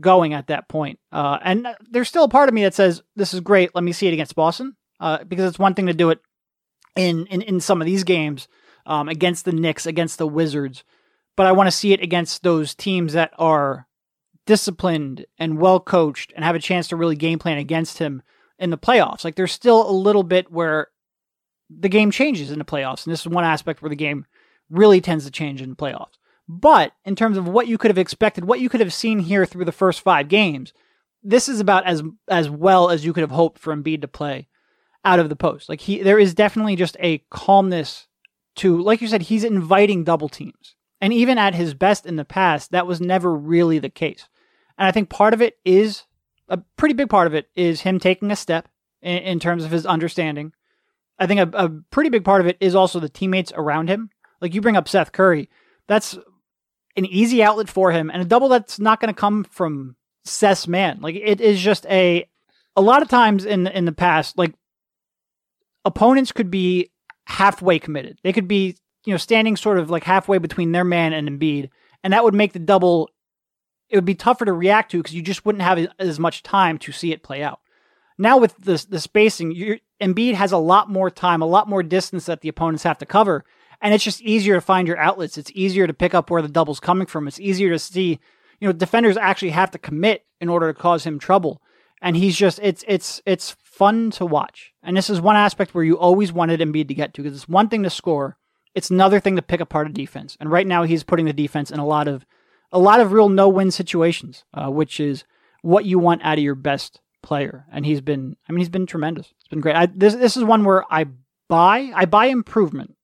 going 0.00 0.32
at 0.32 0.46
that 0.46 0.68
point. 0.68 0.98
Uh, 1.10 1.38
and 1.42 1.68
there's 1.90 2.08
still 2.08 2.24
a 2.24 2.28
part 2.28 2.48
of 2.48 2.54
me 2.54 2.62
that 2.62 2.74
says, 2.74 3.02
this 3.16 3.34
is 3.34 3.40
great. 3.40 3.74
Let 3.74 3.84
me 3.84 3.92
see 3.92 4.06
it 4.06 4.12
against 4.12 4.34
Boston. 4.34 4.76
Uh, 5.00 5.24
because 5.24 5.48
it's 5.48 5.58
one 5.58 5.74
thing 5.74 5.86
to 5.86 5.94
do 5.94 6.10
it 6.10 6.20
in 6.94 7.26
in, 7.26 7.42
in 7.42 7.58
some 7.58 7.82
of 7.82 7.86
these 7.86 8.04
games 8.04 8.46
um, 8.86 9.08
against 9.08 9.44
the 9.44 9.50
Knicks, 9.50 9.84
against 9.84 10.16
the 10.18 10.28
Wizards, 10.28 10.84
but 11.36 11.46
I 11.46 11.50
want 11.50 11.66
to 11.66 11.76
see 11.76 11.92
it 11.92 12.00
against 12.00 12.44
those 12.44 12.72
teams 12.76 13.14
that 13.14 13.32
are 13.36 13.88
disciplined 14.46 15.26
and 15.38 15.58
well 15.58 15.80
coached 15.80 16.32
and 16.34 16.44
have 16.44 16.54
a 16.54 16.60
chance 16.60 16.88
to 16.88 16.96
really 16.96 17.16
game 17.16 17.38
plan 17.38 17.58
against 17.58 17.98
him 17.98 18.22
in 18.58 18.70
the 18.70 18.78
playoffs. 18.78 19.24
Like 19.24 19.36
there's 19.36 19.52
still 19.52 19.88
a 19.88 19.92
little 19.92 20.22
bit 20.22 20.50
where 20.50 20.88
the 21.70 21.88
game 21.88 22.10
changes 22.10 22.50
in 22.50 22.58
the 22.58 22.64
playoffs, 22.64 23.04
and 23.04 23.12
this 23.12 23.20
is 23.20 23.28
one 23.28 23.44
aspect 23.44 23.82
where 23.82 23.88
the 23.88 23.96
game 23.96 24.26
really 24.70 25.00
tends 25.00 25.24
to 25.24 25.30
change 25.30 25.62
in 25.62 25.70
the 25.70 25.76
playoffs. 25.76 26.18
But 26.48 26.92
in 27.04 27.16
terms 27.16 27.38
of 27.38 27.48
what 27.48 27.66
you 27.66 27.78
could 27.78 27.90
have 27.90 27.98
expected, 27.98 28.44
what 28.44 28.60
you 28.60 28.68
could 28.68 28.80
have 28.80 28.92
seen 28.92 29.20
here 29.20 29.46
through 29.46 29.64
the 29.64 29.72
first 29.72 30.00
five 30.00 30.28
games, 30.28 30.72
this 31.22 31.48
is 31.48 31.60
about 31.60 31.86
as 31.86 32.02
as 32.28 32.50
well 32.50 32.90
as 32.90 33.04
you 33.04 33.12
could 33.12 33.22
have 33.22 33.30
hoped 33.30 33.58
for 33.58 33.74
Embiid 33.74 34.00
to 34.02 34.08
play 34.08 34.48
out 35.04 35.18
of 35.18 35.28
the 35.28 35.36
post. 35.36 35.68
Like 35.68 35.80
he, 35.80 36.02
there 36.02 36.18
is 36.18 36.34
definitely 36.34 36.76
just 36.76 36.96
a 37.00 37.18
calmness 37.30 38.08
to, 38.56 38.82
like 38.82 39.00
you 39.00 39.08
said, 39.08 39.22
he's 39.22 39.44
inviting 39.44 40.04
double 40.04 40.28
teams, 40.28 40.74
and 41.00 41.12
even 41.12 41.38
at 41.38 41.54
his 41.54 41.74
best 41.74 42.06
in 42.06 42.16
the 42.16 42.24
past, 42.24 42.70
that 42.72 42.86
was 42.86 43.00
never 43.00 43.34
really 43.34 43.78
the 43.78 43.88
case. 43.88 44.28
And 44.82 44.88
I 44.88 44.90
think 44.90 45.10
part 45.10 45.32
of 45.32 45.40
it 45.40 45.58
is 45.64 46.02
a 46.48 46.56
pretty 46.76 46.94
big 46.94 47.08
part 47.08 47.28
of 47.28 47.34
it 47.34 47.48
is 47.54 47.82
him 47.82 48.00
taking 48.00 48.32
a 48.32 48.36
step 48.36 48.66
in, 49.00 49.18
in 49.18 49.38
terms 49.38 49.64
of 49.64 49.70
his 49.70 49.86
understanding. 49.86 50.52
I 51.20 51.28
think 51.28 51.38
a, 51.38 51.48
a 51.56 51.68
pretty 51.92 52.10
big 52.10 52.24
part 52.24 52.40
of 52.40 52.48
it 52.48 52.56
is 52.58 52.74
also 52.74 52.98
the 52.98 53.08
teammates 53.08 53.52
around 53.54 53.86
him. 53.86 54.10
Like 54.40 54.54
you 54.54 54.60
bring 54.60 54.76
up 54.76 54.88
Seth 54.88 55.12
Curry, 55.12 55.48
that's 55.86 56.18
an 56.96 57.06
easy 57.06 57.44
outlet 57.44 57.68
for 57.68 57.92
him 57.92 58.10
and 58.10 58.20
a 58.20 58.24
double 58.24 58.48
that's 58.48 58.80
not 58.80 58.98
going 58.98 59.14
to 59.14 59.20
come 59.20 59.44
from 59.44 59.94
Seth's 60.24 60.66
man. 60.66 60.98
Like 61.00 61.14
it 61.14 61.40
is 61.40 61.60
just 61.60 61.86
a 61.86 62.28
a 62.74 62.82
lot 62.82 63.02
of 63.02 63.08
times 63.08 63.44
in 63.44 63.68
in 63.68 63.84
the 63.84 63.92
past, 63.92 64.36
like 64.36 64.52
opponents 65.84 66.32
could 66.32 66.50
be 66.50 66.90
halfway 67.26 67.78
committed. 67.78 68.18
They 68.24 68.32
could 68.32 68.48
be, 68.48 68.76
you 69.04 69.14
know, 69.14 69.18
standing 69.18 69.56
sort 69.56 69.78
of 69.78 69.90
like 69.90 70.02
halfway 70.02 70.38
between 70.38 70.72
their 70.72 70.82
man 70.82 71.12
and 71.12 71.28
Embiid, 71.28 71.70
and 72.02 72.12
that 72.12 72.24
would 72.24 72.34
make 72.34 72.52
the 72.52 72.58
double 72.58 73.10
it 73.92 73.96
would 73.96 74.06
be 74.06 74.14
tougher 74.14 74.46
to 74.46 74.52
react 74.52 74.90
to 74.90 74.96
because 74.96 75.14
you 75.14 75.22
just 75.22 75.44
wouldn't 75.44 75.62
have 75.62 75.86
as 75.98 76.18
much 76.18 76.42
time 76.42 76.78
to 76.78 76.90
see 76.90 77.12
it 77.12 77.22
play 77.22 77.42
out. 77.42 77.60
Now 78.18 78.38
with 78.38 78.56
the 78.56 78.84
the 78.88 78.98
spacing, 78.98 79.78
Embiid 80.00 80.34
has 80.34 80.50
a 80.50 80.58
lot 80.58 80.90
more 80.90 81.10
time, 81.10 81.42
a 81.42 81.46
lot 81.46 81.68
more 81.68 81.82
distance 81.82 82.26
that 82.26 82.40
the 82.40 82.48
opponents 82.48 82.84
have 82.84 82.98
to 82.98 83.06
cover, 83.06 83.44
and 83.80 83.92
it's 83.92 84.04
just 84.04 84.22
easier 84.22 84.54
to 84.54 84.60
find 84.60 84.88
your 84.88 84.98
outlets. 84.98 85.36
It's 85.36 85.52
easier 85.54 85.86
to 85.86 85.94
pick 85.94 86.14
up 86.14 86.30
where 86.30 86.42
the 86.42 86.48
double's 86.48 86.80
coming 86.80 87.06
from. 87.06 87.28
It's 87.28 87.40
easier 87.40 87.70
to 87.70 87.78
see, 87.78 88.18
you 88.60 88.68
know, 88.68 88.72
defenders 88.72 89.16
actually 89.16 89.50
have 89.50 89.70
to 89.72 89.78
commit 89.78 90.24
in 90.40 90.48
order 90.48 90.72
to 90.72 90.78
cause 90.78 91.04
him 91.04 91.18
trouble. 91.18 91.60
And 92.00 92.16
he's 92.16 92.36
just 92.36 92.58
it's 92.62 92.84
it's 92.88 93.20
it's 93.26 93.56
fun 93.62 94.10
to 94.12 94.24
watch. 94.24 94.72
And 94.82 94.96
this 94.96 95.10
is 95.10 95.20
one 95.20 95.36
aspect 95.36 95.74
where 95.74 95.84
you 95.84 95.98
always 95.98 96.32
wanted 96.32 96.60
Embiid 96.60 96.88
to 96.88 96.94
get 96.94 97.12
to 97.14 97.22
because 97.22 97.36
it's 97.36 97.48
one 97.48 97.68
thing 97.68 97.82
to 97.82 97.90
score, 97.90 98.38
it's 98.74 98.90
another 98.90 99.20
thing 99.20 99.36
to 99.36 99.42
pick 99.42 99.60
apart 99.60 99.86
a 99.86 99.92
defense. 99.92 100.36
And 100.40 100.50
right 100.50 100.66
now 100.66 100.84
he's 100.84 101.04
putting 101.04 101.26
the 101.26 101.32
defense 101.32 101.70
in 101.70 101.78
a 101.78 101.86
lot 101.86 102.08
of 102.08 102.24
a 102.72 102.78
lot 102.78 103.00
of 103.00 103.12
real 103.12 103.28
no-win 103.28 103.70
situations, 103.70 104.44
uh, 104.54 104.70
which 104.70 104.98
is 104.98 105.24
what 105.62 105.84
you 105.84 105.98
want 105.98 106.22
out 106.24 106.38
of 106.38 106.44
your 106.44 106.54
best 106.54 107.00
player. 107.22 107.66
And 107.70 107.86
he's 107.86 108.00
been 108.00 108.36
I 108.48 108.52
mean 108.52 108.58
he's 108.58 108.68
been 108.68 108.86
tremendous. 108.86 109.32
It's 109.38 109.48
been 109.48 109.60
great. 109.60 109.76
I, 109.76 109.86
this 109.86 110.14
this 110.14 110.36
is 110.36 110.44
one 110.44 110.64
where 110.64 110.84
I 110.92 111.06
buy 111.48 111.92
I 111.94 112.06
buy 112.06 112.26
improvement 112.26 112.96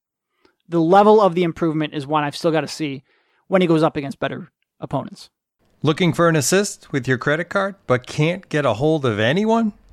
the 0.68 0.80
level 0.80 1.20
of 1.20 1.34
the 1.34 1.44
improvement 1.44 1.94
is 1.94 2.06
one 2.06 2.24
I've 2.24 2.36
still 2.36 2.50
got 2.50 2.60
to 2.60 2.68
see 2.68 3.02
when 3.46 3.62
he 3.62 3.68
goes 3.68 3.82
up 3.82 3.96
against 3.96 4.20
better 4.20 4.50
opponents. 4.80 5.30
Looking 5.82 6.12
for 6.12 6.28
an 6.28 6.36
assist 6.36 6.92
with 6.92 7.08
your 7.08 7.18
credit 7.18 7.46
card, 7.46 7.76
but 7.86 8.06
can't 8.06 8.48
get 8.48 8.66
a 8.66 8.74
hold 8.74 9.06
of 9.06 9.18
anyone? 9.18 9.72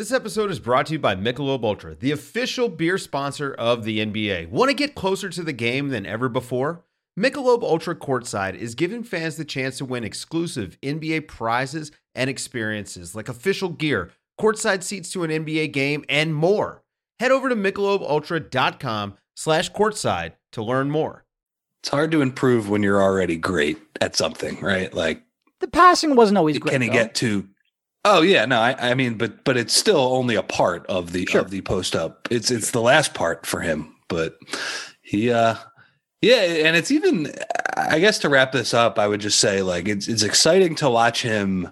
This 0.00 0.12
episode 0.12 0.50
is 0.50 0.58
brought 0.58 0.86
to 0.86 0.94
you 0.94 0.98
by 0.98 1.14
Michelob 1.14 1.62
Ultra, 1.62 1.94
the 1.94 2.10
official 2.10 2.70
beer 2.70 2.96
sponsor 2.96 3.52
of 3.52 3.84
the 3.84 3.98
NBA. 3.98 4.48
Want 4.48 4.70
to 4.70 4.74
get 4.74 4.94
closer 4.94 5.28
to 5.28 5.42
the 5.42 5.52
game 5.52 5.90
than 5.90 6.06
ever 6.06 6.30
before? 6.30 6.86
Michelob 7.18 7.62
Ultra 7.62 7.94
Courtside 7.94 8.54
is 8.54 8.74
giving 8.74 9.04
fans 9.04 9.36
the 9.36 9.44
chance 9.44 9.76
to 9.76 9.84
win 9.84 10.02
exclusive 10.02 10.78
NBA 10.82 11.28
prizes 11.28 11.92
and 12.14 12.30
experiences 12.30 13.14
like 13.14 13.28
official 13.28 13.68
gear 13.68 14.10
courtside 14.40 14.82
seats 14.82 15.12
to 15.12 15.22
an 15.22 15.30
NBA 15.30 15.70
game, 15.74 16.06
and 16.08 16.34
more. 16.34 16.82
Head 17.18 17.30
over 17.30 17.50
to 17.50 17.54
MichelobUltra.com 17.54 19.18
slash 19.36 19.70
courtside 19.70 20.32
to 20.52 20.62
learn 20.62 20.90
more. 20.90 21.26
It's 21.80 21.90
hard 21.90 22.10
to 22.12 22.22
improve 22.22 22.70
when 22.70 22.82
you're 22.82 23.02
already 23.02 23.36
great 23.36 23.78
at 24.00 24.16
something, 24.16 24.62
right? 24.62 24.94
Like 24.94 25.24
the 25.60 25.68
passing 25.68 26.16
wasn't 26.16 26.38
always 26.38 26.58
great. 26.58 26.72
Can 26.72 26.80
he 26.80 26.88
though. 26.88 26.94
get 26.94 27.14
to 27.16 27.50
Oh 28.04 28.22
yeah, 28.22 28.46
no, 28.46 28.58
I, 28.58 28.90
I, 28.90 28.94
mean, 28.94 29.18
but 29.18 29.44
but 29.44 29.58
it's 29.58 29.76
still 29.76 30.00
only 30.00 30.34
a 30.34 30.42
part 30.42 30.86
of 30.86 31.12
the 31.12 31.26
sure. 31.26 31.42
of 31.42 31.50
the 31.50 31.60
post 31.60 31.94
up. 31.94 32.28
It's 32.30 32.50
it's 32.50 32.70
the 32.70 32.80
last 32.80 33.12
part 33.12 33.44
for 33.44 33.60
him, 33.60 33.94
but 34.08 34.38
he 35.02 35.30
uh 35.30 35.56
yeah, 36.22 36.42
and 36.66 36.76
it's 36.76 36.90
even 36.90 37.32
I 37.76 37.98
guess 37.98 38.18
to 38.20 38.28
wrap 38.28 38.52
this 38.52 38.72
up, 38.72 38.98
I 38.98 39.06
would 39.06 39.20
just 39.20 39.38
say 39.38 39.62
like 39.62 39.86
it's 39.88 40.08
it's 40.08 40.22
exciting 40.22 40.74
to 40.76 40.88
watch 40.88 41.22
him 41.22 41.68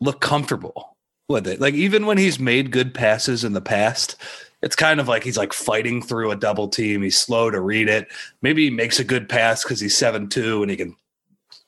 look 0.00 0.20
comfortable 0.20 0.96
with 1.28 1.46
it. 1.46 1.60
Like 1.60 1.74
even 1.74 2.04
when 2.04 2.18
he's 2.18 2.38
made 2.38 2.70
good 2.70 2.92
passes 2.92 3.44
in 3.44 3.54
the 3.54 3.60
past, 3.62 4.16
it's 4.62 4.76
kind 4.76 5.00
of 5.00 5.08
like 5.08 5.24
he's 5.24 5.38
like 5.38 5.54
fighting 5.54 6.02
through 6.02 6.30
a 6.30 6.36
double 6.36 6.68
team. 6.68 7.02
He's 7.02 7.18
slow 7.18 7.50
to 7.50 7.60
read 7.60 7.88
it. 7.88 8.08
Maybe 8.42 8.64
he 8.64 8.70
makes 8.70 8.98
a 8.98 9.04
good 9.04 9.28
pass 9.28 9.62
because 9.62 9.80
he's 9.80 9.96
seven 9.96 10.28
two 10.28 10.62
and 10.62 10.70
he 10.70 10.76
can 10.76 10.96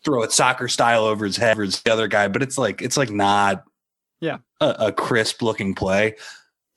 throw 0.07 0.23
it 0.23 0.33
soccer 0.33 0.69
style 0.69 1.05
over 1.05 1.27
his 1.27 1.37
head 1.37 1.57
versus 1.59 1.83
the 1.83 1.93
other 1.93 2.09
guy. 2.09 2.29
But 2.29 2.43
it's 2.43 2.57
like 2.57 2.81
it's 2.81 2.97
like 2.97 3.11
not 3.11 3.65
yeah 4.21 4.39
a, 4.63 4.77
a 4.79 4.93
crisp 4.93 5.43
looking 5.43 5.75
play. 5.75 6.15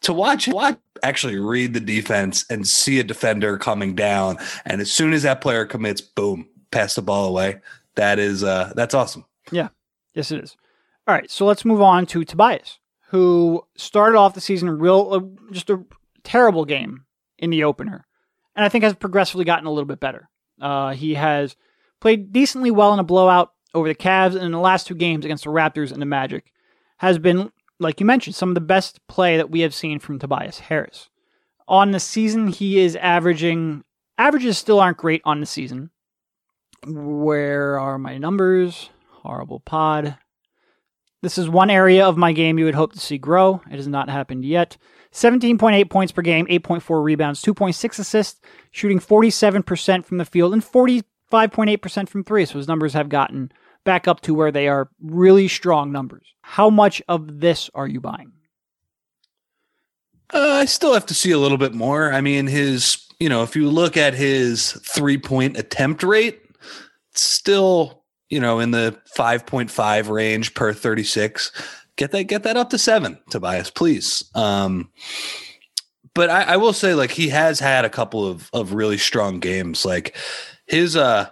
To 0.01 0.13
watch 0.13 0.47
watch 0.49 0.77
actually 1.03 1.37
read 1.37 1.73
the 1.73 1.79
defense 1.79 2.45
and 2.49 2.67
see 2.67 2.99
a 2.99 3.03
defender 3.03 3.57
coming 3.57 3.95
down, 3.95 4.37
and 4.65 4.81
as 4.81 4.91
soon 4.91 5.13
as 5.13 5.23
that 5.23 5.39
player 5.39 5.65
commits, 5.65 6.01
boom, 6.01 6.49
pass 6.71 6.95
the 6.95 7.01
ball 7.01 7.27
away. 7.29 7.61
That 7.95 8.19
is 8.19 8.43
uh 8.43 8.73
that's 8.75 8.93
awesome. 8.93 9.25
Yeah. 9.51 9.69
Yes, 10.13 10.31
it 10.31 10.43
is. 10.43 10.57
All 11.07 11.13
right, 11.13 11.29
so 11.29 11.45
let's 11.45 11.65
move 11.65 11.81
on 11.81 12.05
to 12.07 12.23
Tobias, 12.23 12.79
who 13.09 13.65
started 13.75 14.17
off 14.17 14.33
the 14.33 14.41
season 14.41 14.69
real 14.69 15.09
uh, 15.11 15.51
just 15.53 15.69
a 15.69 15.83
terrible 16.23 16.65
game 16.65 17.05
in 17.37 17.49
the 17.49 17.63
opener, 17.63 18.05
and 18.55 18.65
I 18.65 18.69
think 18.69 18.83
has 18.83 18.93
progressively 18.93 19.45
gotten 19.45 19.65
a 19.65 19.71
little 19.71 19.87
bit 19.87 19.99
better. 19.99 20.29
Uh, 20.61 20.91
he 20.91 21.13
has 21.15 21.55
played 21.99 22.31
decently 22.31 22.71
well 22.71 22.93
in 22.93 22.99
a 22.99 23.03
blowout 23.03 23.53
over 23.73 23.87
the 23.87 23.95
Cavs, 23.95 24.35
and 24.35 24.43
in 24.43 24.51
the 24.51 24.59
last 24.59 24.87
two 24.87 24.95
games 24.95 25.25
against 25.25 25.43
the 25.43 25.49
Raptors 25.49 25.91
and 25.91 26.01
the 26.01 26.05
Magic, 26.05 26.51
has 26.97 27.19
been, 27.19 27.51
like 27.79 27.99
you 27.99 28.05
mentioned, 28.05 28.35
some 28.35 28.49
of 28.49 28.55
the 28.55 28.61
best 28.61 29.05
play 29.07 29.37
that 29.37 29.51
we 29.51 29.61
have 29.61 29.73
seen 29.73 29.99
from 29.99 30.19
Tobias 30.19 30.59
Harris. 30.59 31.09
On 31.67 31.91
the 31.91 31.99
season, 31.99 32.47
he 32.47 32.79
is 32.79 32.95
averaging 32.95 33.83
averages 34.17 34.57
still 34.57 34.79
aren't 34.79 34.97
great 34.97 35.21
on 35.23 35.39
the 35.39 35.45
season. 35.45 35.91
Where 36.87 37.79
are 37.79 37.97
my 37.97 38.17
numbers? 38.17 38.89
Horrible 39.09 39.59
pod. 39.59 40.17
This 41.21 41.37
is 41.37 41.49
one 41.49 41.69
area 41.69 42.05
of 42.05 42.17
my 42.17 42.31
game 42.31 42.57
you 42.57 42.65
would 42.65 42.75
hope 42.75 42.93
to 42.93 42.99
see 42.99 43.17
grow. 43.17 43.61
It 43.69 43.75
has 43.75 43.87
not 43.87 44.09
happened 44.09 44.45
yet. 44.45 44.77
17.8 45.11 45.89
points 45.89 46.11
per 46.11 46.21
game, 46.21 46.45
8.4 46.47 47.03
rebounds, 47.03 47.41
2.6 47.41 47.99
assists, 47.99 48.39
shooting 48.71 48.99
47% 48.99 50.05
from 50.05 50.17
the 50.17 50.25
field 50.25 50.53
and 50.53 50.63
45.8% 51.31 52.09
from 52.09 52.23
three. 52.23 52.45
So 52.45 52.57
his 52.57 52.67
numbers 52.67 52.93
have 52.93 53.09
gotten 53.09 53.51
back 53.83 54.07
up 54.07 54.21
to 54.21 54.33
where 54.33 54.51
they 54.51 54.67
are 54.67 54.89
really 55.01 55.47
strong 55.47 55.91
numbers. 55.91 56.27
How 56.41 56.69
much 56.69 57.01
of 57.07 57.39
this 57.39 57.69
are 57.73 57.87
you 57.87 58.01
buying? 58.01 58.31
Uh, 60.31 60.59
I 60.61 60.65
still 60.65 60.93
have 60.93 61.07
to 61.07 61.13
see 61.13 61.31
a 61.31 61.39
little 61.39 61.57
bit 61.57 61.73
more. 61.73 62.13
I 62.13 62.21
mean, 62.21 62.47
his, 62.47 63.03
you 63.19 63.29
know, 63.29 63.43
if 63.43 63.55
you 63.55 63.69
look 63.69 63.97
at 63.97 64.13
his 64.13 64.73
three 64.83 65.17
point 65.17 65.57
attempt 65.57 66.03
rate, 66.03 66.41
still 67.13 67.99
you 68.29 68.39
know, 68.39 68.59
in 68.59 68.71
the 68.71 68.97
5.5 69.17 70.09
range 70.09 70.53
per 70.53 70.73
36. 70.73 71.51
Get 71.95 72.11
that, 72.11 72.25
get 72.25 72.43
that 72.43 72.57
up 72.57 72.69
to 72.69 72.77
seven, 72.77 73.19
Tobias, 73.29 73.69
please. 73.71 74.23
Um, 74.35 74.91
but 76.13 76.29
I, 76.29 76.43
I 76.43 76.57
will 76.57 76.73
say, 76.73 76.93
like, 76.93 77.11
he 77.11 77.29
has 77.29 77.59
had 77.59 77.85
a 77.85 77.89
couple 77.89 78.25
of 78.25 78.49
of 78.53 78.73
really 78.73 78.97
strong 78.97 79.39
games. 79.39 79.85
Like 79.85 80.15
his 80.69 80.95
uh 80.95 81.29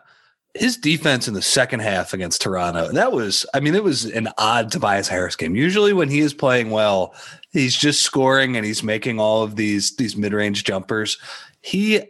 his 0.54 0.76
defense 0.76 1.28
in 1.28 1.36
the 1.36 1.41
second 1.41 1.82
half 1.82 2.13
against 2.13 2.41
Toronto, 2.41 2.91
that 2.91 3.12
was, 3.12 3.45
I 3.54 3.60
mean, 3.60 3.76
it 3.76 3.84
was 3.84 4.06
an 4.06 4.30
odd 4.39 4.71
Tobias 4.71 5.08
Harris 5.08 5.36
game. 5.36 5.56
Usually 5.56 5.93
when 5.93 6.10
he 6.10 6.19
is 6.19 6.34
playing 6.34 6.71
well, 6.71 7.13
he's 7.52 7.76
just 7.76 8.02
scoring 8.02 8.58
and 8.58 8.65
he's 8.65 8.82
making 8.82 9.19
all 9.19 9.43
of 9.43 9.56
these 9.56 9.95
these 9.97 10.17
mid-range 10.17 10.63
jumpers. 10.63 11.17
He 11.62 12.02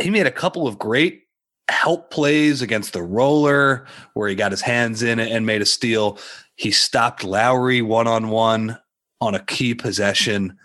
he 0.00 0.10
made 0.10 0.26
a 0.26 0.30
couple 0.30 0.68
of 0.68 0.78
great 0.78 1.24
help 1.68 2.10
plays 2.10 2.62
against 2.62 2.92
the 2.92 3.02
roller 3.02 3.86
where 4.14 4.28
he 4.28 4.34
got 4.34 4.52
his 4.52 4.60
hands 4.60 5.02
in 5.02 5.18
and 5.18 5.46
made 5.46 5.62
a 5.62 5.66
steal. 5.66 6.18
He 6.54 6.70
stopped 6.70 7.24
Lowry 7.24 7.82
one 7.82 8.06
on 8.06 8.28
one 8.28 8.78
on 9.20 9.34
a 9.34 9.44
key 9.44 9.74
possession. 9.74 10.56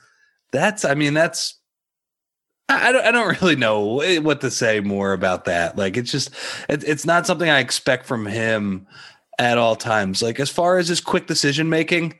That's, 0.51 0.85
I 0.85 0.95
mean, 0.95 1.13
that's, 1.13 1.56
I 2.69 2.91
don't, 2.91 3.05
I 3.05 3.11
don't 3.11 3.41
really 3.41 3.55
know 3.55 4.01
what 4.21 4.41
to 4.41 4.51
say 4.51 4.81
more 4.81 5.13
about 5.13 5.45
that. 5.45 5.77
Like, 5.77 5.95
it's 5.95 6.11
just, 6.11 6.31
it, 6.67 6.83
it's 6.83 7.05
not 7.05 7.25
something 7.25 7.49
I 7.49 7.59
expect 7.59 8.05
from 8.05 8.25
him 8.25 8.87
at 9.39 9.57
all 9.57 9.75
times. 9.75 10.21
Like, 10.21 10.39
as 10.39 10.49
far 10.49 10.77
as 10.77 10.89
his 10.89 10.99
quick 10.99 11.27
decision 11.27 11.69
making, 11.69 12.19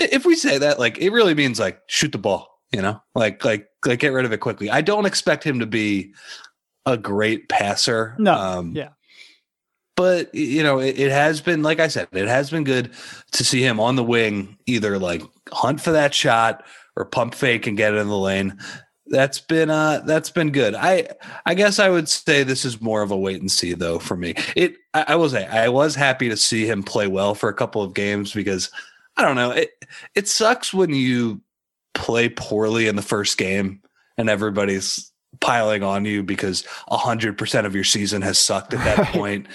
if 0.00 0.24
we 0.26 0.34
say 0.34 0.58
that, 0.58 0.80
like, 0.80 0.98
it 0.98 1.10
really 1.10 1.34
means 1.34 1.60
like 1.60 1.80
shoot 1.86 2.10
the 2.10 2.18
ball, 2.18 2.60
you 2.72 2.82
know, 2.82 3.00
like, 3.14 3.44
like, 3.44 3.68
like 3.86 4.00
get 4.00 4.12
rid 4.12 4.24
of 4.24 4.32
it 4.32 4.38
quickly. 4.38 4.68
I 4.68 4.80
don't 4.80 5.06
expect 5.06 5.44
him 5.44 5.60
to 5.60 5.66
be 5.66 6.12
a 6.84 6.96
great 6.96 7.48
passer. 7.48 8.16
No. 8.18 8.34
Um, 8.34 8.72
yeah. 8.74 8.90
But 9.94 10.34
you 10.34 10.62
know, 10.62 10.80
it, 10.80 10.98
it, 10.98 11.12
has 11.12 11.40
been 11.40 11.62
like 11.62 11.78
I 11.78 11.88
said, 11.88 12.08
it 12.12 12.26
has 12.26 12.50
been 12.50 12.64
good 12.64 12.92
to 13.32 13.44
see 13.44 13.62
him 13.62 13.78
on 13.78 13.94
the 13.96 14.02
wing, 14.02 14.56
either 14.66 14.98
like 14.98 15.22
hunt 15.52 15.80
for 15.80 15.92
that 15.92 16.14
shot 16.14 16.64
or 16.96 17.04
pump 17.04 17.34
fake 17.34 17.66
and 17.66 17.76
get 17.76 17.92
it 17.92 17.98
in 17.98 18.08
the 18.08 18.16
lane. 18.16 18.58
That's 19.12 19.40
been 19.40 19.68
uh 19.68 20.00
that's 20.06 20.30
been 20.30 20.52
good. 20.52 20.74
I 20.74 21.06
I 21.44 21.52
guess 21.52 21.78
I 21.78 21.90
would 21.90 22.08
say 22.08 22.44
this 22.44 22.64
is 22.64 22.80
more 22.80 23.02
of 23.02 23.10
a 23.10 23.16
wait 23.16 23.42
and 23.42 23.52
see 23.52 23.74
though 23.74 23.98
for 23.98 24.16
me. 24.16 24.34
It 24.56 24.76
I, 24.94 25.04
I 25.08 25.16
will 25.16 25.28
say 25.28 25.46
I 25.46 25.68
was 25.68 25.94
happy 25.94 26.30
to 26.30 26.36
see 26.36 26.66
him 26.66 26.82
play 26.82 27.06
well 27.06 27.34
for 27.34 27.50
a 27.50 27.54
couple 27.54 27.82
of 27.82 27.92
games 27.92 28.32
because 28.32 28.70
I 29.18 29.22
don't 29.22 29.36
know, 29.36 29.50
it 29.50 29.72
it 30.14 30.28
sucks 30.28 30.72
when 30.72 30.94
you 30.94 31.42
play 31.92 32.30
poorly 32.30 32.88
in 32.88 32.96
the 32.96 33.02
first 33.02 33.36
game 33.36 33.82
and 34.16 34.30
everybody's 34.30 35.12
piling 35.40 35.82
on 35.82 36.06
you 36.06 36.22
because 36.22 36.64
a 36.88 36.96
hundred 36.96 37.36
percent 37.36 37.66
of 37.66 37.74
your 37.74 37.84
season 37.84 38.22
has 38.22 38.38
sucked 38.38 38.72
at 38.72 38.82
that 38.82 38.98
right. 38.98 39.08
point. 39.08 39.46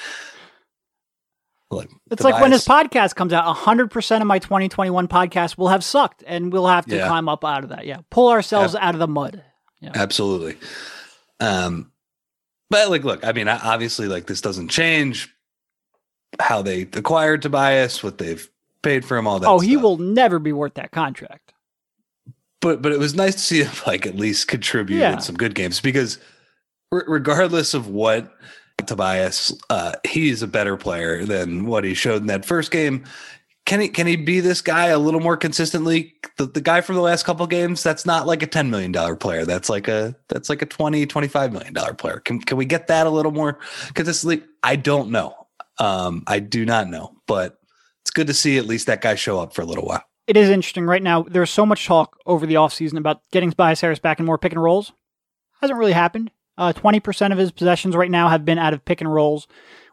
Like, 1.70 1.90
it's 2.12 2.24
like 2.24 2.40
when 2.40 2.52
this 2.52 2.66
podcast 2.66 3.16
comes 3.16 3.34
out, 3.34 3.52
hundred 3.54 3.90
percent 3.90 4.22
of 4.22 4.28
my 4.28 4.38
2021 4.38 5.08
podcast 5.08 5.58
will 5.58 5.68
have 5.68 5.84
sucked, 5.84 6.24
and 6.28 6.54
we'll 6.54 6.68
have 6.68 6.86
to 6.86 6.96
yeah. 6.96 7.08
climb 7.08 7.28
up 7.28 7.44
out 7.44 7.64
of 7.64 7.72
that. 7.72 7.86
Yeah, 7.88 8.02
pull 8.12 8.30
ourselves 8.30 8.76
out 8.76 8.94
of 8.94 9.00
the 9.00 9.08
mud. 9.08 9.44
Yeah. 9.80 9.92
Absolutely. 9.94 10.58
Um, 11.40 11.92
but 12.70 12.90
like, 12.90 13.04
look, 13.04 13.26
I 13.26 13.32
mean, 13.32 13.48
obviously, 13.48 14.08
like 14.08 14.28
this 14.28 14.42
doesn't 14.42 14.70
change 14.70 15.34
how 16.40 16.62
they 16.62 16.82
acquired 16.82 17.42
Tobias, 17.42 18.04
what 18.04 18.18
they've 18.18 18.50
paid 18.82 19.06
for 19.06 19.18
him, 19.18 19.28
all 19.28 19.40
that. 19.40 19.48
Oh, 19.48 19.60
stuff. 19.60 19.70
he 19.70 19.78
will 19.78 19.98
never 19.98 20.40
be 20.40 20.52
worth 20.52 20.74
that 20.76 20.92
contract 20.92 21.54
but 22.62 22.82
but 22.82 22.92
it 22.92 23.00
was 23.00 23.16
nice 23.16 23.36
to 23.36 23.40
see 23.40 23.64
him 23.64 23.72
like 23.88 24.06
at 24.06 24.16
least 24.16 24.48
contribute 24.48 25.00
yeah. 25.00 25.14
in 25.14 25.22
some 25.22 25.36
good 25.36 25.56
games 25.56 25.80
because 25.80 26.20
r- 26.92 27.06
regardless 27.08 27.74
of 27.74 27.88
what 27.88 28.34
Tobias, 28.86 29.58
uh, 29.72 29.94
he's 30.08 30.44
a 30.44 30.48
better 30.48 30.78
player 30.78 31.26
than 31.26 31.66
what 31.66 31.84
he 31.84 31.96
showed 31.96 32.22
in 32.22 32.28
that 32.28 32.46
first 32.46 32.70
game. 32.70 33.06
Can 33.68 33.82
he 33.82 33.90
can 33.90 34.08
he 34.08 34.16
be 34.16 34.40
this 34.40 34.62
guy 34.62 34.88
a 34.88 34.98
little 34.98 35.20
more 35.20 35.38
consistently? 35.38 36.16
The, 36.38 36.48
the 36.48 36.62
guy 36.62 36.82
from 36.82 36.96
the 36.96 37.02
last 37.02 37.24
couple 37.24 37.46
games, 37.46 37.84
that's 37.84 38.06
not 38.06 38.26
like 38.26 38.42
a 38.42 38.48
$10 38.48 38.70
million 38.70 39.18
player. 39.18 39.46
That's 39.46 39.70
like 39.70 39.88
a 39.88 40.16
that's 40.30 40.50
like 40.50 40.64
a 40.64 40.66
20, 40.66 41.06
25 41.06 41.54
million 41.54 41.74
dollar 41.74 41.94
player. 41.94 42.20
Can 42.20 42.40
can 42.40 42.58
we 42.58 42.66
get 42.66 42.88
that 42.88 43.06
a 43.06 43.12
little 43.12 43.32
more 43.32 43.60
consistently? 43.94 44.44
I 44.64 44.76
don't 44.78 45.12
know. 45.12 45.36
Um, 45.78 46.24
I 46.26 46.40
do 46.40 46.66
not 46.66 46.88
know, 46.88 47.14
but 47.28 47.60
it's 48.02 48.10
good 48.10 48.26
to 48.28 48.34
see 48.34 48.58
at 48.58 48.66
least 48.66 48.88
that 48.88 49.02
guy 49.02 49.14
show 49.14 49.40
up 49.40 49.54
for 49.54 49.62
a 49.62 49.66
little 49.66 49.86
while 49.86 50.04
it 50.28 50.36
is 50.36 50.50
interesting 50.50 50.86
right 50.86 51.02
now. 51.02 51.24
There's 51.24 51.50
so 51.50 51.66
much 51.66 51.86
talk 51.86 52.20
over 52.26 52.46
the 52.46 52.56
offseason 52.56 52.98
about 52.98 53.22
getting 53.32 53.50
Tobias 53.50 53.82
Harris 53.82 54.00
back 54.00 54.20
in 54.20 54.26
more 54.26 54.38
pick 54.38 54.52
and 54.52 54.62
rolls. 54.62 54.92
Hasn't 55.62 55.80
really 55.80 55.94
happened. 55.94 56.32
Uh, 56.58 56.74
20% 56.74 57.32
of 57.32 57.38
his 57.38 57.52
possessions 57.52 57.96
right 57.96 58.12
now 58.12 58.28
have 58.28 58.44
been 58.44 58.58
out 58.58 58.74
of 58.74 58.84
pick 58.84 59.00
and 59.00 59.12
rolls, 59.12 59.48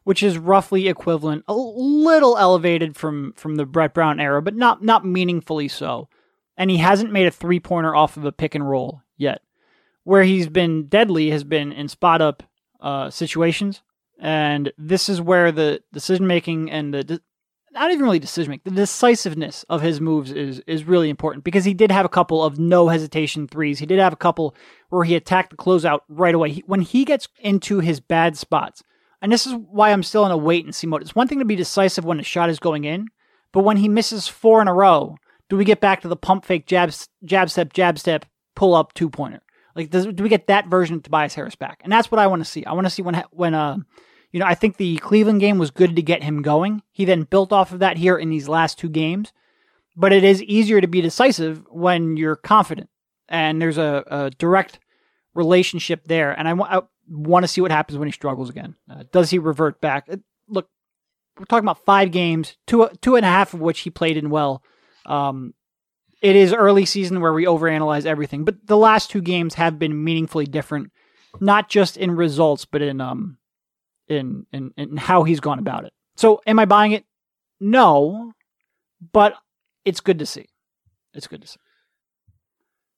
which 0.05 0.23
is 0.23 0.39
roughly 0.39 0.89
equivalent, 0.89 1.45
a 1.49 1.55
little 1.55 2.39
elevated 2.39 2.97
from 2.97 3.33
from 3.37 3.57
the 3.57 3.67
Brett 3.67 3.95
Brown 3.95 4.21
era, 4.21 4.41
but 4.41 4.55
not 4.55 4.83
not 4.83 5.05
meaningfully 5.05 5.69
so. 5.69 6.09
And 6.57 6.71
he 6.71 6.77
hasn't 6.77 7.13
made 7.13 7.27
a 7.27 7.33
three 7.33 7.59
pointer 7.59 7.95
off 7.95 8.17
of 8.17 8.25
a 8.25 8.33
pick 8.33 8.55
and 8.55 8.69
roll 8.69 9.03
yet. 9.17 9.41
Where 10.05 10.23
he's 10.23 10.49
been 10.49 10.87
deadly 10.87 11.31
has 11.31 11.43
been 11.43 11.73
in 11.73 11.89
spot 11.89 12.21
up 12.23 12.43
uh, 12.81 13.11
situations, 13.11 13.83
and 14.21 14.71
this 14.79 15.09
is 15.09 15.21
where 15.21 15.51
the 15.51 15.83
decision 15.93 16.27
making 16.27 16.71
and 16.71 16.95
the 16.95 17.21
not 17.73 17.91
even 17.91 18.05
really 18.05 18.21
decision 18.21 18.51
making. 18.51 18.73
The 18.73 18.83
decisiveness 18.83 19.65
of 19.69 19.81
his 19.81 20.01
moves 20.01 20.31
is 20.31 20.61
is 20.67 20.85
really 20.85 21.09
important 21.09 21.45
because 21.45 21.65
he 21.65 21.75
did 21.75 21.91
have 21.91 22.05
a 22.05 22.11
couple 22.11 22.45
of 22.45 22.59
no 22.59 22.89
hesitation 22.89 23.49
threes. 23.49 23.79
He 23.79 23.87
did 23.87 23.99
have 23.99 24.13
a 24.13 24.17
couple 24.17 24.55
where 24.91 25.05
he 25.05 25.17
attacked 25.17 25.51
the 25.51 25.57
closeout 25.57 26.01
right 26.09 26.35
away. 26.35 26.51
He, 26.51 26.65
when 26.67 26.83
he 26.83 27.05
gets 27.05 27.27
into 27.41 27.81
his 27.81 28.01
bad 28.01 28.37
spots, 28.37 28.83
and 29.25 29.33
this 29.33 29.47
is 29.47 29.55
why 29.55 29.91
I'm 29.91 30.03
still 30.03 30.27
in 30.27 30.33
a 30.33 30.37
wait 30.37 30.67
and 30.67 30.75
see 30.75 30.87
mode. 30.87 31.01
It's 31.01 31.15
one 31.15 31.27
thing 31.27 31.39
to 31.39 31.47
be 31.47 31.57
decisive 31.57 32.05
when 32.05 32.21
a 32.21 32.23
shot 32.23 32.51
is 32.51 32.59
going 32.59 32.85
in, 32.85 33.09
but 33.53 33.65
when 33.65 33.79
he 33.79 33.89
misses 33.89 34.29
four 34.29 34.61
in 34.61 34.69
a 34.69 34.75
row, 34.75 35.17
do 35.49 35.57
we 35.57 35.65
get 35.65 35.81
back 35.81 36.03
to 36.03 36.09
the 36.09 36.15
pump 36.15 36.45
fake 36.45 36.67
jab 36.67 36.93
jab 37.25 37.49
step 37.49 37.73
jab 37.73 37.99
step 37.99 38.27
pull 38.55 38.75
up 38.75 38.93
two 38.93 39.09
pointer? 39.09 39.41
Like 39.75 39.89
does, 39.89 40.05
do 40.09 40.23
we 40.23 40.29
get 40.29 40.49
that 40.49 40.67
version 40.67 40.97
of 40.97 41.05
Tobias 41.05 41.35
Harris 41.35 41.57
back? 41.57 41.81
And 41.83 41.91
that's 41.91 42.11
what 42.11 42.19
I 42.19 42.27
want 42.27 42.45
to 42.45 42.51
see. 42.51 42.67
I 42.67 42.75
want 42.75 42.87
to 42.87 42.91
see 42.91 43.01
when 43.01 43.25
when 43.31 43.55
uh 43.55 43.79
you 44.31 44.41
know, 44.41 44.47
I 44.47 44.55
think 44.55 44.77
the 44.77 44.99
Cleveland 44.99 45.41
game 45.41 45.57
was 45.57 45.71
good 45.71 45.97
to 45.97 46.03
get 46.03 46.23
him 46.23 46.43
going. 46.43 46.83
He 46.93 47.07
then 47.07 47.23
built 47.23 47.51
off 47.51 47.73
of 47.73 47.79
that 47.79 47.97
here 47.97 48.19
in 48.19 48.29
these 48.29 48.47
last 48.47 48.79
two 48.79 48.91
games. 48.91 49.33
But 49.97 50.13
it 50.13 50.23
is 50.23 50.43
easier 50.43 50.83
to 50.83 50.87
be 50.87 51.01
decisive 51.01 51.65
when 51.71 52.19
you're 52.19 52.37
confident 52.37 52.91
and 53.27 53.63
there's 53.63 53.79
a, 53.79 54.05
a 54.07 54.31
direct 54.31 54.81
relationship 55.35 56.09
there. 56.09 56.39
And 56.39 56.47
I, 56.47 56.79
I 56.79 56.83
want 57.09 57.45
to 57.45 57.49
see 57.49 57.61
what 57.61 57.71
happens 57.71 57.99
when 57.99 58.09
he 58.09 58.13
struggles 58.13 58.51
again. 58.51 58.75
Uh, 58.91 59.05
does 59.13 59.31
he 59.31 59.39
revert 59.39 59.81
back? 59.81 60.07
Uh, 60.11 60.17
look, 60.49 60.69
we're 61.39 61.45
talking 61.47 61.65
about 61.65 61.85
five 61.85 62.11
games, 62.11 62.57
two 62.67 62.89
two 63.01 63.17
and 63.17 63.25
a 63.25 63.29
half 63.29 63.55
of 63.55 63.61
which 63.61 63.81
he 63.81 63.91
played 63.91 64.17
in 64.17 64.31
well. 64.31 64.63
Um, 65.07 65.55
it 66.23 66.37
is 66.37 66.53
early 66.53 66.87
season 66.87 67.21
where 67.21 67.33
we 67.33 67.45
overanalyze 67.45 68.07
everything, 68.07 68.45
but 68.45 68.67
the 68.67 68.77
last 68.77 69.11
two 69.11 69.21
games 69.21 69.55
have 69.55 69.79
been 69.79 70.05
meaningfully 70.05 70.47
different, 70.47 70.91
not 71.41 71.69
just 71.69 71.97
in 71.97 72.13
results, 72.13 72.65
but 72.65 72.83
in 72.83 73.01
um 73.01 73.39
in, 74.09 74.47
in 74.53 74.73
in 74.77 74.97
how 74.97 75.25
he's 75.25 75.41
gone 75.41 75.59
about 75.59 75.85
it. 75.85 75.93
So, 76.17 76.41
am 76.47 76.59
I 76.59 76.65
buying 76.65 76.93
it? 76.93 77.05
No, 77.61 78.33
but 79.13 79.35
it's 79.85 80.01
good 80.01 80.19
to 80.21 80.27
see. 80.27 80.47
It's 81.13 81.27
good 81.27 81.43
to 81.43 81.49
see. 81.49 81.61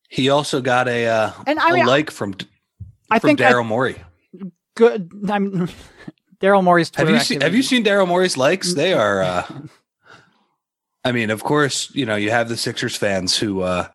He 0.09 0.29
also 0.29 0.61
got 0.61 0.89
a 0.89 1.07
uh, 1.07 1.33
and 1.47 1.59
I 1.59 1.73
mean, 1.73 1.85
a 1.85 1.89
like 1.89 2.11
from 2.11 2.35
I 3.11 3.19
from 3.19 3.29
think 3.29 3.41
Daryl 3.41 3.67
Morey. 3.67 4.03
Good. 4.75 5.11
I'm 5.29 5.69
Daryl 6.41 6.63
Morey's 6.63 6.91
Twitter. 6.91 7.13
Have 7.13 7.21
you 7.21 7.25
seen 7.25 7.41
Have 7.41 7.55
you 7.55 7.63
seen 7.63 7.85
Daryl 7.85 8.09
Morey's 8.09 8.37
likes? 8.37 8.75
They 8.75 8.93
are. 8.93 9.23
Uh, 9.23 9.47
I 11.05 11.13
mean, 11.13 11.31
of 11.31 11.43
course, 11.45 11.95
you 11.95 12.05
know 12.05 12.17
you 12.17 12.31
have 12.31 12.49
the 12.49 12.57
Sixers 12.57 12.97
fans 12.97 13.37
who 13.37 13.63
uh, 13.63 13.89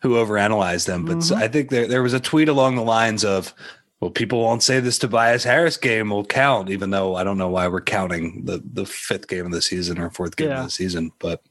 who 0.00 0.10
overanalyze 0.10 0.86
them, 0.86 1.04
but 1.04 1.18
mm-hmm. 1.18 1.36
I 1.36 1.48
think 1.48 1.70
there 1.70 1.86
there 1.86 2.02
was 2.02 2.12
a 2.12 2.20
tweet 2.20 2.48
along 2.48 2.76
the 2.76 2.82
lines 2.82 3.24
of 3.24 3.54
well, 4.00 4.10
people 4.10 4.42
won't 4.42 4.62
say 4.62 4.78
this 4.78 4.98
Tobias 4.98 5.42
Harris 5.42 5.76
game 5.76 6.10
will 6.10 6.24
count, 6.24 6.70
even 6.70 6.90
though 6.90 7.16
I 7.16 7.24
don't 7.24 7.38
know 7.38 7.48
why 7.48 7.66
we're 7.66 7.80
counting 7.80 8.44
the, 8.44 8.62
the 8.64 8.86
fifth 8.86 9.26
game 9.26 9.44
of 9.46 9.52
the 9.52 9.62
season 9.62 9.98
or 9.98 10.10
fourth 10.10 10.36
game 10.36 10.50
yeah. 10.50 10.60
of 10.60 10.66
the 10.66 10.70
season. 10.70 11.10
But 11.18 11.42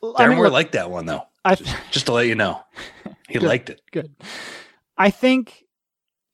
well, 0.00 0.14
I 0.16 0.28
mean, 0.28 0.36
Morey 0.36 0.50
liked 0.50 0.72
that 0.72 0.90
one 0.90 1.06
though. 1.06 1.22
I, 1.44 1.56
just 1.90 2.06
to 2.06 2.12
let 2.12 2.28
you 2.28 2.36
know, 2.36 2.62
he 3.28 3.38
liked 3.40 3.70
it. 3.70 3.80
Good. 3.90 4.14
I 4.96 5.10
think, 5.10 5.63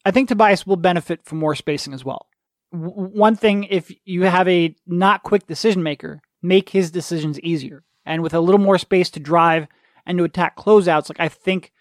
I 0.04 0.10
think 0.10 0.28
Tobias 0.28 0.66
will 0.66 0.76
benefit 0.76 1.24
from 1.24 1.38
more 1.38 1.54
spacing 1.54 1.92
as 1.92 2.04
well. 2.04 2.26
W- 2.72 2.92
one 2.92 3.36
thing, 3.36 3.64
if 3.64 3.92
you 4.04 4.22
have 4.24 4.48
a 4.48 4.74
not 4.86 5.22
quick 5.22 5.46
decision 5.46 5.82
maker, 5.82 6.20
make 6.42 6.70
his 6.70 6.90
decisions 6.90 7.38
easier, 7.40 7.84
and 8.06 8.22
with 8.22 8.34
a 8.34 8.40
little 8.40 8.60
more 8.60 8.78
space 8.78 9.10
to 9.10 9.20
drive 9.20 9.66
and 10.06 10.18
to 10.18 10.24
attack 10.24 10.56
closeouts, 10.56 11.08
like 11.08 11.20
I 11.20 11.28
think 11.28 11.72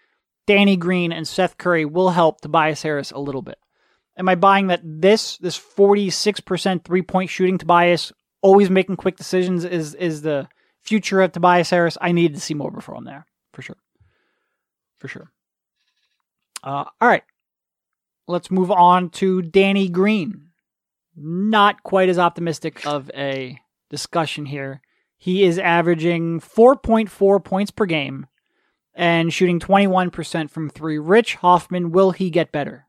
Danny 0.47 0.75
Green 0.75 1.11
and 1.11 1.27
Seth 1.27 1.57
Curry 1.57 1.85
will 1.85 2.09
help 2.09 2.41
Tobias 2.41 2.81
Harris 2.81 3.11
a 3.11 3.19
little 3.19 3.41
bit. 3.41 3.57
Am 4.17 4.27
I 4.27 4.35
buying 4.35 4.67
that 4.67 4.81
this 4.83 5.37
this 5.37 5.57
46% 5.57 6.83
three-point 6.83 7.29
shooting 7.29 7.57
Tobias 7.57 8.11
always 8.41 8.69
making 8.69 8.97
quick 8.97 9.15
decisions 9.15 9.63
is 9.63 9.95
is 9.95 10.21
the 10.23 10.47
future 10.81 11.21
of 11.21 11.31
Tobias 11.31 11.69
Harris? 11.69 11.97
I 12.01 12.11
need 12.11 12.33
to 12.33 12.41
see 12.41 12.53
more 12.53 12.71
before 12.71 12.95
I'm 12.95 13.05
there, 13.05 13.25
for 13.53 13.61
sure. 13.61 13.77
For 14.97 15.07
sure. 15.07 15.31
Uh, 16.61 16.83
all 16.99 17.07
right. 17.07 17.23
Let's 18.29 18.51
move 18.51 18.69
on 18.69 19.09
to 19.11 19.41
Danny 19.41 19.89
Green. 19.89 20.49
Not 21.15 21.81
quite 21.81 22.09
as 22.09 22.19
optimistic 22.19 22.85
of 22.85 23.09
a 23.15 23.59
discussion 23.89 24.45
here. 24.45 24.81
He 25.17 25.43
is 25.43 25.57
averaging 25.57 26.39
4.4 26.39 27.43
points 27.43 27.71
per 27.71 27.87
game 27.87 28.27
and 28.93 29.33
shooting 29.33 29.59
21% 29.59 30.51
from 30.51 30.69
three. 30.69 30.99
Rich 30.99 31.35
Hoffman, 31.37 31.89
will 31.89 32.11
he 32.11 32.29
get 32.29 32.51
better? 32.51 32.85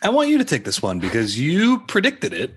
I 0.00 0.08
want 0.08 0.30
you 0.30 0.38
to 0.38 0.44
take 0.44 0.64
this 0.64 0.80
one 0.80 0.98
because 0.98 1.38
you 1.38 1.80
predicted 1.80 2.32
it. 2.32 2.54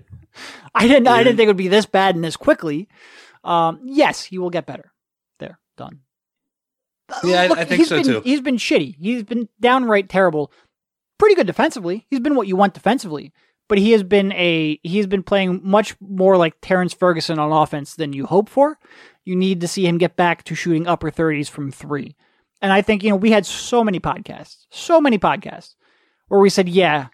I 0.74 0.88
didn't. 0.88 1.08
I 1.08 1.22
didn't 1.22 1.36
think 1.36 1.48
it 1.48 1.50
would 1.50 1.56
be 1.58 1.68
this 1.68 1.84
bad 1.84 2.14
and 2.14 2.24
this 2.24 2.38
quickly. 2.38 2.88
Um, 3.44 3.80
yes, 3.84 4.24
he 4.24 4.38
will 4.38 4.50
get 4.50 4.64
better. 4.64 4.94
There, 5.40 5.58
done. 5.76 6.00
Yeah, 7.22 7.46
Look, 7.48 7.58
I, 7.58 7.60
I, 7.60 7.64
think 7.64 7.86
so 7.86 7.96
been, 7.96 8.04
too. 8.04 8.20
He's 8.22 8.40
been 8.40 8.56
shitty. 8.56 8.96
He's 8.98 9.22
been 9.22 9.48
downright 9.60 10.08
terrible. 10.08 10.50
Pretty 11.18 11.34
good 11.34 11.46
defensively. 11.46 12.06
He's 12.10 12.20
been 12.20 12.34
what 12.34 12.46
you 12.46 12.56
want 12.56 12.74
defensively, 12.74 13.32
but 13.68 13.78
he 13.78 13.92
has 13.92 14.02
been 14.02 14.32
a 14.32 14.78
he 14.82 14.98
has 14.98 15.06
been 15.06 15.22
playing 15.22 15.60
much 15.62 15.94
more 16.00 16.36
like 16.36 16.60
Terrance 16.60 16.92
Ferguson 16.92 17.38
on 17.38 17.52
offense 17.52 17.94
than 17.94 18.12
you 18.12 18.26
hope 18.26 18.48
for. 18.48 18.78
You 19.24 19.34
need 19.34 19.60
to 19.60 19.68
see 19.68 19.86
him 19.86 19.98
get 19.98 20.16
back 20.16 20.44
to 20.44 20.54
shooting 20.54 20.86
upper 20.86 21.10
30s 21.10 21.48
from 21.48 21.72
3. 21.72 22.14
And 22.62 22.72
I 22.72 22.80
think, 22.80 23.02
you 23.02 23.10
know, 23.10 23.16
we 23.16 23.32
had 23.32 23.44
so 23.44 23.84
many 23.84 24.00
podcasts, 24.00 24.66
so 24.70 25.00
many 25.00 25.18
podcasts 25.18 25.74
where 26.28 26.40
we 26.40 26.48
said, 26.48 26.68
yeah, 26.68 27.08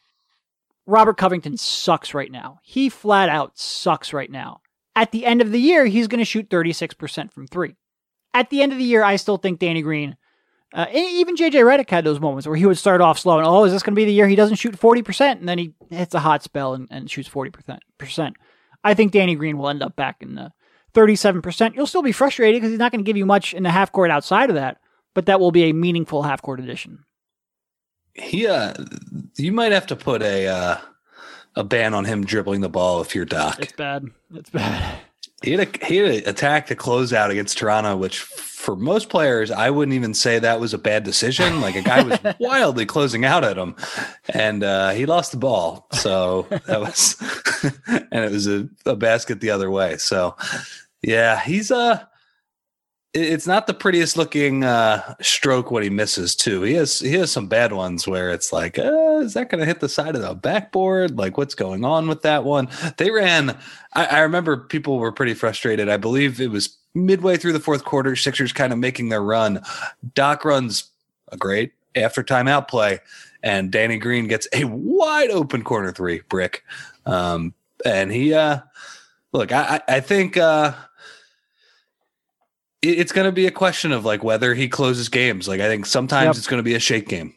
Robert 0.86 1.16
Covington 1.16 1.56
sucks 1.56 2.14
right 2.14 2.30
now. 2.30 2.58
He 2.62 2.88
flat 2.88 3.28
out 3.28 3.58
sucks 3.58 4.12
right 4.12 4.30
now. 4.30 4.60
At 4.94 5.10
the 5.10 5.24
end 5.24 5.40
of 5.40 5.52
the 5.52 5.60
year, 5.60 5.86
he's 5.86 6.06
going 6.06 6.18
to 6.18 6.24
shoot 6.24 6.50
36% 6.50 7.32
from 7.32 7.46
3. 7.46 7.76
At 8.34 8.50
the 8.50 8.62
end 8.62 8.72
of 8.72 8.78
the 8.78 8.84
year, 8.84 9.02
I 9.02 9.16
still 9.16 9.36
think 9.36 9.58
Danny 9.58 9.82
Green 9.82 10.16
uh, 10.72 10.86
even 10.92 11.36
JJ 11.36 11.52
Redick 11.52 11.90
had 11.90 12.04
those 12.04 12.20
moments 12.20 12.46
where 12.46 12.56
he 12.56 12.64
would 12.64 12.78
start 12.78 13.00
off 13.00 13.18
slow 13.18 13.38
and, 13.38 13.46
oh, 13.46 13.64
is 13.64 13.72
this 13.72 13.82
going 13.82 13.94
to 13.94 13.96
be 13.96 14.06
the 14.06 14.12
year 14.12 14.26
he 14.26 14.36
doesn't 14.36 14.56
shoot 14.56 14.78
40%? 14.78 15.32
And 15.32 15.48
then 15.48 15.58
he 15.58 15.74
hits 15.90 16.14
a 16.14 16.20
hot 16.20 16.42
spell 16.42 16.74
and, 16.74 16.88
and 16.90 17.10
shoots 17.10 17.28
40%. 17.28 17.78
I 18.84 18.94
think 18.94 19.12
Danny 19.12 19.34
Green 19.34 19.58
will 19.58 19.68
end 19.68 19.82
up 19.82 19.96
back 19.96 20.16
in 20.20 20.34
the 20.34 20.52
37%. 20.94 21.74
You'll 21.74 21.86
still 21.86 22.02
be 22.02 22.12
frustrated 22.12 22.60
because 22.60 22.70
he's 22.70 22.78
not 22.78 22.90
going 22.90 23.04
to 23.04 23.08
give 23.08 23.16
you 23.16 23.26
much 23.26 23.52
in 23.54 23.62
the 23.62 23.70
half 23.70 23.92
court 23.92 24.10
outside 24.10 24.48
of 24.48 24.56
that, 24.56 24.78
but 25.14 25.26
that 25.26 25.40
will 25.40 25.52
be 25.52 25.64
a 25.64 25.72
meaningful 25.72 26.22
half 26.22 26.40
court 26.40 26.58
addition. 26.58 27.04
He, 28.14 28.46
uh, 28.46 28.74
you 29.36 29.52
might 29.52 29.72
have 29.72 29.86
to 29.88 29.96
put 29.96 30.22
a, 30.22 30.46
uh, 30.46 30.76
a 31.54 31.64
ban 31.64 31.94
on 31.94 32.04
him 32.06 32.24
dribbling 32.24 32.60
the 32.60 32.68
ball 32.68 33.00
if 33.00 33.14
you're 33.14 33.24
Doc. 33.24 33.58
It's 33.60 33.72
bad. 33.72 34.06
It's 34.34 34.50
bad. 34.50 35.00
He 35.42 35.52
had 35.52 35.60
a, 35.60 35.86
he 35.86 35.96
had 35.96 36.10
an 36.10 36.28
attack 36.28 36.66
to 36.66 36.76
close 36.76 37.12
out 37.12 37.30
against 37.30 37.58
Toronto, 37.58 37.96
which 37.96 38.20
for 38.20 38.76
most 38.76 39.08
players, 39.08 39.50
I 39.50 39.70
wouldn't 39.70 39.94
even 39.94 40.14
say 40.14 40.38
that 40.38 40.60
was 40.60 40.72
a 40.72 40.78
bad 40.78 41.02
decision. 41.02 41.60
Like 41.60 41.74
a 41.74 41.82
guy 41.82 42.02
was 42.02 42.18
wildly 42.38 42.86
closing 42.86 43.24
out 43.24 43.44
at 43.44 43.58
him, 43.58 43.74
and 44.28 44.62
uh, 44.62 44.90
he 44.90 45.04
lost 45.04 45.32
the 45.32 45.38
ball. 45.38 45.88
So 45.92 46.46
that 46.66 46.80
was, 46.80 47.16
and 47.86 48.24
it 48.24 48.30
was 48.30 48.46
a, 48.46 48.68
a, 48.86 48.94
basket 48.94 49.40
the 49.40 49.50
other 49.50 49.70
way. 49.70 49.96
So 49.96 50.36
yeah, 51.02 51.40
he's 51.40 51.70
uh 51.70 52.04
it's 53.14 53.46
not 53.46 53.66
the 53.66 53.74
prettiest 53.74 54.16
looking 54.16 54.64
uh, 54.64 55.14
stroke 55.20 55.70
when 55.70 55.82
he 55.82 55.90
misses 55.90 56.34
too. 56.34 56.62
He 56.62 56.74
has 56.74 57.00
he 57.00 57.12
has 57.14 57.30
some 57.30 57.46
bad 57.46 57.72
ones 57.72 58.08
where 58.08 58.30
it's 58.30 58.52
like, 58.52 58.78
uh, 58.78 59.20
is 59.22 59.34
that 59.34 59.50
going 59.50 59.60
to 59.60 59.66
hit 59.66 59.80
the 59.80 59.88
side 59.88 60.16
of 60.16 60.22
the 60.22 60.34
backboard? 60.34 61.18
Like, 61.18 61.36
what's 61.36 61.54
going 61.54 61.84
on 61.84 62.08
with 62.08 62.22
that 62.22 62.44
one? 62.44 62.68
They 62.96 63.10
ran. 63.10 63.58
I, 63.94 64.06
I 64.06 64.18
remember 64.20 64.56
people 64.56 64.98
were 64.98 65.12
pretty 65.12 65.34
frustrated. 65.34 65.88
I 65.88 65.96
believe 65.96 66.40
it 66.40 66.50
was 66.50 66.76
midway 66.94 67.36
through 67.36 67.52
the 67.52 67.60
fourth 67.60 67.84
quarter. 67.84 68.16
Sixers 68.16 68.52
kind 68.52 68.72
of 68.72 68.78
making 68.78 69.08
their 69.08 69.22
run. 69.22 69.62
Doc 70.14 70.44
runs 70.44 70.90
a 71.28 71.36
great 71.36 71.72
after 71.94 72.22
timeout 72.22 72.68
play, 72.68 73.00
and 73.42 73.70
Danny 73.70 73.98
Green 73.98 74.28
gets 74.28 74.48
a 74.52 74.64
wide 74.64 75.30
open 75.30 75.62
corner 75.62 75.92
three 75.92 76.22
brick. 76.28 76.64
Um, 77.06 77.54
and 77.84 78.12
he, 78.12 78.34
uh, 78.34 78.60
look, 79.32 79.52
I, 79.52 79.80
I 79.88 80.00
think. 80.00 80.36
Uh, 80.36 80.74
it's 82.82 83.12
going 83.12 83.26
to 83.26 83.32
be 83.32 83.46
a 83.46 83.52
question 83.52 83.92
of 83.92 84.04
like 84.04 84.24
whether 84.24 84.54
he 84.54 84.68
closes 84.68 85.08
games. 85.08 85.46
Like 85.46 85.60
I 85.60 85.68
think 85.68 85.86
sometimes 85.86 86.26
yep. 86.26 86.36
it's 86.36 86.48
going 86.48 86.58
to 86.58 86.64
be 86.64 86.74
a 86.74 86.80
shake 86.80 87.06
game. 87.08 87.32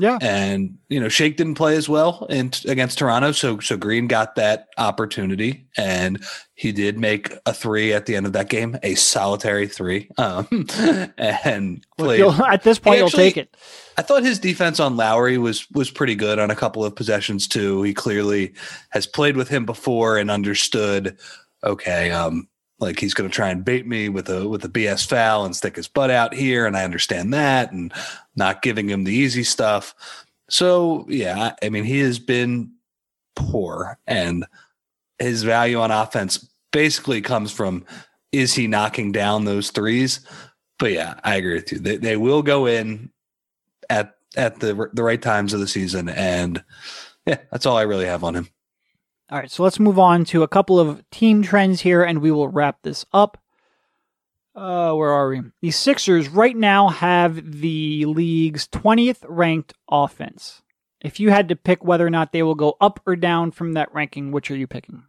Yeah. 0.00 0.18
And 0.22 0.78
you 0.88 0.98
know, 0.98 1.10
Shake 1.10 1.36
didn't 1.36 1.56
play 1.56 1.76
as 1.76 1.88
well 1.88 2.26
in, 2.30 2.52
against 2.66 2.98
Toronto, 2.98 3.32
so 3.32 3.60
so 3.60 3.76
Green 3.76 4.06
got 4.06 4.34
that 4.36 4.68
opportunity, 4.78 5.66
and 5.76 6.24
he 6.54 6.72
did 6.72 6.98
make 6.98 7.34
a 7.44 7.52
three 7.52 7.92
at 7.92 8.06
the 8.06 8.16
end 8.16 8.24
of 8.24 8.32
that 8.32 8.48
game, 8.48 8.78
a 8.82 8.94
solitary 8.94 9.68
three. 9.68 10.08
Um, 10.16 10.66
and 11.18 11.84
played. 11.98 12.22
at 12.22 12.62
this 12.62 12.78
point, 12.78 12.98
you'll 12.98 13.10
take 13.10 13.36
it. 13.36 13.54
I 13.98 14.02
thought 14.02 14.22
his 14.22 14.38
defense 14.38 14.80
on 14.80 14.96
Lowry 14.96 15.36
was 15.36 15.70
was 15.72 15.90
pretty 15.90 16.14
good 16.14 16.38
on 16.38 16.50
a 16.50 16.56
couple 16.56 16.82
of 16.82 16.96
possessions 16.96 17.46
too. 17.46 17.82
He 17.82 17.92
clearly 17.92 18.54
has 18.90 19.06
played 19.06 19.36
with 19.36 19.48
him 19.48 19.66
before 19.66 20.16
and 20.16 20.30
understood. 20.30 21.18
Okay, 21.62 22.10
um, 22.10 22.48
like 22.80 22.98
he's 22.98 23.14
going 23.14 23.28
to 23.28 23.34
try 23.34 23.50
and 23.50 23.64
bait 23.64 23.86
me 23.86 24.08
with 24.08 24.28
a 24.28 24.48
with 24.48 24.64
a 24.64 24.68
BS 24.68 25.06
foul 25.06 25.44
and 25.44 25.54
stick 25.54 25.76
his 25.76 25.88
butt 25.88 26.10
out 26.10 26.34
here, 26.34 26.66
and 26.66 26.76
I 26.76 26.84
understand 26.84 27.32
that, 27.34 27.72
and 27.72 27.92
not 28.34 28.62
giving 28.62 28.88
him 28.88 29.04
the 29.04 29.12
easy 29.12 29.44
stuff. 29.44 29.94
So 30.48 31.06
yeah, 31.08 31.54
I 31.62 31.68
mean 31.68 31.84
he 31.84 32.00
has 32.00 32.18
been 32.18 32.72
poor, 33.36 33.98
and 34.06 34.46
his 35.18 35.42
value 35.42 35.78
on 35.78 35.90
offense 35.90 36.48
basically 36.72 37.20
comes 37.20 37.52
from 37.52 37.84
is 38.32 38.54
he 38.54 38.66
knocking 38.66 39.12
down 39.12 39.44
those 39.44 39.70
threes? 39.70 40.20
But 40.78 40.92
yeah, 40.92 41.20
I 41.24 41.36
agree 41.36 41.54
with 41.54 41.72
you. 41.72 41.78
They 41.78 41.96
they 41.98 42.16
will 42.16 42.42
go 42.42 42.66
in 42.66 43.10
at 43.88 44.16
at 44.36 44.60
the 44.60 44.90
the 44.92 45.02
right 45.02 45.20
times 45.20 45.52
of 45.52 45.60
the 45.60 45.68
season, 45.68 46.08
and 46.08 46.62
yeah, 47.26 47.38
that's 47.50 47.66
all 47.66 47.76
I 47.76 47.82
really 47.82 48.06
have 48.06 48.24
on 48.24 48.34
him. 48.34 48.48
All 49.30 49.38
right, 49.38 49.50
so 49.50 49.62
let's 49.62 49.78
move 49.78 49.98
on 49.98 50.24
to 50.26 50.42
a 50.42 50.48
couple 50.48 50.80
of 50.80 51.08
team 51.10 51.42
trends 51.42 51.80
here, 51.82 52.02
and 52.02 52.20
we 52.20 52.32
will 52.32 52.48
wrap 52.48 52.82
this 52.82 53.04
up. 53.12 53.38
Uh, 54.56 54.92
where 54.92 55.12
are 55.12 55.28
we? 55.28 55.42
The 55.62 55.70
Sixers 55.70 56.28
right 56.28 56.56
now 56.56 56.88
have 56.88 57.60
the 57.60 58.06
league's 58.06 58.66
20th 58.66 59.24
ranked 59.28 59.74
offense. 59.88 60.62
If 61.00 61.20
you 61.20 61.30
had 61.30 61.48
to 61.48 61.56
pick 61.56 61.84
whether 61.84 62.04
or 62.04 62.10
not 62.10 62.32
they 62.32 62.42
will 62.42 62.56
go 62.56 62.76
up 62.80 63.00
or 63.06 63.14
down 63.14 63.52
from 63.52 63.74
that 63.74 63.94
ranking, 63.94 64.32
which 64.32 64.50
are 64.50 64.56
you 64.56 64.66
picking? 64.66 65.04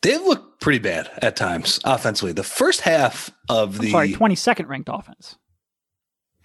They've 0.00 0.22
looked 0.22 0.60
pretty 0.60 0.78
bad 0.78 1.10
at 1.20 1.36
times 1.36 1.80
offensively. 1.84 2.32
The 2.32 2.42
first 2.42 2.80
half 2.80 3.30
of 3.48 3.78
the 3.78 3.88
I'm 3.88 3.92
sorry, 3.92 4.12
22nd 4.12 4.68
ranked 4.68 4.88
offense. 4.90 5.36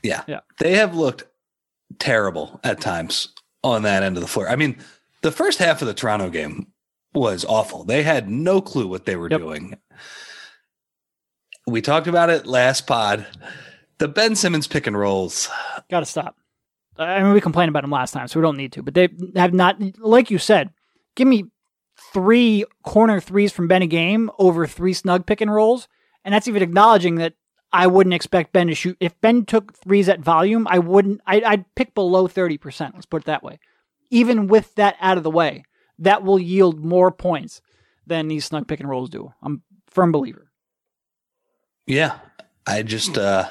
Yeah. 0.04 0.24
Yeah. 0.28 0.42
They 0.60 0.76
have 0.76 0.96
looked 0.96 1.24
terrible 1.98 2.60
at 2.64 2.82
times 2.82 3.30
on 3.64 3.84
that 3.84 4.04
end 4.04 4.18
of 4.18 4.22
the 4.22 4.28
floor. 4.28 4.50
I 4.50 4.56
mean, 4.56 4.78
the 5.24 5.32
first 5.32 5.58
half 5.58 5.82
of 5.82 5.88
the 5.88 5.94
Toronto 5.94 6.30
game 6.30 6.68
was 7.16 7.46
awful. 7.46 7.84
They 7.84 8.04
had 8.04 8.30
no 8.30 8.62
clue 8.62 8.88
what 8.88 9.06
they 9.06 9.16
were 9.16 9.30
yep. 9.30 9.40
doing. 9.40 9.78
We 11.66 11.82
talked 11.82 12.08
about 12.08 12.30
it 12.30 12.46
last 12.46 12.86
pod. 12.86 13.26
The 13.98 14.08
Ben 14.08 14.36
Simmons 14.36 14.68
pick 14.68 14.86
and 14.86 14.98
rolls. 14.98 15.50
Got 15.90 16.02
to 16.02 16.06
stop. 16.06 16.36
I 16.98 17.24
mean, 17.24 17.34
we 17.34 17.42
complained 17.42 17.70
about 17.70 17.84
them 17.84 17.92
last 17.92 18.12
time, 18.12 18.28
so 18.28 18.40
we 18.40 18.44
don't 18.44 18.58
need 18.58 18.74
to. 18.74 18.84
But 18.84 18.94
they 18.94 19.10
have 19.36 19.54
not, 19.54 19.82
like 20.00 20.30
you 20.30 20.38
said, 20.38 20.72
give 21.16 21.28
me 21.28 21.46
three 22.14 22.66
corner 22.84 23.20
threes 23.20 23.52
from 23.52 23.68
Ben 23.68 23.82
a 23.82 23.88
game 23.88 24.30
over 24.38 24.68
three 24.68 24.94
snug 24.94 25.26
pick 25.26 25.42
and 25.42 25.54
rolls. 25.54 25.88
And 26.26 26.34
that's 26.34 26.48
even 26.48 26.62
acknowledging 26.62 27.16
that 27.16 27.34
I 27.72 27.88
wouldn't 27.88 28.14
expect 28.14 28.54
Ben 28.54 28.68
to 28.68 28.76
shoot. 28.76 28.98
If 29.00 29.20
Ben 29.22 29.46
took 29.46 29.74
threes 29.74 30.10
at 30.10 30.20
volume, 30.20 30.68
I 30.70 30.80
wouldn't, 30.80 31.22
I, 31.26 31.42
I'd 31.42 31.76
pick 31.76 31.96
below 31.96 32.28
30%. 32.28 32.94
Let's 32.94 33.06
put 33.06 33.24
it 33.24 33.26
that 33.26 33.44
way 33.44 33.60
even 34.14 34.48
with 34.48 34.76
that 34.76 34.96
out 35.02 35.18
of 35.18 35.24
the 35.24 35.32
way, 35.32 35.66
that 36.00 36.24
will 36.24 36.40
yield 36.40 36.84
more 36.84 37.12
points 37.12 37.62
than 38.06 38.28
these 38.28 38.46
snug 38.46 38.68
pick 38.68 38.80
and 38.80 38.90
rolls 38.90 39.10
do. 39.10 39.34
I'm 39.42 39.64
firm 39.88 40.12
believer. 40.12 40.52
Yeah, 41.88 42.20
I 42.66 42.84
just 42.84 43.18
uh 43.18 43.50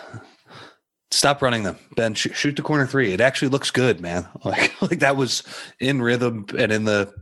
stop 1.10 1.42
running 1.42 1.64
them. 1.64 1.78
Ben, 1.96 2.14
shoot, 2.14 2.34
shoot 2.34 2.56
the 2.56 2.62
corner 2.62 2.86
three. 2.86 3.12
It 3.12 3.20
actually 3.20 3.48
looks 3.48 3.70
good, 3.70 4.00
man. 4.00 4.28
Like 4.44 4.80
like 4.80 4.98
that 5.00 5.16
was 5.16 5.42
in 5.80 6.00
rhythm 6.00 6.46
and 6.56 6.72
in 6.72 6.84
the 6.84 7.12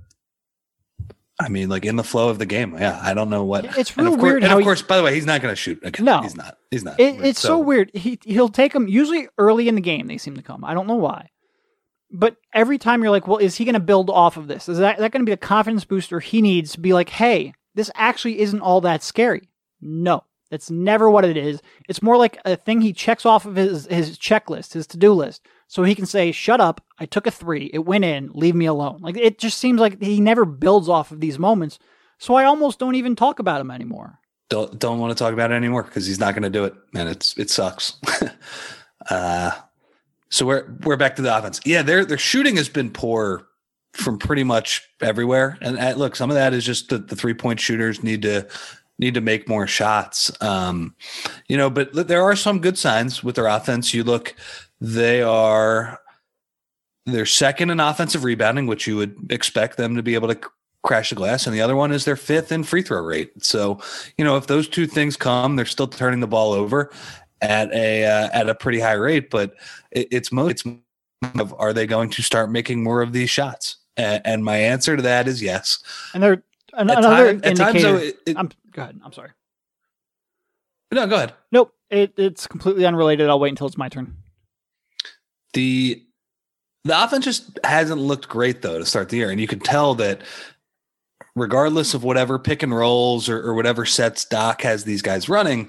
I 1.40 1.48
mean, 1.48 1.70
like 1.70 1.86
in 1.86 1.96
the 1.96 2.04
flow 2.04 2.28
of 2.28 2.38
the 2.38 2.44
game. 2.44 2.76
Yeah, 2.78 3.00
I 3.02 3.14
don't 3.14 3.30
know 3.30 3.44
what. 3.44 3.78
It's 3.78 3.96
real 3.96 4.12
and 4.12 4.22
weird. 4.22 4.44
and 4.44 4.52
of 4.52 4.62
course, 4.62 4.82
he, 4.82 4.86
by 4.86 4.98
the 4.98 5.02
way, 5.02 5.14
he's 5.14 5.24
not 5.24 5.40
going 5.40 5.52
to 5.52 5.56
shoot. 5.56 5.80
Again. 5.82 6.04
No, 6.04 6.20
he's 6.20 6.36
not. 6.36 6.58
He's 6.70 6.84
not. 6.84 7.00
It, 7.00 7.24
it's 7.24 7.40
so, 7.40 7.48
so, 7.48 7.58
weird. 7.58 7.90
He 7.94 8.18
he'll 8.24 8.50
take 8.50 8.74
them 8.74 8.88
usually 8.88 9.26
early 9.38 9.66
in 9.66 9.74
the 9.74 9.80
game. 9.80 10.06
They 10.06 10.18
seem 10.18 10.36
to 10.36 10.42
come. 10.42 10.66
I 10.66 10.74
don't 10.74 10.86
know 10.86 10.96
why. 10.96 11.30
But 12.10 12.36
every 12.52 12.78
time 12.78 13.02
you're 13.02 13.10
like, 13.10 13.28
well, 13.28 13.38
is 13.38 13.56
he 13.56 13.64
going 13.64 13.74
to 13.74 13.80
build 13.80 14.10
off 14.10 14.36
of 14.36 14.48
this? 14.48 14.68
Is 14.68 14.78
that, 14.78 14.98
that 14.98 15.12
going 15.12 15.24
to 15.24 15.28
be 15.28 15.32
a 15.32 15.36
confidence 15.36 15.84
booster 15.84 16.20
he 16.20 16.42
needs 16.42 16.72
to 16.72 16.80
be 16.80 16.92
like, 16.92 17.08
hey, 17.08 17.54
this 17.74 17.90
actually 17.94 18.40
isn't 18.40 18.60
all 18.60 18.80
that 18.80 19.02
scary? 19.02 19.48
No, 19.80 20.24
that's 20.50 20.70
never 20.70 21.08
what 21.08 21.24
it 21.24 21.36
is. 21.36 21.62
It's 21.88 22.02
more 22.02 22.16
like 22.16 22.38
a 22.44 22.56
thing 22.56 22.80
he 22.80 22.92
checks 22.92 23.24
off 23.24 23.46
of 23.46 23.56
his, 23.56 23.86
his 23.86 24.18
checklist, 24.18 24.72
his 24.72 24.86
to 24.88 24.96
do 24.96 25.12
list, 25.12 25.46
so 25.68 25.84
he 25.84 25.94
can 25.94 26.06
say, 26.06 26.32
shut 26.32 26.60
up, 26.60 26.80
I 26.98 27.06
took 27.06 27.28
a 27.28 27.30
three, 27.30 27.70
it 27.72 27.86
went 27.86 28.04
in, 28.04 28.30
leave 28.34 28.56
me 28.56 28.66
alone. 28.66 28.98
Like 29.00 29.16
it 29.16 29.38
just 29.38 29.58
seems 29.58 29.80
like 29.80 30.02
he 30.02 30.20
never 30.20 30.44
builds 30.44 30.88
off 30.88 31.12
of 31.12 31.20
these 31.20 31.38
moments. 31.38 31.78
So 32.18 32.34
I 32.34 32.44
almost 32.44 32.80
don't 32.80 32.96
even 32.96 33.14
talk 33.14 33.38
about 33.38 33.60
him 33.60 33.70
anymore. 33.70 34.18
Don't 34.48 34.78
don't 34.80 34.98
want 34.98 35.16
to 35.16 35.24
talk 35.24 35.32
about 35.32 35.52
it 35.52 35.54
anymore 35.54 35.84
because 35.84 36.06
he's 36.06 36.18
not 36.18 36.34
going 36.34 36.42
to 36.42 36.50
do 36.50 36.64
it, 36.64 36.74
and 36.92 37.08
it's 37.08 37.38
it 37.38 37.50
sucks. 37.50 37.94
uh, 39.10 39.52
so 40.30 40.46
we're 40.46 40.66
we're 40.84 40.96
back 40.96 41.16
to 41.16 41.22
the 41.22 41.36
offense. 41.36 41.60
Yeah, 41.64 41.82
their 41.82 42.04
their 42.04 42.18
shooting 42.18 42.56
has 42.56 42.68
been 42.68 42.90
poor 42.90 43.46
from 43.92 44.18
pretty 44.18 44.44
much 44.44 44.88
everywhere. 45.02 45.58
And 45.60 45.98
look, 45.98 46.14
some 46.14 46.30
of 46.30 46.34
that 46.34 46.54
is 46.54 46.64
just 46.64 46.88
that 46.90 47.08
the 47.08 47.16
three 47.16 47.34
point 47.34 47.60
shooters 47.60 48.02
need 48.02 48.22
to 48.22 48.46
need 48.98 49.14
to 49.14 49.20
make 49.20 49.48
more 49.48 49.66
shots. 49.66 50.30
Um, 50.42 50.94
you 51.48 51.56
know, 51.56 51.70
but 51.70 52.06
there 52.06 52.22
are 52.22 52.36
some 52.36 52.60
good 52.60 52.78
signs 52.78 53.24
with 53.24 53.34
their 53.34 53.46
offense. 53.46 53.92
You 53.92 54.04
look, 54.04 54.34
they 54.80 55.22
are 55.22 55.98
they're 57.06 57.26
second 57.26 57.70
in 57.70 57.80
offensive 57.80 58.24
rebounding, 58.24 58.66
which 58.66 58.86
you 58.86 58.96
would 58.96 59.16
expect 59.30 59.76
them 59.76 59.96
to 59.96 60.02
be 60.02 60.14
able 60.14 60.28
to 60.28 60.38
crash 60.82 61.10
the 61.10 61.16
glass, 61.16 61.46
and 61.46 61.54
the 61.54 61.60
other 61.60 61.76
one 61.76 61.92
is 61.92 62.04
their 62.04 62.16
fifth 62.16 62.52
in 62.52 62.62
free 62.62 62.82
throw 62.82 63.02
rate. 63.02 63.32
So, 63.42 63.80
you 64.16 64.24
know, 64.24 64.36
if 64.36 64.46
those 64.46 64.68
two 64.68 64.86
things 64.86 65.16
come, 65.16 65.56
they're 65.56 65.66
still 65.66 65.88
turning 65.88 66.20
the 66.20 66.26
ball 66.26 66.52
over 66.52 66.92
at 67.40 67.72
a 67.72 68.04
uh, 68.04 68.28
at 68.32 68.48
a 68.48 68.54
pretty 68.54 68.80
high 68.80 68.94
rate, 68.94 69.30
but 69.30 69.54
it, 69.90 70.08
it's 70.10 70.32
most 70.32 70.50
it's 70.50 70.64
of 71.38 71.54
are 71.58 71.72
they 71.72 71.86
going 71.86 72.10
to 72.10 72.22
start 72.22 72.50
making 72.50 72.82
more 72.82 73.02
of 73.02 73.12
these 73.12 73.30
shots? 73.30 73.76
And, 73.96 74.22
and 74.24 74.44
my 74.44 74.56
answer 74.56 74.96
to 74.96 75.02
that 75.02 75.28
is 75.28 75.42
yes. 75.42 75.82
And 76.14 76.22
there 76.22 76.42
an, 76.74 76.90
another 76.90 77.38
time, 77.38 77.44
indicator. 77.44 77.98
Times, 77.98 78.12
it, 78.26 78.36
I'm, 78.36 78.50
go 78.72 78.82
ahead. 78.82 79.00
I'm 79.04 79.12
sorry. 79.12 79.30
No, 80.92 81.06
go 81.06 81.16
ahead. 81.16 81.34
Nope. 81.52 81.74
It, 81.90 82.12
it's 82.16 82.46
completely 82.46 82.86
unrelated. 82.86 83.28
I'll 83.28 83.40
wait 83.40 83.50
until 83.50 83.66
it's 83.66 83.78
my 83.78 83.88
turn. 83.88 84.16
The 85.52 86.04
the 86.84 87.04
offense 87.04 87.24
just 87.24 87.58
hasn't 87.64 88.00
looked 88.00 88.28
great 88.28 88.62
though 88.62 88.78
to 88.78 88.86
start 88.86 89.08
the 89.08 89.16
year, 89.16 89.30
and 89.30 89.40
you 89.40 89.46
can 89.46 89.60
tell 89.60 89.94
that 89.96 90.22
regardless 91.34 91.94
of 91.94 92.04
whatever 92.04 92.38
pick 92.38 92.62
and 92.62 92.74
rolls 92.74 93.28
or, 93.28 93.40
or 93.40 93.54
whatever 93.54 93.84
sets 93.84 94.24
Doc 94.24 94.62
has 94.62 94.84
these 94.84 95.02
guys 95.02 95.28
running, 95.28 95.68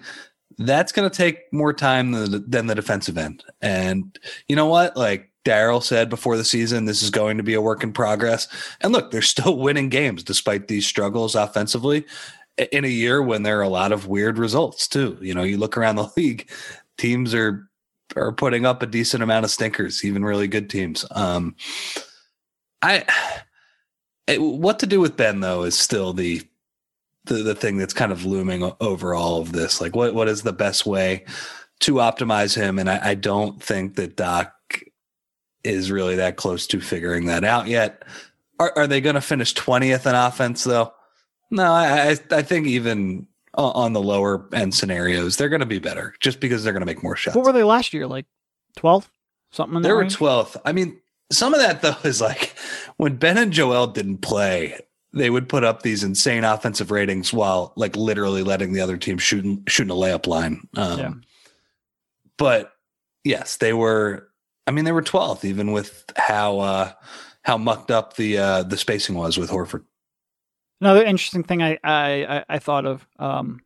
that's 0.58 0.92
going 0.92 1.10
to 1.10 1.16
take 1.16 1.52
more 1.52 1.74
time 1.74 2.12
than, 2.12 2.50
than 2.50 2.68
the 2.68 2.76
defensive 2.76 3.18
end. 3.18 3.44
And 3.62 4.18
you 4.48 4.56
know 4.56 4.68
what? 4.68 4.96
Like 4.96 5.32
Daryl 5.46 5.84
said 5.84 6.10
before 6.10 6.38
the 6.38 6.44
season, 6.44 6.86
this 6.86 7.02
is 7.02 7.10
going 7.10 7.38
to 7.38 7.44
be 7.44 7.54
a 7.54 7.62
work 7.62 7.84
in 7.84 7.94
progress. 7.94 8.48
And 8.82 8.94
look, 8.94 9.12
they're 9.12 9.22
still 9.22 9.58
winning 9.60 9.90
games 9.90 10.24
despite 10.24 10.68
these 10.68 10.86
struggles 10.86 11.36
offensively 11.36 12.06
in 12.72 12.86
a 12.86 12.90
year 12.90 13.22
when 13.22 13.44
there 13.44 13.60
are 13.60 13.64
a 13.64 13.70
lot 13.70 13.92
of 13.92 14.08
weird 14.08 14.38
results 14.38 14.88
too. 14.88 15.18
You 15.22 15.34
know, 15.34 15.44
you 15.44 15.58
look 15.58 15.78
around 15.78 15.96
the 15.96 16.10
league, 16.18 16.50
teams 16.98 17.34
are 17.34 17.68
are 18.18 18.34
putting 18.34 18.66
up 18.66 18.84
a 18.84 18.88
decent 18.88 19.24
amount 19.24 19.46
of 19.46 19.52
stinkers, 19.52 20.04
even 20.04 20.26
really 20.26 20.48
good 20.48 20.70
teams. 20.70 21.06
Um, 21.12 21.56
I 22.82 23.06
it, 24.28 24.42
what 24.42 24.80
to 24.80 24.88
do 24.88 25.00
with 25.00 25.18
Ben 25.18 25.40
though 25.40 25.64
is 25.64 25.78
still 25.78 26.14
the, 26.14 26.42
the 27.26 27.36
the 27.36 27.56
thing 27.56 27.78
that's 27.78 27.94
kind 27.94 28.12
of 28.12 28.26
looming 28.26 28.72
over 28.80 29.14
all 29.14 29.42
of 29.42 29.52
this. 29.52 29.82
Like, 29.82 29.96
what 29.96 30.14
what 30.14 30.28
is 30.28 30.44
the 30.44 30.54
best 30.54 30.86
way 30.86 31.26
to 31.82 31.96
optimize 31.96 32.56
him? 32.56 32.80
And 32.80 32.90
I, 32.90 33.10
I 33.12 33.16
don't 33.16 33.62
think 33.62 33.96
that 33.96 34.16
Doc 34.16 34.54
is 35.64 35.92
really 35.92 36.16
that 36.16 36.38
close 36.38 36.66
to 36.68 36.82
figuring 36.82 37.26
that 37.26 37.44
out 37.44 37.68
yet. 37.68 38.04
Are, 38.60 38.74
are 38.76 38.88
they 38.88 39.02
going 39.02 39.16
to 39.16 39.22
finish 39.22 39.54
twentieth 39.54 40.06
in 40.06 40.16
offense 40.16 40.64
though? 40.64 40.94
No, 41.50 41.72
I 41.72 42.18
I 42.32 42.42
think 42.42 42.68
even 42.68 43.28
on 43.56 43.94
the 43.94 44.02
lower 44.02 44.48
end 44.54 44.74
scenarios, 44.74 45.38
they're 45.38 45.50
going 45.50 45.60
to 45.60 45.66
be 45.66 45.80
better 45.80 46.16
just 46.20 46.40
because 46.40 46.64
they're 46.64 46.74
going 46.74 46.82
to 46.82 46.86
make 46.86 47.04
more 47.04 47.16
shots. 47.16 47.36
What 47.36 47.46
were 47.46 47.52
they 47.52 47.64
last 47.64 47.94
year? 47.94 48.08
Like 48.08 48.26
12th? 48.78 49.08
Something 49.52 49.78
in 49.78 49.82
They 49.82 49.92
were 49.92 50.00
range? 50.02 50.18
12th. 50.18 50.56
I 50.64 50.72
mean, 50.72 51.00
some 51.32 51.54
of 51.54 51.60
that 51.60 51.82
though 51.82 51.98
is 52.04 52.22
like 52.22 52.56
when 52.98 53.18
Ben 53.18 53.38
and 53.38 53.52
Joel 53.52 53.88
didn't 53.88 54.20
play, 54.20 54.80
they 55.14 55.30
would 55.30 55.50
put 55.50 55.64
up 55.64 55.82
these 55.82 56.04
insane 56.04 56.44
offensive 56.44 56.92
ratings 56.92 57.34
while 57.34 57.74
like 57.76 57.96
literally 57.96 58.44
letting 58.44 58.74
the 58.74 58.82
other 58.82 58.98
team 58.98 59.18
shooting 59.18 59.64
shooting 59.68 59.92
a 59.92 59.96
layup 59.96 60.28
line. 60.28 60.68
Um, 60.76 61.00
Yeah. 61.00 61.14
But 62.38 62.74
yes, 63.24 63.58
they 63.58 63.74
were. 63.74 64.28
I 64.68 64.72
mean, 64.72 64.86
they 64.86 64.92
were 64.92 65.02
12th 65.02 65.44
even 65.44 65.72
with 65.72 66.06
how 66.16 66.60
uh, 66.60 66.92
how 67.44 67.58
mucked 67.58 67.92
up 67.92 68.16
the 68.16 68.38
uh, 68.38 68.64
the 68.64 68.78
spacing 68.78 69.16
was 69.16 69.38
with 69.38 69.50
Horford. 69.50 69.84
Another 70.80 71.04
interesting 71.04 71.44
thing 71.44 71.62
I 71.62 71.78
I, 71.84 72.44
I, 72.50 72.60
thought 72.60 72.86
of. 72.86 73.08
Um, 73.20 73.62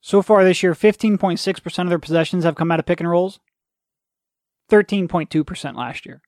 so 0.00 0.20
far 0.22 0.42
this 0.42 0.62
year, 0.62 0.74
15.6% 0.74 1.82
of 1.82 1.88
their 1.88 1.98
possessions 2.00 2.42
have 2.42 2.56
come 2.56 2.72
out 2.72 2.80
of 2.80 2.86
pick 2.86 2.98
and 2.98 3.08
rolls. 3.08 3.38
13.2% 4.70 5.76
last 5.76 6.04
year. 6.06 6.22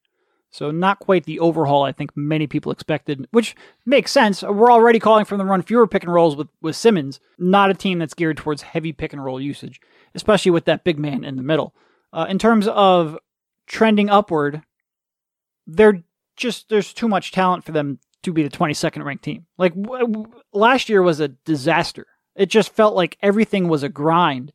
So 0.55 0.71
not 0.71 1.01
quite 1.01 1.25
the 1.25 1.41
overhaul 1.41 1.83
I 1.83 1.91
think 1.91 2.17
many 2.17 2.47
people 2.47 2.71
expected, 2.71 3.27
which 3.33 3.57
makes 3.85 4.13
sense. 4.13 4.41
We're 4.41 4.71
already 4.71 5.01
calling 5.01 5.25
from 5.25 5.39
the 5.39 5.45
run 5.45 5.63
fewer 5.63 5.89
pick 5.89 6.05
and 6.05 6.13
rolls 6.13 6.37
with, 6.37 6.47
with 6.63 6.77
Simmons, 6.77 7.19
not 7.39 7.71
a 7.71 7.75
team 7.75 7.99
that's 7.99 8.15
geared 8.15 8.37
towards 8.37 8.63
heavy 8.63 8.93
pick 8.93 9.13
and 9.13 9.25
roll 9.25 9.41
usage, 9.41 9.81
especially 10.15 10.53
with 10.53 10.65
that 10.67 10.85
big 10.85 10.97
man 10.97 11.25
in 11.25 11.35
the 11.35 11.43
middle. 11.43 11.75
Uh, 12.13 12.27
in 12.29 12.39
terms 12.39 12.69
of 12.69 13.19
trending 13.67 14.09
upward, 14.09 14.63
they're 15.67 16.05
just 16.37 16.69
there's 16.69 16.93
too 16.93 17.09
much 17.09 17.33
talent 17.33 17.65
for 17.65 17.73
them 17.73 17.99
to 18.23 18.33
be 18.33 18.45
the 18.45 18.49
22nd 18.49 19.05
ranked 19.05 19.25
team. 19.25 19.47
Like 19.59 19.75
w- 19.75 20.07
w- 20.07 20.33
last 20.53 20.89
year 20.89 21.03
was 21.03 21.19
a 21.19 21.29
disaster. 21.29 22.07
It 22.37 22.47
just 22.47 22.73
felt 22.73 22.95
like 22.95 23.19
everything 23.23 23.67
was 23.67 23.83
a 23.83 23.89
grind. 23.89 24.53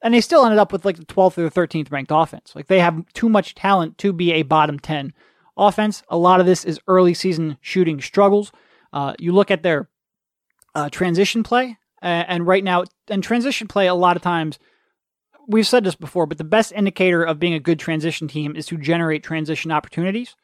And 0.00 0.14
they 0.14 0.20
still 0.20 0.44
ended 0.44 0.60
up 0.60 0.72
with 0.72 0.84
like 0.84 0.96
the 0.96 1.04
12th 1.04 1.38
or 1.38 1.42
the 1.42 1.50
13th 1.50 1.90
ranked 1.90 2.12
offense. 2.14 2.52
Like 2.54 2.68
they 2.68 2.78
have 2.78 3.04
too 3.14 3.28
much 3.28 3.56
talent 3.56 3.98
to 3.98 4.12
be 4.12 4.32
a 4.32 4.42
bottom 4.42 4.78
10 4.78 5.12
offense. 5.60 6.02
A 6.08 6.16
lot 6.16 6.40
of 6.40 6.46
this 6.46 6.64
is 6.64 6.80
early 6.88 7.14
season 7.14 7.58
shooting 7.60 8.00
struggles. 8.00 8.52
Uh, 8.92 9.14
you 9.18 9.32
look 9.32 9.50
at 9.50 9.62
their 9.62 9.88
uh, 10.74 10.88
transition 10.90 11.42
play, 11.42 11.78
uh, 12.02 12.24
and 12.26 12.46
right 12.46 12.64
now, 12.64 12.84
and 13.08 13.22
transition 13.22 13.68
play, 13.68 13.86
a 13.86 13.94
lot 13.94 14.16
of 14.16 14.22
times, 14.22 14.58
we've 15.46 15.66
said 15.66 15.84
this 15.84 15.94
before, 15.94 16.26
but 16.26 16.38
the 16.38 16.44
best 16.44 16.72
indicator 16.72 17.22
of 17.22 17.38
being 17.38 17.54
a 17.54 17.60
good 17.60 17.78
transition 17.78 18.28
team 18.28 18.56
is 18.56 18.66
to 18.66 18.76
generate 18.76 19.22
transition 19.22 19.70
opportunities. 19.70 20.36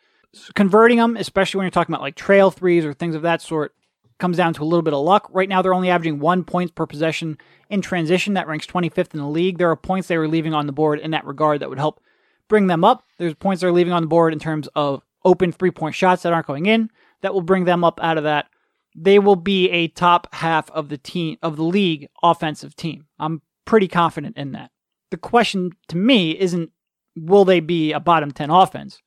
Converting 0.54 0.98
them, 0.98 1.16
especially 1.16 1.58
when 1.58 1.64
you're 1.64 1.70
talking 1.70 1.94
about 1.94 2.02
like 2.02 2.16
trail 2.16 2.50
threes 2.50 2.84
or 2.84 2.92
things 2.92 3.14
of 3.14 3.22
that 3.22 3.40
sort, 3.40 3.74
comes 4.18 4.36
down 4.36 4.52
to 4.54 4.62
a 4.62 4.64
little 4.64 4.82
bit 4.82 4.94
of 4.94 5.04
luck. 5.04 5.28
Right 5.32 5.48
now, 5.48 5.62
they're 5.62 5.74
only 5.74 5.90
averaging 5.90 6.18
one 6.18 6.44
points 6.44 6.72
per 6.72 6.86
possession 6.86 7.38
in 7.70 7.80
transition. 7.80 8.34
That 8.34 8.48
ranks 8.48 8.66
25th 8.66 9.14
in 9.14 9.20
the 9.20 9.26
league. 9.26 9.58
There 9.58 9.70
are 9.70 9.76
points 9.76 10.08
they 10.08 10.18
were 10.18 10.28
leaving 10.28 10.54
on 10.54 10.66
the 10.66 10.72
board 10.72 10.98
in 11.00 11.12
that 11.12 11.24
regard 11.24 11.60
that 11.60 11.68
would 11.68 11.78
help 11.78 12.00
bring 12.48 12.66
them 12.66 12.84
up. 12.84 13.04
There's 13.18 13.34
points 13.34 13.60
they're 13.60 13.72
leaving 13.72 13.92
on 13.92 14.02
the 14.02 14.08
board 14.08 14.32
in 14.32 14.38
terms 14.38 14.68
of 14.74 15.02
open 15.26 15.52
three 15.52 15.70
point 15.70 15.94
shots 15.94 16.22
that 16.22 16.32
aren't 16.32 16.46
going 16.46 16.64
in. 16.64 16.90
That 17.20 17.34
will 17.34 17.42
bring 17.42 17.64
them 17.64 17.84
up 17.84 18.00
out 18.02 18.16
of 18.16 18.24
that. 18.24 18.46
They 18.94 19.18
will 19.18 19.36
be 19.36 19.68
a 19.70 19.88
top 19.88 20.28
half 20.32 20.70
of 20.70 20.88
the 20.88 20.96
team 20.96 21.36
of 21.42 21.56
the 21.56 21.64
league 21.64 22.08
offensive 22.22 22.74
team. 22.76 23.06
I'm 23.18 23.42
pretty 23.66 23.88
confident 23.88 24.38
in 24.38 24.52
that. 24.52 24.70
The 25.10 25.18
question 25.18 25.72
to 25.88 25.96
me 25.96 26.38
isn't 26.38 26.70
will 27.14 27.44
they 27.44 27.60
be 27.60 27.92
a 27.92 28.00
bottom 28.00 28.30
10 28.30 28.48
offense? 28.48 29.02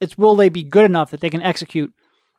It's 0.00 0.18
will 0.18 0.34
they 0.34 0.48
be 0.48 0.62
good 0.62 0.84
enough 0.84 1.10
that 1.10 1.20
they 1.20 1.30
can 1.30 1.42
execute 1.42 1.92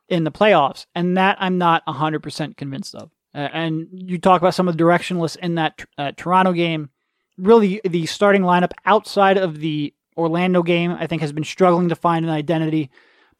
in 0.08 0.24
the 0.24 0.30
playoffs? 0.30 0.86
And 0.94 1.16
that 1.16 1.36
I'm 1.40 1.58
not 1.58 1.84
100% 1.86 2.56
convinced 2.56 2.94
of. 2.94 3.10
Uh, 3.34 3.48
and 3.52 3.88
you 3.92 4.18
talk 4.18 4.40
about 4.40 4.54
some 4.54 4.68
of 4.68 4.76
the 4.76 4.84
directionless 4.84 5.36
in 5.36 5.54
that 5.54 5.84
uh, 5.96 6.12
Toronto 6.16 6.52
game. 6.52 6.90
Really, 7.38 7.80
the 7.84 8.06
starting 8.06 8.42
lineup 8.42 8.72
outside 8.84 9.38
of 9.38 9.58
the 9.58 9.94
Orlando 10.16 10.62
game, 10.62 10.90
I 10.90 11.06
think, 11.06 11.22
has 11.22 11.32
been 11.32 11.44
struggling 11.44 11.88
to 11.88 11.96
find 11.96 12.26
an 12.26 12.30
identity 12.30 12.90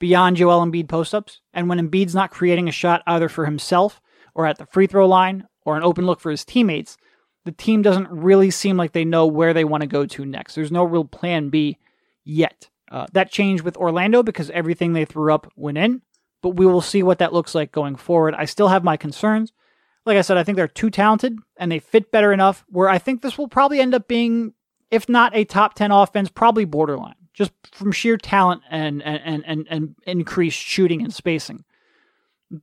beyond 0.02 0.36
Joel 0.36 0.66
Embiid 0.66 0.88
post 0.88 1.14
ups. 1.14 1.40
And 1.54 1.68
when 1.68 1.78
Embiid's 1.78 2.14
not 2.14 2.32
creating 2.32 2.68
a 2.68 2.72
shot 2.72 3.04
either 3.06 3.28
for 3.28 3.44
himself 3.44 4.00
or 4.34 4.48
at 4.48 4.58
the 4.58 4.66
free 4.66 4.88
throw 4.88 5.06
line 5.06 5.46
or 5.64 5.76
an 5.76 5.84
open 5.84 6.06
look 6.06 6.18
for 6.18 6.32
his 6.32 6.44
teammates, 6.44 6.96
the 7.44 7.52
team 7.52 7.82
doesn't 7.82 8.10
really 8.10 8.50
seem 8.50 8.76
like 8.76 8.90
they 8.90 9.04
know 9.04 9.28
where 9.28 9.54
they 9.54 9.62
want 9.62 9.82
to 9.82 9.86
go 9.86 10.04
to 10.04 10.26
next. 10.26 10.56
There's 10.56 10.72
no 10.72 10.82
real 10.82 11.04
plan 11.04 11.50
B 11.50 11.78
yet. 12.24 12.68
Uh, 12.90 13.06
that 13.12 13.30
changed 13.30 13.62
with 13.62 13.76
Orlando 13.76 14.24
because 14.24 14.50
everything 14.50 14.92
they 14.92 15.04
threw 15.04 15.32
up 15.32 15.52
went 15.54 15.78
in, 15.78 16.02
but 16.42 16.56
we 16.56 16.66
will 16.66 16.80
see 16.80 17.04
what 17.04 17.20
that 17.20 17.32
looks 17.32 17.54
like 17.54 17.70
going 17.70 17.94
forward. 17.94 18.34
I 18.34 18.46
still 18.46 18.68
have 18.68 18.82
my 18.82 18.96
concerns. 18.96 19.52
Like 20.04 20.18
I 20.18 20.22
said, 20.22 20.36
I 20.36 20.42
think 20.42 20.56
they're 20.56 20.66
too 20.66 20.90
talented 20.90 21.38
and 21.56 21.70
they 21.70 21.78
fit 21.78 22.10
better 22.10 22.32
enough 22.32 22.64
where 22.68 22.88
I 22.88 22.98
think 22.98 23.22
this 23.22 23.38
will 23.38 23.46
probably 23.46 23.78
end 23.78 23.94
up 23.94 24.08
being, 24.08 24.54
if 24.90 25.08
not 25.08 25.36
a 25.36 25.44
top 25.44 25.74
10 25.74 25.92
offense, 25.92 26.28
probably 26.28 26.64
borderline, 26.64 27.14
just 27.32 27.52
from 27.72 27.92
sheer 27.92 28.16
talent 28.16 28.62
and, 28.70 29.02
and, 29.02 29.44
and, 29.46 29.66
and 29.70 29.94
increased 30.06 30.58
shooting 30.58 31.02
and 31.02 31.12
spacing. 31.12 31.64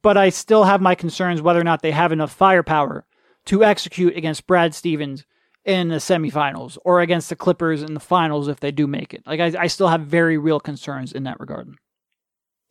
But 0.01 0.17
I 0.17 0.30
still 0.30 0.65
have 0.65 0.82
my 0.82 0.95
concerns 0.95 1.41
whether 1.41 1.59
or 1.59 1.63
not 1.63 1.82
they 1.82 1.91
have 1.91 2.11
enough 2.11 2.32
firepower 2.32 3.05
to 3.45 3.63
execute 3.63 4.15
against 4.15 4.45
Brad 4.45 4.76
Stevens 4.76 5.26
in 5.65 5.89
the 5.89 5.95
semifinals 5.95 6.78
or 6.86 7.01
against 7.01 7.30
the 7.30 7.36
Clippers 7.36 7.82
in 7.82 7.93
the 7.93 7.99
finals 7.99 8.47
if 8.47 8.59
they 8.59 8.72
do 8.72 8.88
make 8.88 9.13
it. 9.13 9.24
Like 9.26 9.39
I, 9.39 9.63
I 9.63 9.67
still 9.67 9.88
have 9.88 10.01
very 10.01 10.38
real 10.38 10.59
concerns 10.59 11.11
in 11.11 11.24
that 11.24 11.39
regard. 11.39 11.74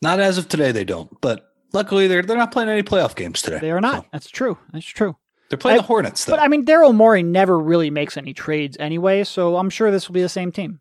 Not 0.00 0.20
as 0.20 0.38
of 0.38 0.48
today, 0.48 0.70
they 0.72 0.84
don't. 0.84 1.20
But 1.20 1.50
luckily, 1.72 2.06
they're 2.06 2.22
they're 2.22 2.36
not 2.36 2.52
playing 2.52 2.68
any 2.68 2.82
playoff 2.82 3.16
games 3.16 3.42
today. 3.42 3.58
They 3.58 3.70
are 3.72 3.80
not. 3.80 4.04
So 4.04 4.08
That's 4.12 4.30
true. 4.30 4.58
That's 4.72 4.86
true. 4.86 5.16
they're 5.48 5.58
playing 5.58 5.78
I- 5.78 5.82
the 5.82 5.86
Hornets, 5.86 6.24
though. 6.24 6.34
But 6.34 6.40
I 6.40 6.48
mean, 6.48 6.64
Daryl 6.64 6.94
Morey 6.94 7.22
never 7.24 7.58
really 7.58 7.90
makes 7.90 8.16
any 8.16 8.32
trades 8.32 8.76
anyway, 8.78 9.24
so 9.24 9.56
I'm 9.56 9.70
sure 9.70 9.90
this 9.90 10.08
will 10.08 10.14
be 10.14 10.22
the 10.22 10.28
same 10.28 10.52
team. 10.52 10.80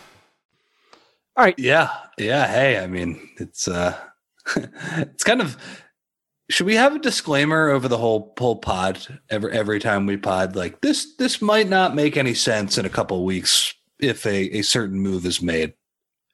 All 1.35 1.45
right. 1.45 1.57
Yeah. 1.57 1.91
Yeah. 2.17 2.47
Hey, 2.47 2.77
I 2.77 2.87
mean, 2.87 3.29
it's 3.37 3.67
uh 3.67 3.97
it's 4.55 5.23
kind 5.23 5.41
of 5.41 5.57
should 6.51 6.65
we 6.65 6.75
have 6.75 6.95
a 6.95 6.99
disclaimer 6.99 7.69
over 7.69 7.87
the 7.87 7.97
whole 7.97 8.33
whole 8.37 8.57
pod 8.57 9.19
every 9.29 9.51
every 9.51 9.79
time 9.79 10.05
we 10.05 10.17
pod 10.17 10.55
like 10.55 10.81
this 10.81 11.15
this 11.17 11.41
might 11.41 11.69
not 11.69 11.95
make 11.95 12.17
any 12.17 12.33
sense 12.33 12.77
in 12.77 12.85
a 12.85 12.89
couple 12.89 13.23
weeks 13.23 13.73
if 13.99 14.25
a, 14.25 14.57
a 14.57 14.61
certain 14.61 14.99
move 14.99 15.25
is 15.25 15.41
made 15.41 15.73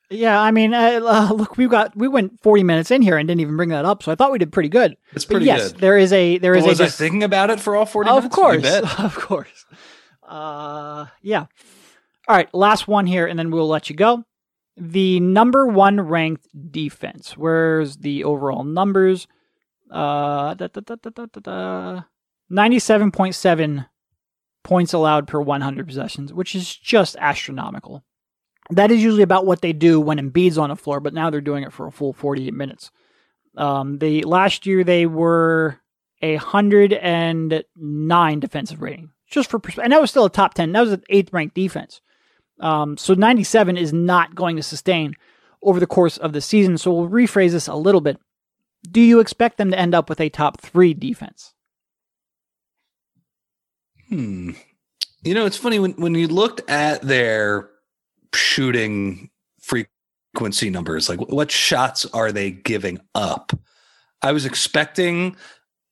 yeah 0.09 0.41
i 0.41 0.51
mean 0.51 0.73
uh, 0.73 0.99
uh, 1.03 1.31
look 1.33 1.57
we 1.57 1.67
got 1.67 1.95
we 1.95 2.07
went 2.07 2.41
40 2.41 2.63
minutes 2.63 2.91
in 2.91 3.01
here 3.01 3.17
and 3.17 3.27
didn't 3.27 3.41
even 3.41 3.57
bring 3.57 3.69
that 3.69 3.85
up 3.85 4.01
so 4.01 4.11
i 4.11 4.15
thought 4.15 4.31
we 4.31 4.39
did 4.39 4.51
pretty 4.51 4.69
good 4.69 4.97
it's 5.13 5.25
pretty 5.25 5.45
but 5.45 5.57
yes 5.57 5.71
good. 5.71 5.81
there 5.81 5.97
is 5.97 6.11
a 6.11 6.37
there 6.39 6.55
is 6.55 6.65
was 6.65 6.79
a 6.79 6.85
I 6.85 6.89
thinking 6.89 7.23
about 7.23 7.49
it 7.49 7.59
for 7.59 7.75
all 7.75 7.85
40 7.85 8.09
of 8.09 8.15
minutes 8.15 8.35
course 8.35 8.65
of 8.99 9.15
course 9.15 9.65
uh 10.27 11.05
yeah 11.21 11.45
all 12.27 12.35
right 12.35 12.53
last 12.53 12.87
one 12.87 13.05
here 13.05 13.27
and 13.27 13.37
then 13.37 13.51
we'll 13.51 13.67
let 13.67 13.89
you 13.89 13.95
go 13.95 14.23
the 14.79 15.19
number 15.19 15.65
one 15.65 15.99
ranked 15.99 16.47
defense 16.71 17.35
where's 17.35 17.97
the 17.97 18.23
overall 18.23 18.63
numbers 18.63 19.27
uh, 19.91 20.53
da, 20.53 20.67
da, 20.67 20.81
da, 20.81 20.95
97.7 22.51 23.87
points 24.63 24.93
allowed 24.93 25.27
per 25.27 25.41
100 25.41 25.87
possessions, 25.87 26.31
which 26.33 26.55
is 26.55 26.75
just 26.75 27.15
astronomical. 27.19 28.03
That 28.69 28.91
is 28.91 29.01
usually 29.01 29.23
about 29.23 29.45
what 29.45 29.61
they 29.61 29.71
do 29.73 30.01
when 30.01 30.19
Embiid's 30.19 30.57
on 30.57 30.69
the 30.69 30.75
floor, 30.75 30.99
but 30.99 31.13
now 31.13 31.29
they're 31.29 31.39
doing 31.41 31.63
it 31.63 31.71
for 31.71 31.87
a 31.87 31.91
full 31.91 32.11
48 32.13 32.53
minutes. 32.53 32.91
Um, 33.55 33.99
they 33.99 34.23
last 34.23 34.65
year 34.65 34.83
they 34.83 35.05
were 35.05 35.79
a 36.21 36.35
109 36.35 38.39
defensive 38.39 38.81
rating, 38.81 39.11
just 39.29 39.49
for 39.49 39.61
and 39.81 39.93
that 39.93 40.01
was 40.01 40.09
still 40.09 40.25
a 40.25 40.29
top 40.29 40.53
10. 40.53 40.73
That 40.73 40.81
was 40.81 40.91
an 40.91 41.03
eighth 41.09 41.31
ranked 41.31 41.55
defense. 41.55 42.01
Um, 42.59 42.97
so 42.97 43.13
97 43.13 43.77
is 43.77 43.93
not 43.93 44.35
going 44.35 44.55
to 44.55 44.63
sustain 44.63 45.15
over 45.61 45.79
the 45.79 45.87
course 45.87 46.17
of 46.17 46.33
the 46.33 46.41
season. 46.41 46.77
So 46.77 46.91
we'll 46.91 47.09
rephrase 47.09 47.51
this 47.51 47.67
a 47.67 47.75
little 47.75 48.01
bit 48.01 48.19
do 48.89 49.01
you 49.01 49.19
expect 49.19 49.57
them 49.57 49.71
to 49.71 49.79
end 49.79 49.93
up 49.93 50.09
with 50.09 50.19
a 50.19 50.29
top 50.29 50.61
three 50.61 50.93
defense? 50.93 51.53
Hmm. 54.09 54.51
You 55.23 55.33
know, 55.33 55.45
it's 55.45 55.57
funny 55.57 55.79
when, 55.79 55.91
when 55.93 56.15
you 56.15 56.27
looked 56.27 56.69
at 56.69 57.01
their 57.01 57.69
shooting 58.33 59.29
frequency 59.59 60.69
numbers, 60.69 61.09
like 61.09 61.19
what 61.29 61.51
shots 61.51 62.05
are 62.13 62.31
they 62.31 62.51
giving 62.51 62.99
up? 63.13 63.51
I 64.21 64.31
was 64.31 64.45
expecting 64.45 65.35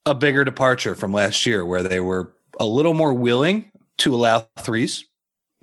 a 0.06 0.16
bigger 0.16 0.46
departure 0.46 0.96
from 0.96 1.12
last 1.12 1.46
year 1.46 1.66
where 1.66 1.84
they 1.84 2.00
were 2.00 2.34
a 2.60 2.66
little 2.66 2.94
more 2.94 3.14
willing 3.14 3.72
to 3.98 4.16
allow 4.16 4.48
threes. 4.58 5.06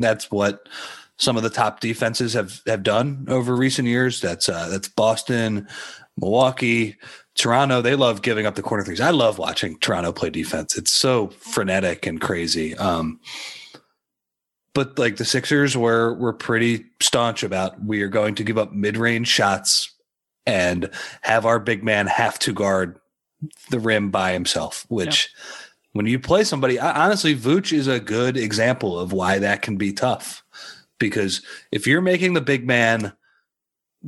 That's 0.02 0.30
what 0.30 0.68
some 1.16 1.36
of 1.36 1.42
the 1.42 1.50
top 1.50 1.80
defenses 1.80 2.34
have 2.34 2.60
have 2.66 2.82
done 2.82 3.26
over 3.28 3.56
recent 3.56 3.88
years. 3.88 4.20
That's 4.20 4.48
uh, 4.48 4.68
that's 4.68 4.88
Boston, 4.88 5.66
Milwaukee, 6.16 6.96
Toronto, 7.34 7.80
they 7.80 7.94
love 7.94 8.22
giving 8.22 8.46
up 8.46 8.56
the 8.56 8.62
corner 8.62 8.84
threes. 8.84 9.00
I 9.00 9.10
love 9.10 9.38
watching 9.38 9.78
Toronto 9.78 10.12
play 10.12 10.30
defense. 10.30 10.76
It's 10.76 10.92
so 10.92 11.28
frenetic 11.28 12.06
and 12.06 12.20
crazy. 12.20 12.76
Um, 12.76 13.20
but 14.74 14.98
like 14.98 15.16
the 15.16 15.24
Sixers 15.24 15.76
were 15.76 16.14
were 16.14 16.32
pretty 16.32 16.84
staunch 17.00 17.42
about 17.42 17.82
we 17.84 18.02
are 18.02 18.08
going 18.08 18.34
to 18.36 18.44
give 18.44 18.58
up 18.58 18.72
mid-range 18.72 19.28
shots 19.28 19.94
and 20.44 20.90
have 21.22 21.46
our 21.46 21.58
big 21.58 21.84
man 21.84 22.06
have 22.06 22.38
to 22.40 22.52
guard 22.52 22.98
the 23.70 23.80
rim 23.80 24.10
by 24.10 24.32
himself, 24.32 24.84
which. 24.88 25.30
When 25.92 26.06
you 26.06 26.18
play 26.18 26.44
somebody, 26.44 26.78
honestly, 26.78 27.36
Vooch 27.36 27.72
is 27.72 27.86
a 27.86 28.00
good 28.00 28.36
example 28.36 28.98
of 28.98 29.12
why 29.12 29.38
that 29.38 29.62
can 29.62 29.76
be 29.76 29.92
tough. 29.92 30.42
Because 30.98 31.42
if 31.72 31.86
you're 31.86 32.00
making 32.00 32.34
the 32.34 32.40
big 32.40 32.66
man 32.66 33.12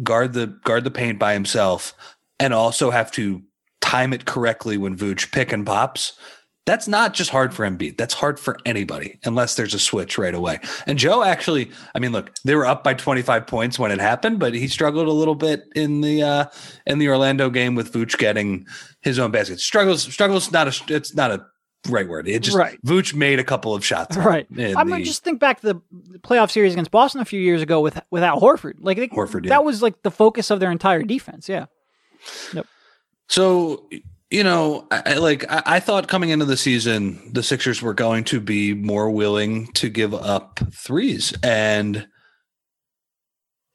guard 0.02 0.32
the 0.32 0.46
guard 0.46 0.84
the 0.84 0.90
paint 0.90 1.18
by 1.18 1.34
himself, 1.34 1.94
and 2.40 2.52
also 2.52 2.90
have 2.90 3.10
to 3.12 3.42
time 3.80 4.12
it 4.12 4.24
correctly 4.24 4.76
when 4.76 4.96
Vooch 4.96 5.30
pick 5.32 5.52
and 5.52 5.66
pops. 5.66 6.12
That's 6.66 6.88
not 6.88 7.12
just 7.12 7.28
hard 7.28 7.52
for 7.52 7.68
Embiid. 7.68 7.98
That's 7.98 8.14
hard 8.14 8.40
for 8.40 8.56
anybody 8.64 9.18
unless 9.24 9.54
there's 9.54 9.74
a 9.74 9.78
switch 9.78 10.16
right 10.16 10.34
away. 10.34 10.60
And 10.86 10.98
Joe 10.98 11.22
actually, 11.22 11.70
I 11.94 11.98
mean, 11.98 12.12
look, 12.12 12.34
they 12.44 12.54
were 12.54 12.64
up 12.64 12.82
by 12.82 12.94
25 12.94 13.46
points 13.46 13.78
when 13.78 13.90
it 13.90 14.00
happened, 14.00 14.38
but 14.38 14.54
he 14.54 14.66
struggled 14.66 15.06
a 15.06 15.12
little 15.12 15.34
bit 15.34 15.64
in 15.76 16.00
the 16.00 16.22
uh 16.22 16.44
in 16.86 16.98
the 16.98 17.08
Orlando 17.08 17.50
game 17.50 17.74
with 17.74 17.92
Vooch 17.92 18.16
getting 18.16 18.66
his 19.02 19.18
own 19.18 19.30
basket. 19.30 19.60
Struggles, 19.60 20.02
struggles 20.04 20.50
not 20.50 20.68
a 20.68 20.94
it's 20.94 21.14
not 21.14 21.30
a 21.30 21.44
right 21.88 22.08
word. 22.08 22.28
It 22.28 22.40
just 22.40 22.56
right. 22.56 22.78
Vooch 22.84 23.14
made 23.14 23.38
a 23.38 23.44
couple 23.44 23.74
of 23.74 23.84
shots. 23.84 24.16
Right. 24.16 24.46
I'm 24.50 24.88
gonna 24.88 25.04
just 25.04 25.24
think 25.24 25.40
back 25.40 25.60
to 25.60 25.74
the 25.74 25.82
playoff 26.20 26.50
series 26.50 26.72
against 26.72 26.90
Boston 26.90 27.20
a 27.20 27.24
few 27.24 27.40
years 27.40 27.62
ago 27.62 27.80
with 27.80 28.00
without 28.10 28.40
Horford. 28.40 28.74
Like 28.80 28.96
they, 28.96 29.08
Horford, 29.08 29.44
yeah. 29.44 29.50
that 29.50 29.64
was 29.64 29.82
like 29.82 30.02
the 30.02 30.10
focus 30.10 30.50
of 30.50 30.60
their 30.60 30.70
entire 30.70 31.02
defense. 31.02 31.48
Yeah. 31.48 31.66
Yep. 32.52 32.66
So 33.28 33.88
you 34.30 34.42
know, 34.42 34.86
I, 34.90 35.14
like 35.14 35.50
I, 35.50 35.62
I, 35.64 35.80
thought 35.80 36.08
coming 36.08 36.30
into 36.30 36.44
the 36.44 36.56
season, 36.56 37.30
the 37.32 37.42
Sixers 37.42 37.80
were 37.80 37.94
going 37.94 38.24
to 38.24 38.40
be 38.40 38.74
more 38.74 39.08
willing 39.10 39.68
to 39.74 39.88
give 39.88 40.12
up 40.12 40.60
threes, 40.72 41.32
and 41.42 42.08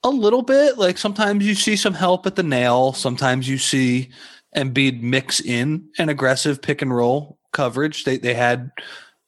a 0.04 0.10
little 0.10 0.42
bit. 0.42 0.78
Like 0.78 0.98
sometimes 0.98 1.46
you 1.46 1.56
see 1.56 1.76
some 1.76 1.94
help 1.94 2.26
at 2.26 2.36
the 2.36 2.44
nail. 2.44 2.94
Sometimes 2.94 3.48
you 3.48 3.58
see 3.58 4.10
Embiid 4.56 5.02
mix 5.02 5.40
in 5.40 5.88
an 5.98 6.10
aggressive 6.10 6.62
pick 6.62 6.82
and 6.82 6.94
roll 6.94 7.39
coverage. 7.60 8.06
They 8.06 8.18
they 8.18 8.34
had 8.34 8.72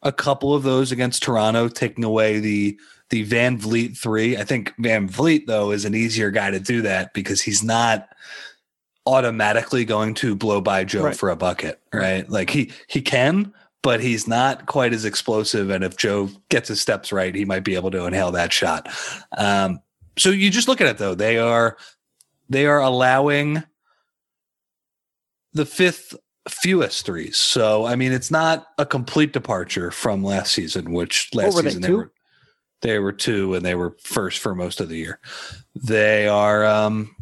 a 0.03 0.11
couple 0.13 0.53
of 0.53 0.63
those 0.63 0.93
against 0.93 1.21
Toronto, 1.21 1.67
taking 1.67 2.05
away 2.05 2.39
the 2.39 2.79
the 3.09 3.25
VanVleet 3.25 3.97
three. 3.97 4.37
I 4.37 4.45
think 4.45 4.73
VanVleet 4.77 5.47
though 5.47 5.71
is 5.71 5.83
an 5.83 5.93
easier 5.93 6.31
guy 6.31 6.49
to 6.49 6.59
do 6.61 6.81
that 6.83 7.13
because 7.13 7.41
he's 7.41 7.61
not 7.61 8.07
automatically 9.05 9.83
going 9.83 10.13
to 10.13 10.33
blow 10.33 10.61
by 10.61 10.85
Joe 10.85 11.03
right. 11.03 11.15
for 11.15 11.29
a 11.29 11.35
bucket, 11.35 11.81
right? 11.93 12.27
Like 12.29 12.49
he 12.49 12.71
he 12.87 13.01
can, 13.01 13.53
but 13.83 13.99
he's 13.99 14.29
not 14.29 14.65
quite 14.65 14.93
as 14.93 15.03
explosive. 15.03 15.69
And 15.69 15.83
if 15.83 15.97
Joe 15.97 16.29
gets 16.47 16.69
his 16.69 16.79
steps 16.79 17.11
right, 17.11 17.35
he 17.35 17.43
might 17.43 17.65
be 17.65 17.75
able 17.75 17.91
to 17.91 18.05
inhale 18.05 18.31
that 18.31 18.53
shot. 18.53 18.87
Um, 19.37 19.81
so 20.17 20.29
you 20.29 20.49
just 20.49 20.69
look 20.69 20.79
at 20.79 20.87
it 20.87 20.97
though; 20.99 21.15
they 21.15 21.37
are 21.37 21.75
they 22.49 22.65
are 22.65 22.79
allowing 22.79 23.63
the 25.51 25.65
fifth 25.65 26.15
fewest 26.49 27.05
threes. 27.05 27.37
So 27.37 27.85
I 27.85 27.95
mean, 27.95 28.11
it's 28.11 28.31
not 28.31 28.67
a 28.77 28.85
complete 28.85 29.33
departure 29.33 29.91
from 29.91 30.23
last 30.23 30.53
season, 30.53 30.91
which 30.91 31.29
last 31.33 31.57
season 31.57 31.81
they, 31.81 31.87
they 31.87 31.93
were 31.93 32.11
they 32.81 32.99
were 32.99 33.13
two 33.13 33.53
and 33.53 33.65
they 33.65 33.75
were 33.75 33.95
first 34.01 34.39
for 34.39 34.55
most 34.55 34.81
of 34.81 34.89
the 34.89 34.97
year. 34.97 35.19
They 35.75 36.27
are 36.27 36.65
um 36.65 37.15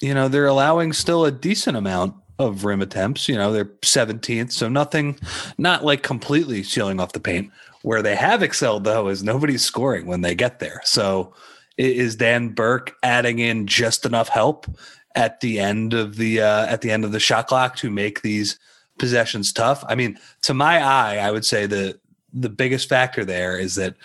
you 0.00 0.14
know, 0.14 0.28
they're 0.28 0.46
allowing 0.46 0.94
still 0.94 1.26
a 1.26 1.30
decent 1.30 1.76
amount 1.76 2.14
of 2.38 2.64
rim 2.64 2.80
attempts. 2.80 3.28
You 3.28 3.36
know, 3.36 3.52
they're 3.52 3.66
17th, 3.66 4.50
so 4.50 4.66
nothing, 4.66 5.18
not 5.58 5.84
like 5.84 6.02
completely 6.02 6.62
sealing 6.62 6.98
off 6.98 7.12
the 7.12 7.20
paint. 7.20 7.50
Where 7.82 8.02
they 8.02 8.16
have 8.16 8.42
excelled 8.42 8.84
though 8.84 9.08
is 9.08 9.22
nobody's 9.22 9.62
scoring 9.62 10.06
when 10.06 10.22
they 10.22 10.34
get 10.34 10.58
there. 10.58 10.80
So 10.84 11.34
is 11.76 12.16
Dan 12.16 12.50
Burke 12.50 12.94
adding 13.02 13.38
in 13.38 13.66
just 13.66 14.04
enough 14.04 14.28
help 14.28 14.66
at 15.14 15.40
the 15.40 15.58
end 15.58 15.94
of 15.94 16.16
the 16.16 16.40
uh, 16.40 16.66
at 16.66 16.80
the 16.80 16.90
end 16.90 17.04
of 17.04 17.12
the 17.12 17.20
shot 17.20 17.46
clock 17.46 17.76
to 17.76 17.90
make 17.90 18.22
these 18.22 18.58
possessions 18.98 19.52
tough? 19.52 19.84
I 19.88 19.94
mean, 19.94 20.18
to 20.42 20.54
my 20.54 20.82
eye, 20.82 21.16
I 21.16 21.30
would 21.30 21.44
say 21.44 21.66
the 21.66 21.98
the 22.32 22.50
biggest 22.50 22.88
factor 22.88 23.24
there 23.24 23.58
is 23.58 23.74
that 23.74 23.96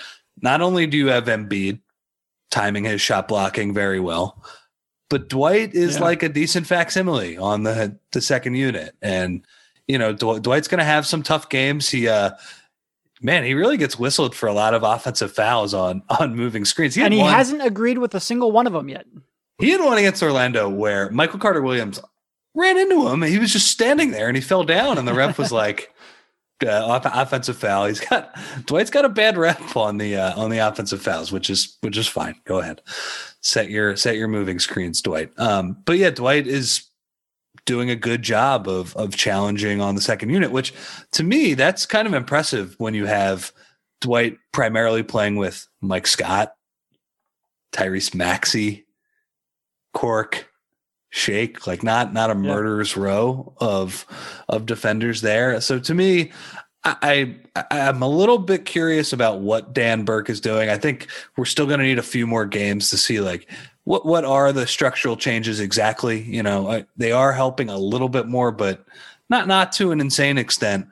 not 0.41 0.61
only 0.61 0.87
do 0.87 0.97
you 0.97 1.07
have 1.07 1.25
Embiid 1.25 1.79
timing 2.55 2.85
his 2.85 3.01
shot 3.01 3.27
blocking 3.27 3.73
very 3.73 3.99
well. 3.99 4.41
But 5.09 5.27
Dwight 5.29 5.75
is 5.75 5.95
yeah. 5.95 6.03
like 6.03 6.23
a 6.23 6.29
decent 6.29 6.65
facsimile 6.65 7.37
on 7.37 7.63
the 7.63 7.99
the 8.11 8.21
second 8.21 8.55
unit, 8.55 8.95
and 9.01 9.45
you 9.87 9.99
know 9.99 10.15
Dw- 10.15 10.41
Dwight's 10.41 10.67
going 10.67 10.79
to 10.79 10.85
have 10.85 11.05
some 11.05 11.21
tough 11.21 11.49
games. 11.49 11.89
He, 11.89 12.07
uh, 12.07 12.31
man, 13.21 13.43
he 13.43 13.53
really 13.53 13.77
gets 13.77 13.99
whistled 13.99 14.33
for 14.33 14.47
a 14.47 14.53
lot 14.53 14.73
of 14.73 14.81
offensive 14.81 15.31
fouls 15.31 15.75
on 15.75 16.01
on 16.19 16.35
moving 16.35 16.65
screens. 16.65 16.95
He 16.95 17.03
and 17.03 17.13
he 17.13 17.19
one, 17.19 17.31
hasn't 17.31 17.63
agreed 17.63 17.99
with 17.99 18.15
a 18.15 18.19
single 18.19 18.51
one 18.51 18.65
of 18.65 18.73
them 18.73 18.89
yet. 18.89 19.05
He 19.57 19.69
had 19.69 19.81
one 19.81 19.97
against 19.97 20.21
Orlando 20.21 20.69
where 20.69 21.09
Michael 21.11 21.39
Carter 21.39 21.61
Williams 21.61 21.99
ran 22.55 22.77
into 22.77 23.07
him. 23.07 23.21
And 23.21 23.31
he 23.31 23.37
was 23.37 23.53
just 23.53 23.67
standing 23.67 24.11
there 24.11 24.27
and 24.27 24.35
he 24.35 24.41
fell 24.41 24.63
down, 24.63 24.97
and 24.97 25.07
the 25.07 25.13
ref 25.13 25.37
was 25.37 25.51
like. 25.51 25.91
Uh, 26.65 27.01
offensive 27.13 27.57
foul. 27.57 27.85
He's 27.85 27.99
got 27.99 28.33
Dwight's 28.65 28.89
got 28.89 29.03
a 29.03 29.09
bad 29.09 29.37
rep 29.37 29.75
on 29.75 29.97
the 29.97 30.15
uh, 30.15 30.39
on 30.39 30.49
the 30.49 30.59
offensive 30.59 31.01
fouls, 31.01 31.29
which 31.29 31.49
is 31.49 31.77
which 31.81 31.97
is 31.97 32.07
fine. 32.07 32.35
Go 32.45 32.59
ahead, 32.59 32.81
set 33.41 33.69
your 33.69 33.97
set 33.97 34.15
your 34.15 34.29
moving 34.29 34.59
screens, 34.59 35.01
Dwight. 35.01 35.37
Um, 35.37 35.75
but 35.85 35.97
yeah, 35.97 36.11
Dwight 36.11 36.47
is 36.47 36.87
doing 37.65 37.89
a 37.89 37.95
good 37.95 38.23
job 38.23 38.69
of 38.69 38.95
of 38.95 39.17
challenging 39.17 39.81
on 39.81 39.95
the 39.95 40.01
second 40.01 40.29
unit, 40.29 40.49
which 40.49 40.73
to 41.11 41.23
me 41.23 41.55
that's 41.55 41.85
kind 41.85 42.07
of 42.07 42.13
impressive 42.13 42.75
when 42.77 42.93
you 42.93 43.05
have 43.05 43.51
Dwight 43.99 44.37
primarily 44.53 45.03
playing 45.03 45.35
with 45.35 45.67
Mike 45.81 46.07
Scott, 46.07 46.55
Tyrese 47.73 48.15
Maxey, 48.15 48.84
Cork, 49.95 50.47
Shake, 51.09 51.65
like 51.65 51.81
not 51.81 52.13
not 52.13 52.29
a 52.29 52.35
murderer's 52.35 52.97
row 52.97 53.53
of 53.57 54.05
of 54.49 54.65
defenders 54.65 55.21
there. 55.21 55.59
So 55.61 55.79
to 55.79 55.93
me, 55.93 56.33
I, 56.83 57.35
I 57.55 57.65
am 57.71 58.03
a 58.03 58.07
little 58.07 58.37
bit 58.37 58.65
curious 58.65 59.13
about 59.13 59.39
what 59.39 59.73
Dan 59.73 60.03
Burke 60.03 60.29
is 60.29 60.41
doing. 60.41 60.69
I 60.69 60.77
think 60.77 61.07
we're 61.37 61.45
still 61.45 61.65
going 61.65 61.79
to 61.79 61.85
need 61.85 61.97
a 61.97 62.03
few 62.03 62.27
more 62.27 62.45
games 62.45 62.89
to 62.89 62.97
see 62.97 63.21
like 63.21 63.49
what 63.85 64.05
what 64.05 64.25
are 64.25 64.51
the 64.51 64.67
structural 64.67 65.15
changes 65.15 65.61
exactly. 65.61 66.21
You 66.21 66.43
know, 66.43 66.69
I, 66.69 66.85
they 66.97 67.13
are 67.13 67.31
helping 67.31 67.69
a 67.69 67.77
little 67.77 68.09
bit 68.09 68.27
more, 68.27 68.51
but 68.51 68.85
not 69.29 69.47
not 69.47 69.71
to 69.73 69.91
an 69.91 70.01
insane 70.01 70.37
extent 70.37 70.87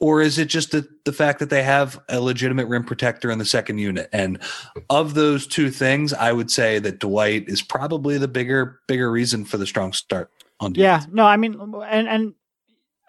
or 0.00 0.22
is 0.22 0.38
it 0.38 0.46
just 0.46 0.70
the, 0.70 0.86
the 1.04 1.12
fact 1.12 1.38
that 1.40 1.50
they 1.50 1.62
have 1.62 2.00
a 2.08 2.20
legitimate 2.20 2.68
rim 2.68 2.84
protector 2.84 3.30
in 3.30 3.38
the 3.38 3.44
second 3.44 3.78
unit 3.78 4.08
and 4.12 4.38
of 4.90 5.14
those 5.14 5.46
two 5.46 5.70
things 5.70 6.12
i 6.12 6.32
would 6.32 6.50
say 6.50 6.78
that 6.78 6.98
dwight 6.98 7.44
is 7.48 7.62
probably 7.62 8.18
the 8.18 8.28
bigger 8.28 8.80
bigger 8.86 9.10
reason 9.10 9.44
for 9.44 9.56
the 9.56 9.66
strong 9.66 9.92
start 9.92 10.30
on 10.60 10.72
defense. 10.72 11.04
yeah 11.04 11.12
no 11.12 11.24
i 11.24 11.36
mean 11.36 11.54
and 11.86 12.08
and 12.08 12.34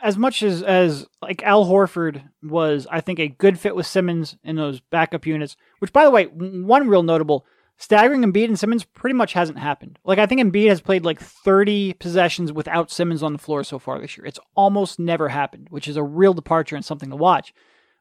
as 0.02 0.18
much 0.18 0.44
as 0.44 0.64
as 0.64 1.06
like 1.22 1.44
al 1.44 1.66
horford 1.66 2.24
was 2.44 2.88
i 2.90 3.02
think 3.02 3.20
a 3.20 3.28
good 3.28 3.60
fit 3.60 3.76
with 3.76 3.86
simmons 3.86 4.38
in 4.44 4.56
those 4.56 4.80
backup 4.80 5.26
units 5.26 5.56
which 5.80 5.94
by 5.94 6.04
the 6.04 6.12
way 6.12 6.26
one 6.26 6.88
real 6.88 7.04
notable 7.04 7.46
staggering 7.80 8.24
Embiid 8.24 8.46
and 8.46 8.60
Simmons 8.60 8.84
pretty 8.84 9.16
much 9.16 9.34
hasn't 9.34 9.58
happened. 9.58 9.98
Like 10.04 10.20
I 10.20 10.26
think 10.26 10.42
Embiid 10.42 10.68
has 10.68 10.82
played 10.82 11.06
like 11.06 11.20
30 11.20 11.94
possessions 11.94 12.52
without 12.52 12.92
Simmons 12.92 13.24
on 13.24 13.34
the 13.34 13.40
floor 13.40 13.64
so 13.64 13.80
far 13.80 14.00
this 14.00 14.18
year. 14.18 14.28
It's 14.28 14.40
almost 14.54 15.00
never 15.00 15.30
happened, 15.30 15.68
which 15.70 15.88
is 15.88 15.98
a 15.98 16.04
real 16.04 16.34
departure 16.34 16.76
and 16.76 16.86
something 16.86 17.10
to 17.10 17.16
watch. 17.16 17.54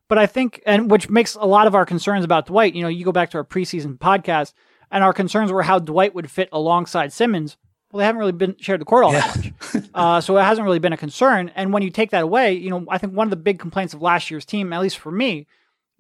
But 0.09 0.19
I 0.19 0.27
think 0.27 0.61
and 0.67 0.91
which 0.91 1.09
makes 1.09 1.37
a 1.37 1.45
lot 1.45 1.67
of 1.69 1.75
our 1.75 1.87
concerns 1.87 2.25
about 2.25 2.47
Dwight, 2.47 2.75
you 2.75 2.83
know, 2.83 2.89
you 2.89 3.05
go 3.05 3.13
back 3.13 3.31
to 3.31 3.39
our 3.39 3.45
preseason 3.45 3.99
podcast 3.99 4.53
and 4.91 5.05
our 5.05 5.13
concerns 5.13 5.53
were 5.53 5.63
how 5.63 5.79
Dwight 5.79 6.15
would 6.15 6.31
fit 6.31 6.49
alongside 6.51 7.13
Simmons. 7.13 7.57
Well, 7.93 8.01
they 8.01 8.05
haven't 8.05 8.19
really 8.19 8.33
been 8.33 8.57
shared 8.59 8.81
the 8.81 8.85
court 8.85 9.05
all 9.05 9.13
yeah. 9.13 9.33
that 9.33 9.75
much. 9.75 9.85
uh, 9.95 10.21
so 10.21 10.37
it 10.37 10.43
hasn't 10.43 10.65
really 10.65 10.79
been 10.81 10.93
a 10.93 10.99
concern. 10.99 11.53
And 11.55 11.73
when 11.73 11.83
you 11.83 11.91
take 11.91 12.11
that 12.11 12.25
away, 12.25 12.55
you 12.55 12.69
know, 12.69 12.85
I 12.89 12.99
think 12.99 13.15
one 13.15 13.27
of 13.27 13.31
the 13.31 13.37
big 13.37 13.59
complaints 13.59 13.95
of 13.95 14.03
last 14.03 14.31
year's 14.31 14.45
team, 14.45 14.73
at 14.73 14.83
least 14.83 14.99
for 14.99 15.11
me, 15.11 15.47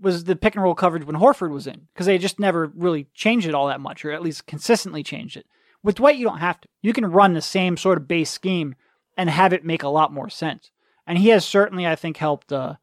was 0.00 0.24
the 0.24 0.36
pick 0.36 0.54
and 0.54 0.62
roll 0.62 0.74
coverage 0.74 1.04
when 1.04 1.16
Horford 1.16 1.50
was 1.50 1.66
in 1.66 1.88
because 1.92 2.06
they 2.06 2.18
just 2.18 2.38
never 2.38 2.66
really 2.74 3.06
changed 3.14 3.46
it 3.46 3.54
all 3.54 3.68
that 3.68 3.80
much, 3.80 4.04
or 4.04 4.12
at 4.12 4.22
least 4.22 4.46
consistently 4.46 5.02
changed 5.02 5.36
it. 5.36 5.46
With 5.82 5.96
Dwight, 5.96 6.16
you 6.16 6.24
don't 6.24 6.38
have 6.38 6.60
to. 6.60 6.68
You 6.82 6.92
can 6.92 7.06
run 7.06 7.34
the 7.34 7.40
same 7.40 7.76
sort 7.76 7.98
of 7.98 8.08
base 8.08 8.30
scheme 8.30 8.74
and 9.16 9.30
have 9.30 9.52
it 9.52 9.64
make 9.64 9.82
a 9.82 9.88
lot 9.88 10.12
more 10.12 10.28
sense. 10.28 10.70
And 11.06 11.18
he 11.18 11.28
has 11.28 11.44
certainly, 11.44 11.86
I 11.86 11.96
think, 11.96 12.18
helped 12.18 12.52
uh, 12.52 12.74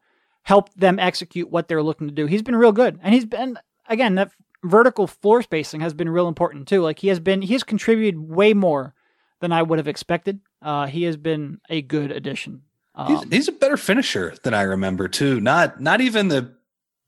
helped 0.42 0.78
them 0.78 0.98
execute 0.98 1.50
what 1.50 1.68
they're 1.68 1.82
looking 1.82 2.08
to 2.08 2.14
do. 2.14 2.26
He's 2.26 2.42
been 2.42 2.56
real 2.56 2.72
good, 2.72 2.98
and 3.02 3.14
he's 3.14 3.26
been 3.26 3.58
again 3.88 4.14
that 4.16 4.32
vertical 4.64 5.06
floor 5.06 5.42
spacing 5.42 5.80
has 5.80 5.94
been 5.94 6.08
real 6.08 6.28
important 6.28 6.68
too. 6.68 6.82
Like 6.82 6.98
he 6.98 7.08
has 7.08 7.20
been, 7.20 7.42
he 7.42 7.52
has 7.52 7.62
contributed 7.62 8.18
way 8.20 8.52
more 8.54 8.94
than 9.40 9.52
I 9.52 9.62
would 9.62 9.78
have 9.78 9.88
expected. 9.88 10.40
Uh, 10.62 10.86
he 10.86 11.04
has 11.04 11.16
been 11.16 11.60
a 11.68 11.82
good 11.82 12.10
addition. 12.10 12.62
Um, 12.94 13.08
he's, 13.08 13.24
he's, 13.30 13.48
a 13.48 13.52
better 13.52 13.76
finisher 13.76 14.34
than 14.42 14.54
I 14.54 14.62
remember 14.62 15.06
too. 15.06 15.40
Not 15.40 15.80
not 15.80 16.00
even 16.00 16.28
the 16.28 16.55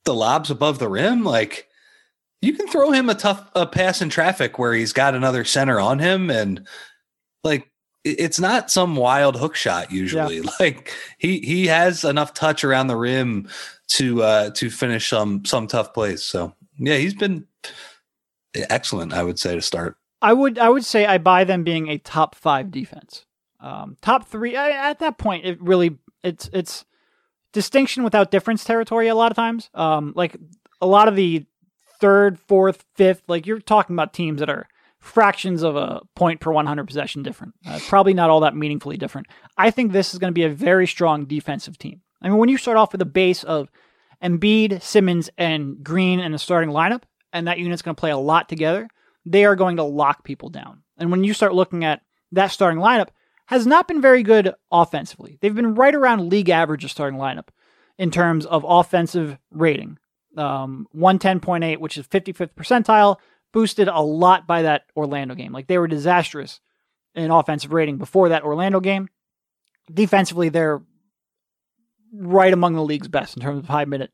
the 0.05 0.15
lobs 0.15 0.51
above 0.51 0.79
the 0.79 0.89
rim, 0.89 1.25
like 1.25 1.69
you 2.41 2.55
can 2.55 2.69
throw 2.69 2.91
him 2.91 3.11
a 3.11 3.15
tough 3.15 3.49
a 3.55 3.67
pass 3.67 4.01
in 4.01 4.09
traffic 4.09 4.59
where 4.59 4.73
he's 4.73 4.93
got 4.93 5.15
another 5.15 5.45
center 5.45 5.81
on 5.81 5.99
him 5.99 6.31
and 6.31 6.67
like 7.45 7.71
it's 8.05 8.41
not 8.41 8.71
some 8.71 8.97
wild 8.97 9.37
hook 9.37 9.55
shot 9.55 9.93
usually. 9.93 10.39
Yeah. 10.39 10.51
Like 10.61 10.93
he 11.19 11.41
he 11.41 11.67
has 11.67 12.05
enough 12.05 12.35
touch 12.35 12.65
around 12.65 12.87
the 12.87 12.97
rim 12.97 13.49
to 13.89 14.23
uh 14.23 14.51
to 14.51 14.71
finish 14.71 15.09
some 15.09 15.45
some 15.45 15.67
tough 15.67 15.93
plays. 15.93 16.23
So 16.25 16.55
yeah, 16.79 16.97
he's 16.97 17.15
been 17.15 17.47
excellent, 18.55 19.13
I 19.13 19.23
would 19.23 19.39
say, 19.39 19.55
to 19.55 19.63
start. 19.63 19.97
I 20.23 20.33
would 20.33 20.59
I 20.59 20.69
would 20.69 20.85
say 20.85 21.07
I 21.07 21.19
buy 21.19 21.45
them 21.45 21.65
being 21.65 21.89
a 21.89 21.99
top 21.99 22.35
five 22.35 22.71
defense. 22.71 23.25
Um, 23.61 23.97
top 24.01 24.29
three 24.29 24.57
I, 24.57 24.91
at 24.91 25.01
that 25.01 25.19
point, 25.19 25.45
it 25.45 25.61
really 25.61 25.99
it's 26.23 26.49
it's 26.53 26.85
distinction 27.53 28.03
without 28.03 28.31
difference 28.31 28.65
territory 28.65 29.09
a 29.09 29.15
lot 29.15 29.33
of 29.33 29.37
times. 29.37 29.71
Um, 29.75 30.13
like 30.17 30.37
a 30.81 30.87
lot 30.87 31.09
of 31.09 31.17
the 31.17 31.47
third, 32.01 32.39
fourth, 32.39 32.85
fifth, 32.95 33.23
like 33.29 33.47
you're 33.47 33.61
talking 33.61 33.95
about 33.95 34.13
teams 34.13 34.41
that 34.41 34.51
are 34.51 34.67
fractions 35.01 35.63
of 35.63 35.77
a 35.77 36.01
point 36.15 36.41
per 36.41 36.53
100 36.53 36.87
possession 36.87 37.23
different. 37.23 37.55
Uh, 37.67 37.79
probably 37.89 38.15
not 38.15 38.31
all 38.31 38.41
that 38.41 38.57
meaningfully 38.57 38.97
different. 38.97 39.27
I 39.57 39.71
think 39.71 39.93
this 39.93 40.13
is 40.13 40.19
going 40.19 40.33
to 40.33 40.39
be 40.39 40.45
a 40.45 40.51
very 40.51 40.87
strong 40.87 41.25
defensive 41.25 41.79
team. 41.79 42.03
I 42.21 42.29
mean, 42.29 42.39
when 42.39 42.49
you 42.49 42.59
start 42.59 42.77
off 42.77 42.93
with 42.93 43.03
a 43.03 43.07
base 43.07 43.45
of 43.45 43.71
Embiid, 44.23 44.83
Simmons, 44.83 45.31
and 45.39 45.83
Green 45.85 46.21
in 46.21 46.33
the 46.33 46.39
starting 46.39 46.71
lineup, 46.71 47.03
and 47.33 47.47
that 47.47 47.59
unit's 47.59 47.83
going 47.83 47.95
to 47.95 48.01
play 48.01 48.11
a 48.11 48.19
lot 48.19 48.49
together, 48.49 48.89
they 49.25 49.45
are 49.45 49.57
going 49.57 49.77
to 49.77 49.85
lock 49.85 50.25
people 50.25 50.49
down. 50.49 50.83
And 50.97 51.11
when 51.11 51.23
you 51.23 51.33
start 51.33 51.55
looking 51.55 51.85
at 51.85 52.03
that 52.33 52.49
starting 52.49 52.81
lineup, 52.81 53.09
has 53.49 53.67
not 53.67 53.89
been 53.89 54.03
very 54.03 54.23
good 54.23 54.53
offensively. 54.71 55.39
They've 55.41 55.55
been 55.55 55.75
right 55.75 55.95
around 55.95 56.29
league 56.29 56.51
average 56.51 56.85
of 56.85 56.91
starting 56.91 57.19
lineup 57.19 57.49
in 57.97 58.11
terms 58.11 58.45
of 58.45 58.65
offensive 58.69 59.39
rating. 59.51 59.99
Um, 60.37 60.87
110.8, 60.95 61.79
which 61.79 61.97
is 61.97 62.07
55th 62.07 62.53
percentile, 62.55 63.17
boosted 63.55 63.89
a 63.89 64.01
lot 64.03 64.47
by 64.47 64.63
that 64.63 64.83
Orlando 64.95 65.35
game. 65.35 65.53
Like 65.53 65.67
they 65.67 65.79
were 65.79 65.89
disastrous 65.89 66.61
in 67.15 67.31
offensive 67.31 67.73
rating 67.73 67.97
before 67.97 68.29
that 68.29 68.45
Orlando 68.45 68.81
game. 68.81 69.09
Defensively, 69.93 70.51
they're 70.51 70.83
right 72.13 72.53
among 72.53 72.75
the 72.75 72.85
league's 72.85 73.09
best 73.09 73.35
in 73.35 73.43
terms 73.43 73.61
of 73.61 73.67
high 73.67 73.87
minute 73.87 74.11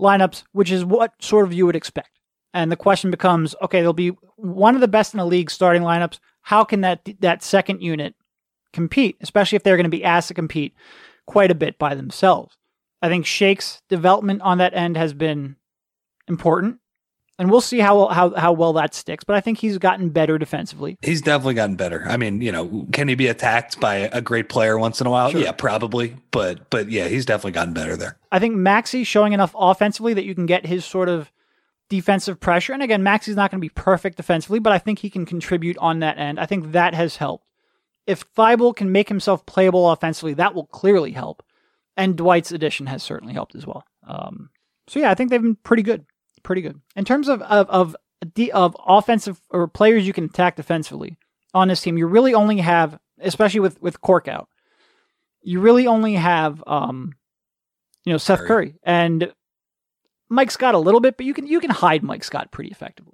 lineups, 0.00 0.42
which 0.50 0.72
is 0.72 0.84
what 0.84 1.12
sort 1.20 1.46
of 1.46 1.52
you 1.52 1.64
would 1.64 1.76
expect. 1.76 2.10
And 2.52 2.72
the 2.72 2.76
question 2.76 3.12
becomes 3.12 3.54
okay, 3.62 3.82
they'll 3.82 3.92
be 3.92 4.16
one 4.34 4.74
of 4.74 4.80
the 4.80 4.88
best 4.88 5.14
in 5.14 5.18
the 5.18 5.26
league 5.26 5.50
starting 5.52 5.82
lineups. 5.82 6.18
How 6.42 6.64
can 6.64 6.80
that 6.80 7.08
that 7.20 7.44
second 7.44 7.80
unit 7.80 8.16
compete, 8.74 9.16
especially 9.20 9.56
if 9.56 9.62
they're 9.62 9.76
going 9.76 9.84
to 9.84 9.90
be 9.90 10.04
asked 10.04 10.28
to 10.28 10.34
compete 10.34 10.74
quite 11.26 11.50
a 11.50 11.54
bit 11.54 11.78
by 11.78 11.94
themselves. 11.94 12.56
I 13.00 13.08
think 13.08 13.24
Shake's 13.24 13.82
development 13.88 14.42
on 14.42 14.58
that 14.58 14.74
end 14.74 14.96
has 14.96 15.14
been 15.14 15.56
important. 16.28 16.80
And 17.36 17.50
we'll 17.50 17.60
see 17.60 17.80
how, 17.80 18.06
how 18.06 18.32
how 18.36 18.52
well 18.52 18.74
that 18.74 18.94
sticks, 18.94 19.24
but 19.24 19.34
I 19.34 19.40
think 19.40 19.58
he's 19.58 19.76
gotten 19.78 20.10
better 20.10 20.38
defensively. 20.38 20.96
He's 21.02 21.20
definitely 21.20 21.54
gotten 21.54 21.74
better. 21.74 22.04
I 22.06 22.16
mean, 22.16 22.40
you 22.40 22.52
know, 22.52 22.86
can 22.92 23.08
he 23.08 23.16
be 23.16 23.26
attacked 23.26 23.80
by 23.80 24.08
a 24.12 24.20
great 24.20 24.48
player 24.48 24.78
once 24.78 25.00
in 25.00 25.08
a 25.08 25.10
while? 25.10 25.30
Sure. 25.30 25.40
Yeah, 25.40 25.50
probably. 25.50 26.16
But 26.30 26.70
but 26.70 26.92
yeah, 26.92 27.08
he's 27.08 27.26
definitely 27.26 27.50
gotten 27.50 27.74
better 27.74 27.96
there. 27.96 28.18
I 28.30 28.38
think 28.38 28.54
Maxey 28.54 29.02
showing 29.02 29.32
enough 29.32 29.52
offensively 29.58 30.14
that 30.14 30.24
you 30.24 30.36
can 30.36 30.46
get 30.46 30.64
his 30.64 30.84
sort 30.84 31.08
of 31.08 31.32
defensive 31.88 32.38
pressure. 32.38 32.72
And 32.72 32.84
again, 32.84 33.02
Maxey's 33.02 33.34
not 33.34 33.50
going 33.50 33.60
to 33.60 33.64
be 33.64 33.68
perfect 33.68 34.16
defensively, 34.16 34.60
but 34.60 34.72
I 34.72 34.78
think 34.78 35.00
he 35.00 35.10
can 35.10 35.26
contribute 35.26 35.76
on 35.78 35.98
that 35.98 36.18
end. 36.18 36.38
I 36.38 36.46
think 36.46 36.70
that 36.70 36.94
has 36.94 37.16
helped 37.16 37.46
if 38.06 38.32
Thybulle 38.34 38.76
can 38.76 38.92
make 38.92 39.08
himself 39.08 39.46
playable 39.46 39.90
offensively, 39.90 40.34
that 40.34 40.54
will 40.54 40.66
clearly 40.66 41.12
help. 41.12 41.42
And 41.96 42.16
Dwight's 42.16 42.52
addition 42.52 42.86
has 42.86 43.02
certainly 43.02 43.34
helped 43.34 43.54
as 43.54 43.66
well. 43.66 43.84
Um, 44.06 44.50
so 44.88 45.00
yeah, 45.00 45.10
I 45.10 45.14
think 45.14 45.30
they've 45.30 45.40
been 45.40 45.56
pretty 45.56 45.82
good, 45.82 46.04
pretty 46.42 46.62
good 46.62 46.80
in 46.96 47.04
terms 47.04 47.28
of 47.28 47.40
of 47.42 47.68
of, 47.70 47.96
of 48.52 48.76
offensive 48.86 49.40
or 49.50 49.68
players 49.68 50.06
you 50.06 50.12
can 50.12 50.24
attack 50.24 50.56
defensively 50.56 51.16
on 51.54 51.68
this 51.68 51.80
team. 51.80 51.96
You 51.96 52.06
really 52.06 52.34
only 52.34 52.58
have, 52.58 52.98
especially 53.20 53.60
with 53.60 53.80
with 53.80 54.00
Cork 54.00 54.28
out, 54.28 54.48
you 55.42 55.60
really 55.60 55.86
only 55.86 56.14
have, 56.14 56.62
um, 56.66 57.12
you 58.04 58.12
know, 58.12 58.18
Seth 58.18 58.40
Curry, 58.40 58.46
Curry 58.46 58.74
and 58.82 59.32
Mike 60.28 60.50
Scott 60.50 60.74
a 60.74 60.78
little 60.78 61.00
bit, 61.00 61.16
but 61.16 61.26
you 61.26 61.34
can 61.34 61.46
you 61.46 61.60
can 61.60 61.70
hide 61.70 62.02
Mike 62.02 62.24
Scott 62.24 62.50
pretty 62.50 62.70
effectively. 62.70 63.13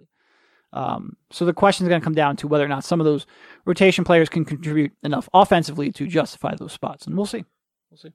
Um, 0.72 1.16
so 1.30 1.44
the 1.44 1.52
question 1.52 1.84
is 1.84 1.88
going 1.88 2.00
to 2.00 2.04
come 2.04 2.14
down 2.14 2.36
to 2.36 2.48
whether 2.48 2.64
or 2.64 2.68
not 2.68 2.84
some 2.84 3.00
of 3.00 3.04
those 3.04 3.26
rotation 3.64 4.04
players 4.04 4.28
can 4.28 4.44
contribute 4.44 4.92
enough 5.02 5.28
offensively 5.34 5.90
to 5.92 6.06
justify 6.06 6.54
those 6.54 6.72
spots, 6.72 7.06
and 7.06 7.16
we'll 7.16 7.26
see. 7.26 7.44
We'll 7.90 7.98
see. 7.98 8.12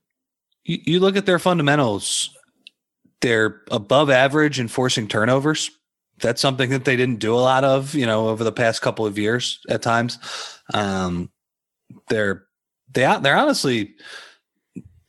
You, 0.64 0.78
you 0.84 1.00
look 1.00 1.16
at 1.16 1.26
their 1.26 1.38
fundamentals; 1.38 2.30
they're 3.20 3.62
above 3.70 4.10
average 4.10 4.58
in 4.58 4.68
forcing 4.68 5.08
turnovers, 5.08 5.70
That's 6.20 6.40
something 6.40 6.70
that 6.70 6.84
they 6.84 6.96
didn't 6.96 7.18
do 7.18 7.34
a 7.34 7.36
lot 7.36 7.64
of, 7.64 7.94
you 7.94 8.06
know, 8.06 8.28
over 8.28 8.42
the 8.42 8.52
past 8.52 8.80
couple 8.82 9.06
of 9.06 9.18
years 9.18 9.60
at 9.68 9.82
times. 9.82 10.18
Um, 10.72 11.30
they're 12.08 12.46
they 12.92 13.16
they're 13.20 13.36
honestly, 13.36 13.94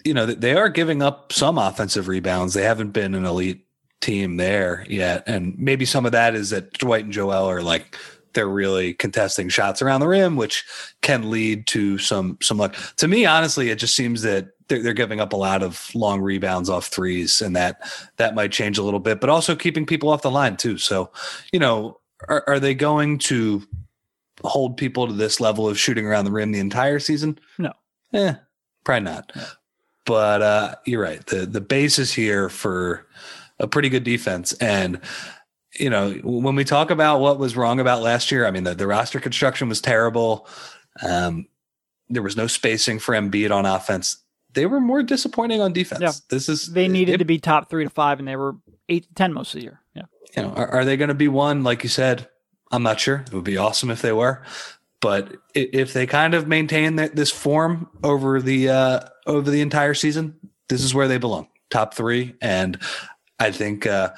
you 0.04 0.14
know, 0.14 0.26
they 0.26 0.56
are 0.56 0.70
giving 0.70 1.02
up 1.02 1.32
some 1.32 1.58
offensive 1.58 2.08
rebounds. 2.08 2.54
They 2.54 2.64
haven't 2.64 2.92
been 2.92 3.16
an 3.16 3.26
elite 3.26 3.67
team 4.08 4.38
there 4.38 4.86
yet, 4.88 5.24
and 5.28 5.58
maybe 5.60 5.84
some 5.84 6.06
of 6.06 6.14
that 6.14 6.34
is 6.34 6.52
that 6.52 6.72
Dwight 6.74 7.04
and 7.04 7.14
Joel 7.14 7.46
are 7.46 7.62
like 7.62 7.98
they're 8.34 8.48
really 8.48 8.94
contesting 8.94 9.50
shots 9.50 9.82
around 9.82 10.00
the 10.00 10.08
rim, 10.08 10.38
which 10.38 10.64
can 11.02 11.30
lead 11.30 11.68
to 11.68 11.98
some 11.98 12.38
some 12.42 12.58
luck. 12.58 12.74
To 12.98 13.08
me, 13.10 13.26
honestly, 13.26 13.70
it 13.70 13.80
just 13.80 13.96
seems 13.96 14.22
that 14.22 14.48
they're, 14.70 14.82
they're 14.82 14.94
giving 14.94 15.20
up 15.20 15.34
a 15.34 15.38
lot 15.38 15.62
of 15.62 15.94
long 15.94 16.22
rebounds 16.22 16.70
off 16.70 16.88
threes, 16.88 17.42
and 17.42 17.54
that 17.58 17.82
that 18.16 18.34
might 18.34 18.54
change 18.54 18.78
a 18.78 18.84
little 18.84 19.02
bit. 19.02 19.20
But 19.20 19.30
also 19.30 19.58
keeping 19.58 19.86
people 19.86 20.08
off 20.10 20.22
the 20.22 20.32
line 20.32 20.56
too. 20.56 20.78
So, 20.78 21.12
you 21.52 21.60
know, 21.60 22.00
are, 22.30 22.46
are 22.48 22.62
they 22.62 22.74
going 22.74 23.18
to 23.20 23.62
hold 24.46 24.78
people 24.78 25.08
to 25.08 25.14
this 25.14 25.42
level 25.42 25.68
of 25.68 25.78
shooting 25.78 26.06
around 26.06 26.24
the 26.24 26.32
rim 26.32 26.54
the 26.54 26.60
entire 26.60 27.00
season? 27.00 27.38
No. 27.58 27.74
Eh, 28.14 28.36
probably 28.86 29.04
not. 29.04 29.34
But 30.06 30.42
uh, 30.42 30.76
you're 30.86 31.02
right. 31.02 31.26
The 31.26 31.46
the 31.46 31.60
basis 31.60 32.14
here 32.14 32.48
for 32.48 33.06
a 33.60 33.68
pretty 33.68 33.90
good 33.90 34.04
defense. 34.04 34.54
And 34.54 35.02
you 35.80 35.90
know, 35.90 36.14
when 36.24 36.56
we 36.56 36.64
talk 36.64 36.92
about 36.92 37.20
what 37.20 37.38
was 37.40 37.56
wrong 37.56 37.80
about 37.80 38.02
last 38.02 38.32
year, 38.32 38.46
I 38.46 38.52
mean 38.52 38.64
the, 38.64 38.76
the 38.76 38.88
roster 38.88 39.20
construction 39.20 39.70
was 39.70 39.82
terrible. 39.82 40.48
Um, 41.06 41.48
there 42.10 42.24
was 42.24 42.38
no 42.38 42.48
spacing 42.48 43.00
for 43.00 43.14
Embiid 43.14 43.52
on 43.52 43.66
offense. 43.66 44.24
They 44.54 44.66
were 44.66 44.80
more 44.80 45.04
disappointing 45.04 45.62
on 45.62 45.74
defense. 45.74 46.02
Yeah. 46.02 46.14
This 46.30 46.50
is 46.50 46.72
they 46.74 46.88
needed 46.88 47.16
it, 47.16 47.18
to 47.20 47.26
be 47.26 47.38
top 47.38 47.70
three 47.70 47.84
to 47.84 47.90
five, 47.90 48.20
and 48.20 48.28
they 48.28 48.36
were 48.36 48.56
eight 48.90 49.04
to 49.08 49.14
ten 49.14 49.34
most 49.34 49.54
of 49.54 49.60
the 49.60 49.66
year. 49.66 49.82
Yeah. 49.94 50.04
You 50.36 50.44
know, 50.44 50.50
are, 50.54 50.68
are 50.70 50.86
they 50.86 50.98
going 50.98 51.10
to 51.10 51.16
be 51.16 51.28
one? 51.28 51.64
Like 51.64 51.84
you 51.84 51.90
said, 51.90 52.28
I'm 52.72 52.84
not 52.84 53.00
sure. 53.00 53.24
It 53.28 53.34
would 53.34 53.44
be 53.44 53.58
awesome 53.58 53.92
if 53.92 54.02
they 54.02 54.14
were, 54.14 54.42
but 55.00 55.36
if 55.54 55.94
they 55.94 56.08
kind 56.08 56.34
of 56.34 56.48
maintain 56.48 56.96
this 56.96 57.30
form 57.30 57.90
over 58.04 58.42
the 58.42 58.70
uh, 58.70 59.00
over 59.26 59.52
the 59.52 59.62
entire 59.62 59.94
season, 59.94 60.36
this 60.70 60.84
is 60.84 60.94
where 60.94 61.08
they 61.08 61.18
belong, 61.18 61.48
top 61.70 61.94
three. 61.94 62.36
And 62.42 62.80
I 63.40 63.52
think 63.52 63.86
uh, 63.86 64.14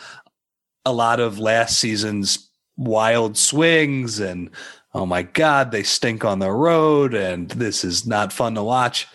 a 0.86 0.94
lot 0.94 1.20
of 1.20 1.40
last 1.40 1.80
season's 1.80 2.50
wild 2.78 3.38
swings 3.38 4.20
and 4.20 4.50
oh 4.94 5.06
my 5.06 5.24
god, 5.24 5.72
they 5.72 5.84
stink 5.84 6.26
on 6.26 6.40
the 6.40 6.52
road, 6.52 7.14
and 7.14 7.50
this 7.52 7.84
is 7.84 8.06
not 8.08 8.34
fun 8.34 8.56
to 8.56 8.64
watch. 8.64 9.08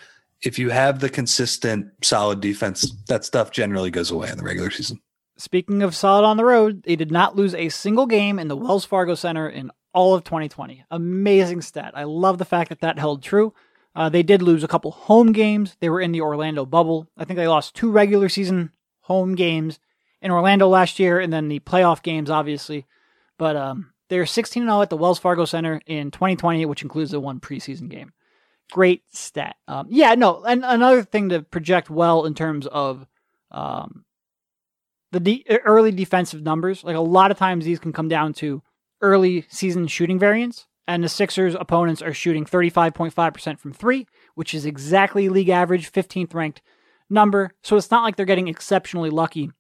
If 0.43 0.59
you 0.59 0.71
have 0.71 1.01
the 1.01 1.09
consistent, 1.09 1.87
solid 2.03 2.41
defense, 2.41 2.93
that 3.09 3.25
stuff 3.25 3.51
generally 3.51 3.91
goes 3.91 4.11
away 4.11 4.29
in 4.31 4.37
the 4.37 4.45
regular 4.45 4.71
season. 4.71 5.01
Speaking 5.37 5.83
of 5.83 5.97
solid 5.97 6.25
on 6.25 6.37
the 6.37 6.45
road, 6.45 6.83
they 6.85 6.97
did 6.97 7.11
not 7.11 7.35
lose 7.35 7.55
a 7.55 7.71
single 7.71 8.07
game 8.07 8.39
in 8.39 8.49
the 8.49 8.57
Wells 8.57 8.85
Fargo 8.85 9.15
Center 9.15 9.49
in 9.49 9.71
all 9.93 10.15
of 10.15 10.23
2020. 10.25 10.85
Amazing 10.91 11.63
stat. 11.63 11.93
I 11.95 12.05
love 12.05 12.39
the 12.39 12.45
fact 12.45 12.69
that 12.69 12.81
that 12.81 12.99
held 12.99 13.23
true. 13.23 13.55
Uh, 13.97 14.09
they 14.09 14.23
did 14.23 14.43
lose 14.43 14.63
a 14.63 14.69
couple 14.69 14.91
home 14.91 15.33
games. 15.33 15.77
They 15.81 15.89
were 15.89 16.01
in 16.01 16.13
the 16.13 16.21
Orlando 16.21 16.67
bubble. 16.67 17.09
I 17.17 17.25
think 17.25 17.37
they 17.37 17.49
lost 17.49 17.75
two 17.75 17.91
regular 17.91 18.29
season 18.29 18.71
home 19.01 19.35
games 19.35 19.79
in 20.25 20.31
Orlando 20.31 20.67
last 20.67 20.99
year, 20.99 21.21
and 21.21 21.31
then 21.31 21.49
the 21.49 21.61
playoff 21.61 22.03
games, 22.03 22.31
obviously. 22.31 22.87
But 23.39 23.57
um, 23.57 23.93
they're 24.09 24.25
16 24.25 24.63
0 24.65 24.81
at 24.81 24.89
the 24.89 24.97
Wells 24.97 25.19
Fargo 25.19 25.45
Center 25.45 25.83
in 25.87 26.11
2020, 26.11 26.65
which 26.65 26.83
includes 26.83 27.11
the 27.11 27.21
one 27.21 27.41
preseason 27.41 27.91
game. 27.91 28.13
Great 28.73 29.03
stat. 29.13 29.57
Um, 29.69 29.87
yeah, 29.91 30.15
no, 30.15 30.43
and 30.43 30.65
another 30.65 31.03
thing 31.03 31.29
to 31.29 31.43
project 31.43 31.91
well 31.91 32.25
in 32.25 32.35
terms 32.35 32.67
of 32.67 33.07
um, 33.51 34.07
the 35.13 35.21
de- 35.21 35.45
early 35.65 35.93
defensive 35.93 36.43
numbers. 36.43 36.83
Like 36.83 36.97
a 36.97 37.01
lot 37.01 37.31
of 37.31 37.37
times, 37.37 37.67
these 37.67 37.79
can 37.79 37.93
come 37.93 38.09
down 38.09 38.33
to 38.35 38.63
early 39.03 39.45
season 39.51 39.87
shooting 39.87 40.19
variance. 40.19 40.67
And 40.87 41.03
the 41.03 41.09
Sixers' 41.09 41.55
opponents 41.55 42.03
are 42.03 42.13
shooting 42.13 42.45
35.5% 42.45 43.59
from 43.59 43.73
three, 43.73 44.07
which 44.35 44.53
is 44.53 44.67
exactly 44.67 45.31
league 45.31 45.49
average, 45.49 45.91
15th 45.91 46.35
ranked 46.35 46.61
number. 47.09 47.53
So 47.63 47.77
it's 47.77 47.91
not 47.91 48.03
like 48.03 48.17
they're 48.17 48.27
getting 48.27 48.49
exceptionally 48.49 49.09
lucky 49.09 49.51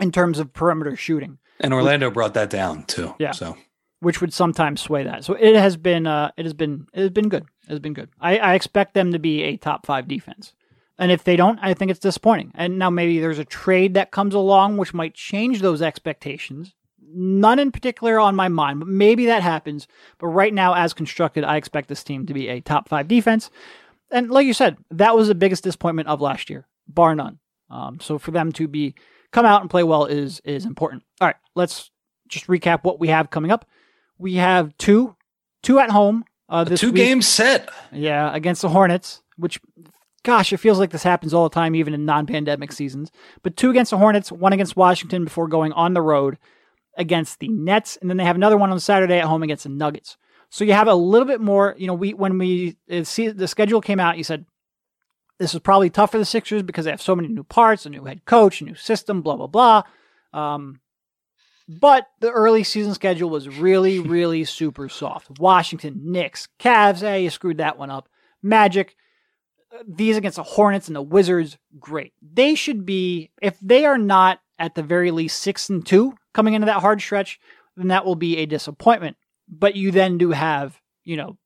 in 0.00 0.12
terms 0.12 0.38
of 0.38 0.52
perimeter 0.52 0.96
shooting. 0.96 1.38
And 1.60 1.72
Orlando 1.72 2.10
brought 2.10 2.34
that 2.34 2.50
down 2.50 2.84
too. 2.84 3.14
Yeah. 3.18 3.32
So 3.32 3.56
which 4.00 4.20
would 4.20 4.32
sometimes 4.32 4.80
sway 4.80 5.04
that. 5.04 5.24
So 5.24 5.34
it 5.34 5.56
has 5.56 5.76
been 5.76 6.06
uh 6.06 6.30
it 6.36 6.44
has 6.44 6.54
been 6.54 6.86
it 6.92 7.00
has 7.00 7.10
been 7.10 7.28
good. 7.28 7.44
It 7.64 7.70
has 7.70 7.80
been 7.80 7.94
good. 7.94 8.10
I, 8.20 8.38
I 8.38 8.54
expect 8.54 8.94
them 8.94 9.12
to 9.12 9.18
be 9.18 9.42
a 9.42 9.56
top 9.56 9.86
five 9.86 10.06
defense. 10.06 10.52
And 10.98 11.12
if 11.12 11.24
they 11.24 11.36
don't, 11.36 11.58
I 11.60 11.74
think 11.74 11.90
it's 11.90 12.00
disappointing. 12.00 12.52
And 12.54 12.78
now 12.78 12.88
maybe 12.88 13.18
there's 13.18 13.38
a 13.38 13.44
trade 13.44 13.94
that 13.94 14.12
comes 14.12 14.34
along 14.34 14.76
which 14.76 14.94
might 14.94 15.14
change 15.14 15.60
those 15.60 15.82
expectations. 15.82 16.74
None 17.08 17.58
in 17.58 17.70
particular 17.70 18.18
on 18.18 18.34
my 18.34 18.48
mind, 18.48 18.80
but 18.80 18.88
maybe 18.88 19.26
that 19.26 19.42
happens. 19.42 19.86
But 20.18 20.28
right 20.28 20.52
now, 20.52 20.74
as 20.74 20.94
constructed, 20.94 21.44
I 21.44 21.56
expect 21.56 21.88
this 21.88 22.02
team 22.02 22.26
to 22.26 22.34
be 22.34 22.48
a 22.48 22.60
top 22.60 22.88
five 22.88 23.08
defense. 23.08 23.50
And 24.10 24.30
like 24.30 24.46
you 24.46 24.54
said, 24.54 24.76
that 24.90 25.16
was 25.16 25.28
the 25.28 25.34
biggest 25.34 25.64
disappointment 25.64 26.08
of 26.08 26.20
last 26.20 26.48
year, 26.48 26.66
bar 26.88 27.14
none. 27.14 27.38
Um, 27.70 28.00
so 28.00 28.18
for 28.18 28.30
them 28.30 28.52
to 28.52 28.68
be 28.68 28.94
come 29.30 29.46
out 29.46 29.60
and 29.60 29.70
play 29.70 29.82
well 29.82 30.06
is 30.06 30.40
is 30.40 30.64
important. 30.64 31.02
All 31.20 31.28
right, 31.28 31.36
let's 31.54 31.90
just 32.28 32.46
recap 32.46 32.84
what 32.84 33.00
we 33.00 33.08
have 33.08 33.30
coming 33.30 33.50
up. 33.50 33.66
We 34.18 34.34
have 34.34 34.76
two, 34.78 35.16
two 35.62 35.78
at 35.78 35.90
home. 35.90 36.24
Uh, 36.48 36.64
this 36.64 36.80
two 36.80 36.88
week. 36.88 36.96
game 36.96 37.22
set. 37.22 37.68
Yeah, 37.92 38.34
against 38.34 38.62
the 38.62 38.68
Hornets, 38.68 39.22
which, 39.36 39.60
gosh, 40.22 40.52
it 40.52 40.58
feels 40.58 40.78
like 40.78 40.90
this 40.90 41.02
happens 41.02 41.34
all 41.34 41.48
the 41.48 41.54
time, 41.54 41.74
even 41.74 41.92
in 41.92 42.04
non-pandemic 42.04 42.70
seasons. 42.70 43.10
But 43.42 43.56
two 43.56 43.70
against 43.70 43.90
the 43.90 43.98
Hornets, 43.98 44.30
one 44.30 44.52
against 44.52 44.76
Washington 44.76 45.24
before 45.24 45.48
going 45.48 45.72
on 45.72 45.94
the 45.94 46.02
road 46.02 46.38
against 46.96 47.40
the 47.40 47.48
Nets, 47.48 47.96
and 48.00 48.08
then 48.08 48.16
they 48.16 48.24
have 48.24 48.36
another 48.36 48.56
one 48.56 48.70
on 48.70 48.80
Saturday 48.80 49.18
at 49.18 49.24
home 49.24 49.42
against 49.42 49.64
the 49.64 49.70
Nuggets. 49.70 50.16
So 50.50 50.64
you 50.64 50.72
have 50.72 50.88
a 50.88 50.94
little 50.94 51.26
bit 51.26 51.40
more. 51.40 51.74
You 51.76 51.88
know, 51.88 51.94
we 51.94 52.14
when 52.14 52.38
we 52.38 52.76
uh, 52.90 53.02
see 53.02 53.28
the 53.28 53.48
schedule 53.48 53.80
came 53.80 54.00
out, 54.00 54.16
you 54.16 54.24
said 54.24 54.46
this 55.38 55.54
is 55.54 55.60
probably 55.60 55.90
tough 55.90 56.12
for 56.12 56.18
the 56.18 56.24
Sixers 56.24 56.62
because 56.62 56.84
they 56.84 56.90
have 56.90 57.02
so 57.02 57.16
many 57.16 57.28
new 57.28 57.44
parts, 57.44 57.86
a 57.86 57.90
new 57.90 58.04
head 58.04 58.24
coach, 58.24 58.60
a 58.60 58.64
new 58.64 58.74
system, 58.74 59.22
blah 59.22 59.36
blah 59.36 59.46
blah. 59.46 59.82
Um, 60.32 60.80
but 61.68 62.06
the 62.20 62.30
early 62.30 62.62
season 62.62 62.94
schedule 62.94 63.30
was 63.30 63.48
really, 63.48 63.98
really 64.00 64.44
super 64.44 64.88
soft. 64.88 65.38
Washington, 65.38 66.00
Knicks, 66.04 66.48
Cavs, 66.58 67.00
hey, 67.00 67.24
you 67.24 67.30
screwed 67.30 67.58
that 67.58 67.78
one 67.78 67.90
up. 67.90 68.08
Magic, 68.42 68.94
these 69.86 70.16
against 70.16 70.36
the 70.36 70.42
Hornets 70.42 70.86
and 70.86 70.96
the 70.96 71.02
Wizards, 71.02 71.58
great. 71.78 72.12
They 72.22 72.54
should 72.54 72.86
be, 72.86 73.30
if 73.42 73.58
they 73.60 73.84
are 73.84 73.98
not 73.98 74.40
at 74.58 74.74
the 74.74 74.82
very 74.82 75.10
least 75.10 75.40
six 75.40 75.68
and 75.68 75.84
two 75.84 76.14
coming 76.32 76.54
into 76.54 76.66
that 76.66 76.80
hard 76.80 77.00
stretch, 77.00 77.40
then 77.76 77.88
that 77.88 78.04
will 78.04 78.14
be 78.14 78.38
a 78.38 78.46
disappointment. 78.46 79.16
But 79.48 79.76
you 79.76 79.90
then 79.90 80.18
do 80.18 80.30
have, 80.30 80.80
you 81.04 81.16
know, 81.16 81.36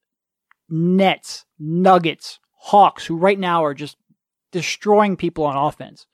Nets, 0.68 1.44
Nuggets, 1.58 2.38
Hawks, 2.62 3.06
who 3.06 3.16
right 3.16 3.38
now 3.38 3.64
are 3.64 3.74
just 3.74 3.96
destroying 4.52 5.16
people 5.16 5.44
on 5.44 5.56
offense. 5.56 6.06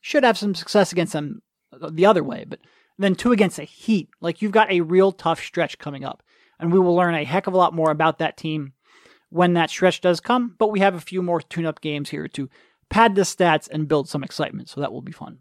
Should 0.00 0.22
have 0.22 0.38
some 0.38 0.54
success 0.54 0.92
against 0.92 1.14
them 1.14 1.42
the 1.72 2.06
other 2.06 2.22
way, 2.22 2.44
but 2.46 2.60
then 2.98 3.14
two 3.14 3.32
against 3.32 3.56
the 3.56 3.64
Heat. 3.64 4.08
Like 4.20 4.42
you've 4.42 4.52
got 4.52 4.70
a 4.70 4.82
real 4.82 5.12
tough 5.12 5.40
stretch 5.40 5.78
coming 5.78 6.04
up. 6.04 6.22
And 6.60 6.72
we 6.72 6.78
will 6.78 6.94
learn 6.94 7.14
a 7.14 7.24
heck 7.24 7.46
of 7.46 7.54
a 7.54 7.56
lot 7.56 7.72
more 7.72 7.90
about 7.90 8.18
that 8.18 8.36
team 8.36 8.72
when 9.30 9.54
that 9.54 9.70
stretch 9.70 10.00
does 10.00 10.20
come. 10.20 10.56
But 10.58 10.72
we 10.72 10.80
have 10.80 10.94
a 10.94 11.00
few 11.00 11.22
more 11.22 11.40
tune 11.40 11.66
up 11.66 11.80
games 11.80 12.10
here 12.10 12.26
to 12.28 12.50
pad 12.90 13.14
the 13.14 13.22
stats 13.22 13.68
and 13.70 13.88
build 13.88 14.08
some 14.08 14.24
excitement. 14.24 14.68
So 14.68 14.80
that 14.80 14.92
will 14.92 15.02
be 15.02 15.12
fun. 15.12 15.38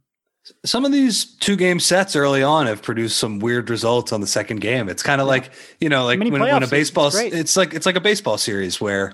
Some 0.63 0.85
of 0.85 0.93
these 0.93 1.35
two 1.37 1.57
game 1.57 1.79
sets 1.79 2.15
early 2.15 2.41
on 2.41 2.67
have 2.67 2.81
produced 2.81 3.17
some 3.17 3.39
weird 3.39 3.69
results 3.69 4.13
on 4.13 4.21
the 4.21 4.27
second 4.27 4.61
game. 4.61 4.87
It's 4.87 5.03
kind 5.03 5.19
of 5.19 5.25
yeah. 5.25 5.31
like, 5.31 5.51
you 5.81 5.89
know, 5.89 6.05
like 6.05 6.19
when, 6.19 6.31
when, 6.31 6.63
a 6.63 6.67
baseball, 6.67 7.07
it's, 7.07 7.17
it's 7.17 7.57
like, 7.57 7.73
it's 7.73 7.85
like 7.85 7.97
a 7.97 8.01
baseball 8.01 8.37
series 8.37 8.79
where, 8.79 9.13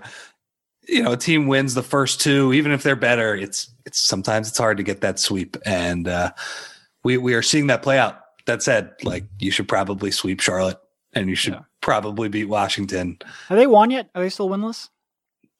you 0.88 1.03
know, 1.03 1.13
a 1.13 1.17
team 1.17 1.47
wins 1.47 1.73
the 1.73 1.84
first 1.84 2.21
two, 2.21 2.53
even 2.53 2.71
if 2.71 2.84
they're 2.84 2.95
better, 2.95 3.36
it's, 3.36 3.69
it's 3.86 3.99
sometimes 3.99 4.47
it's 4.47 4.57
hard 4.57 4.77
to 4.77 4.84
get 4.84 5.01
that 5.01 5.19
sweep. 5.19 5.57
And, 5.65 6.07
uh, 6.07 6.31
we, 7.03 7.17
we 7.17 7.34
are 7.34 7.41
seeing 7.41 7.67
that 7.67 7.84
play 7.84 7.97
out 7.97 8.19
that 8.45 8.63
said, 8.63 8.93
like 9.03 9.25
you 9.39 9.51
should 9.51 9.67
probably 9.67 10.11
sweep 10.11 10.39
Charlotte 10.39 10.79
and 11.13 11.29
you 11.29 11.36
should 11.36 11.53
yeah. 11.53 11.61
probably 11.81 12.29
beat 12.29 12.45
Washington. 12.45 13.17
Have 13.47 13.57
they 13.57 13.67
won 13.67 13.91
yet? 13.91 14.09
Are 14.15 14.23
they 14.23 14.29
still 14.29 14.49
winless? 14.49 14.89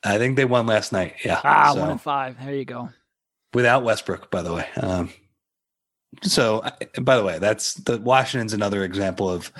I 0.04 0.18
think 0.18 0.36
they 0.36 0.46
won 0.46 0.66
last 0.66 0.92
night. 0.92 1.16
Yeah. 1.24 1.40
Ah, 1.44 1.72
so, 1.74 1.80
one 1.80 1.92
and 1.92 2.02
five. 2.02 2.38
There 2.44 2.54
you 2.54 2.66
go. 2.66 2.90
Without 3.54 3.84
Westbrook, 3.84 4.30
by 4.32 4.42
the 4.42 4.54
way. 4.54 4.68
Um, 4.78 5.10
so, 6.22 6.64
by 7.02 7.16
the 7.16 7.24
way, 7.24 7.40
that's 7.40 7.76
the 7.76 7.98
Washington's 8.00 8.54
another 8.54 8.84
example 8.84 9.30
of, 9.30 9.52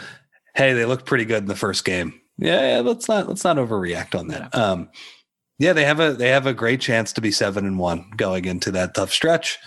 hey, 0.56 0.74
they 0.74 0.86
looked 0.86 1.06
pretty 1.06 1.26
good 1.26 1.44
in 1.44 1.48
the 1.48 1.56
first 1.56 1.86
game. 1.86 2.20
Yeah, 2.38 2.76
yeah 2.76 2.80
let's 2.82 3.08
not 3.08 3.28
let's 3.28 3.44
not 3.44 3.58
overreact 3.58 4.20
on 4.20 4.28
that. 4.30 4.50
Yeah. 4.54 4.60
Um, 4.60 4.90
yeah, 5.60 5.74
they 5.74 5.86
have 5.86 6.00
a 6.00 6.14
they 6.14 6.30
have 6.30 6.46
a 6.46 6.54
great 6.54 6.82
chance 6.82 7.14
to 7.14 7.22
be 7.22 7.32
seven 7.32 7.66
and 7.66 7.80
one 7.80 8.12
going 8.16 8.46
into 8.46 8.72
that 8.72 8.96
tough 8.96 9.12
stretch. 9.12 9.60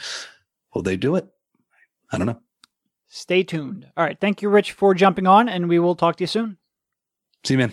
Will 0.74 0.82
they 0.82 0.97
do 0.97 1.16
it? 1.16 1.26
I 2.12 2.18
don't 2.18 2.26
know. 2.26 2.41
Stay 3.09 3.43
tuned. 3.43 3.87
All 3.97 4.05
right. 4.05 4.18
Thank 4.20 4.43
you, 4.43 4.49
Rich, 4.49 4.72
for 4.72 4.95
jumping 4.95 5.26
on, 5.26 5.49
and 5.49 5.68
we 5.68 5.78
will 5.78 5.95
talk 5.95 6.16
to 6.16 6.24
you 6.24 6.28
soon. 6.28 6.59
See 7.45 7.55
you, 7.55 7.59
man. 7.59 7.72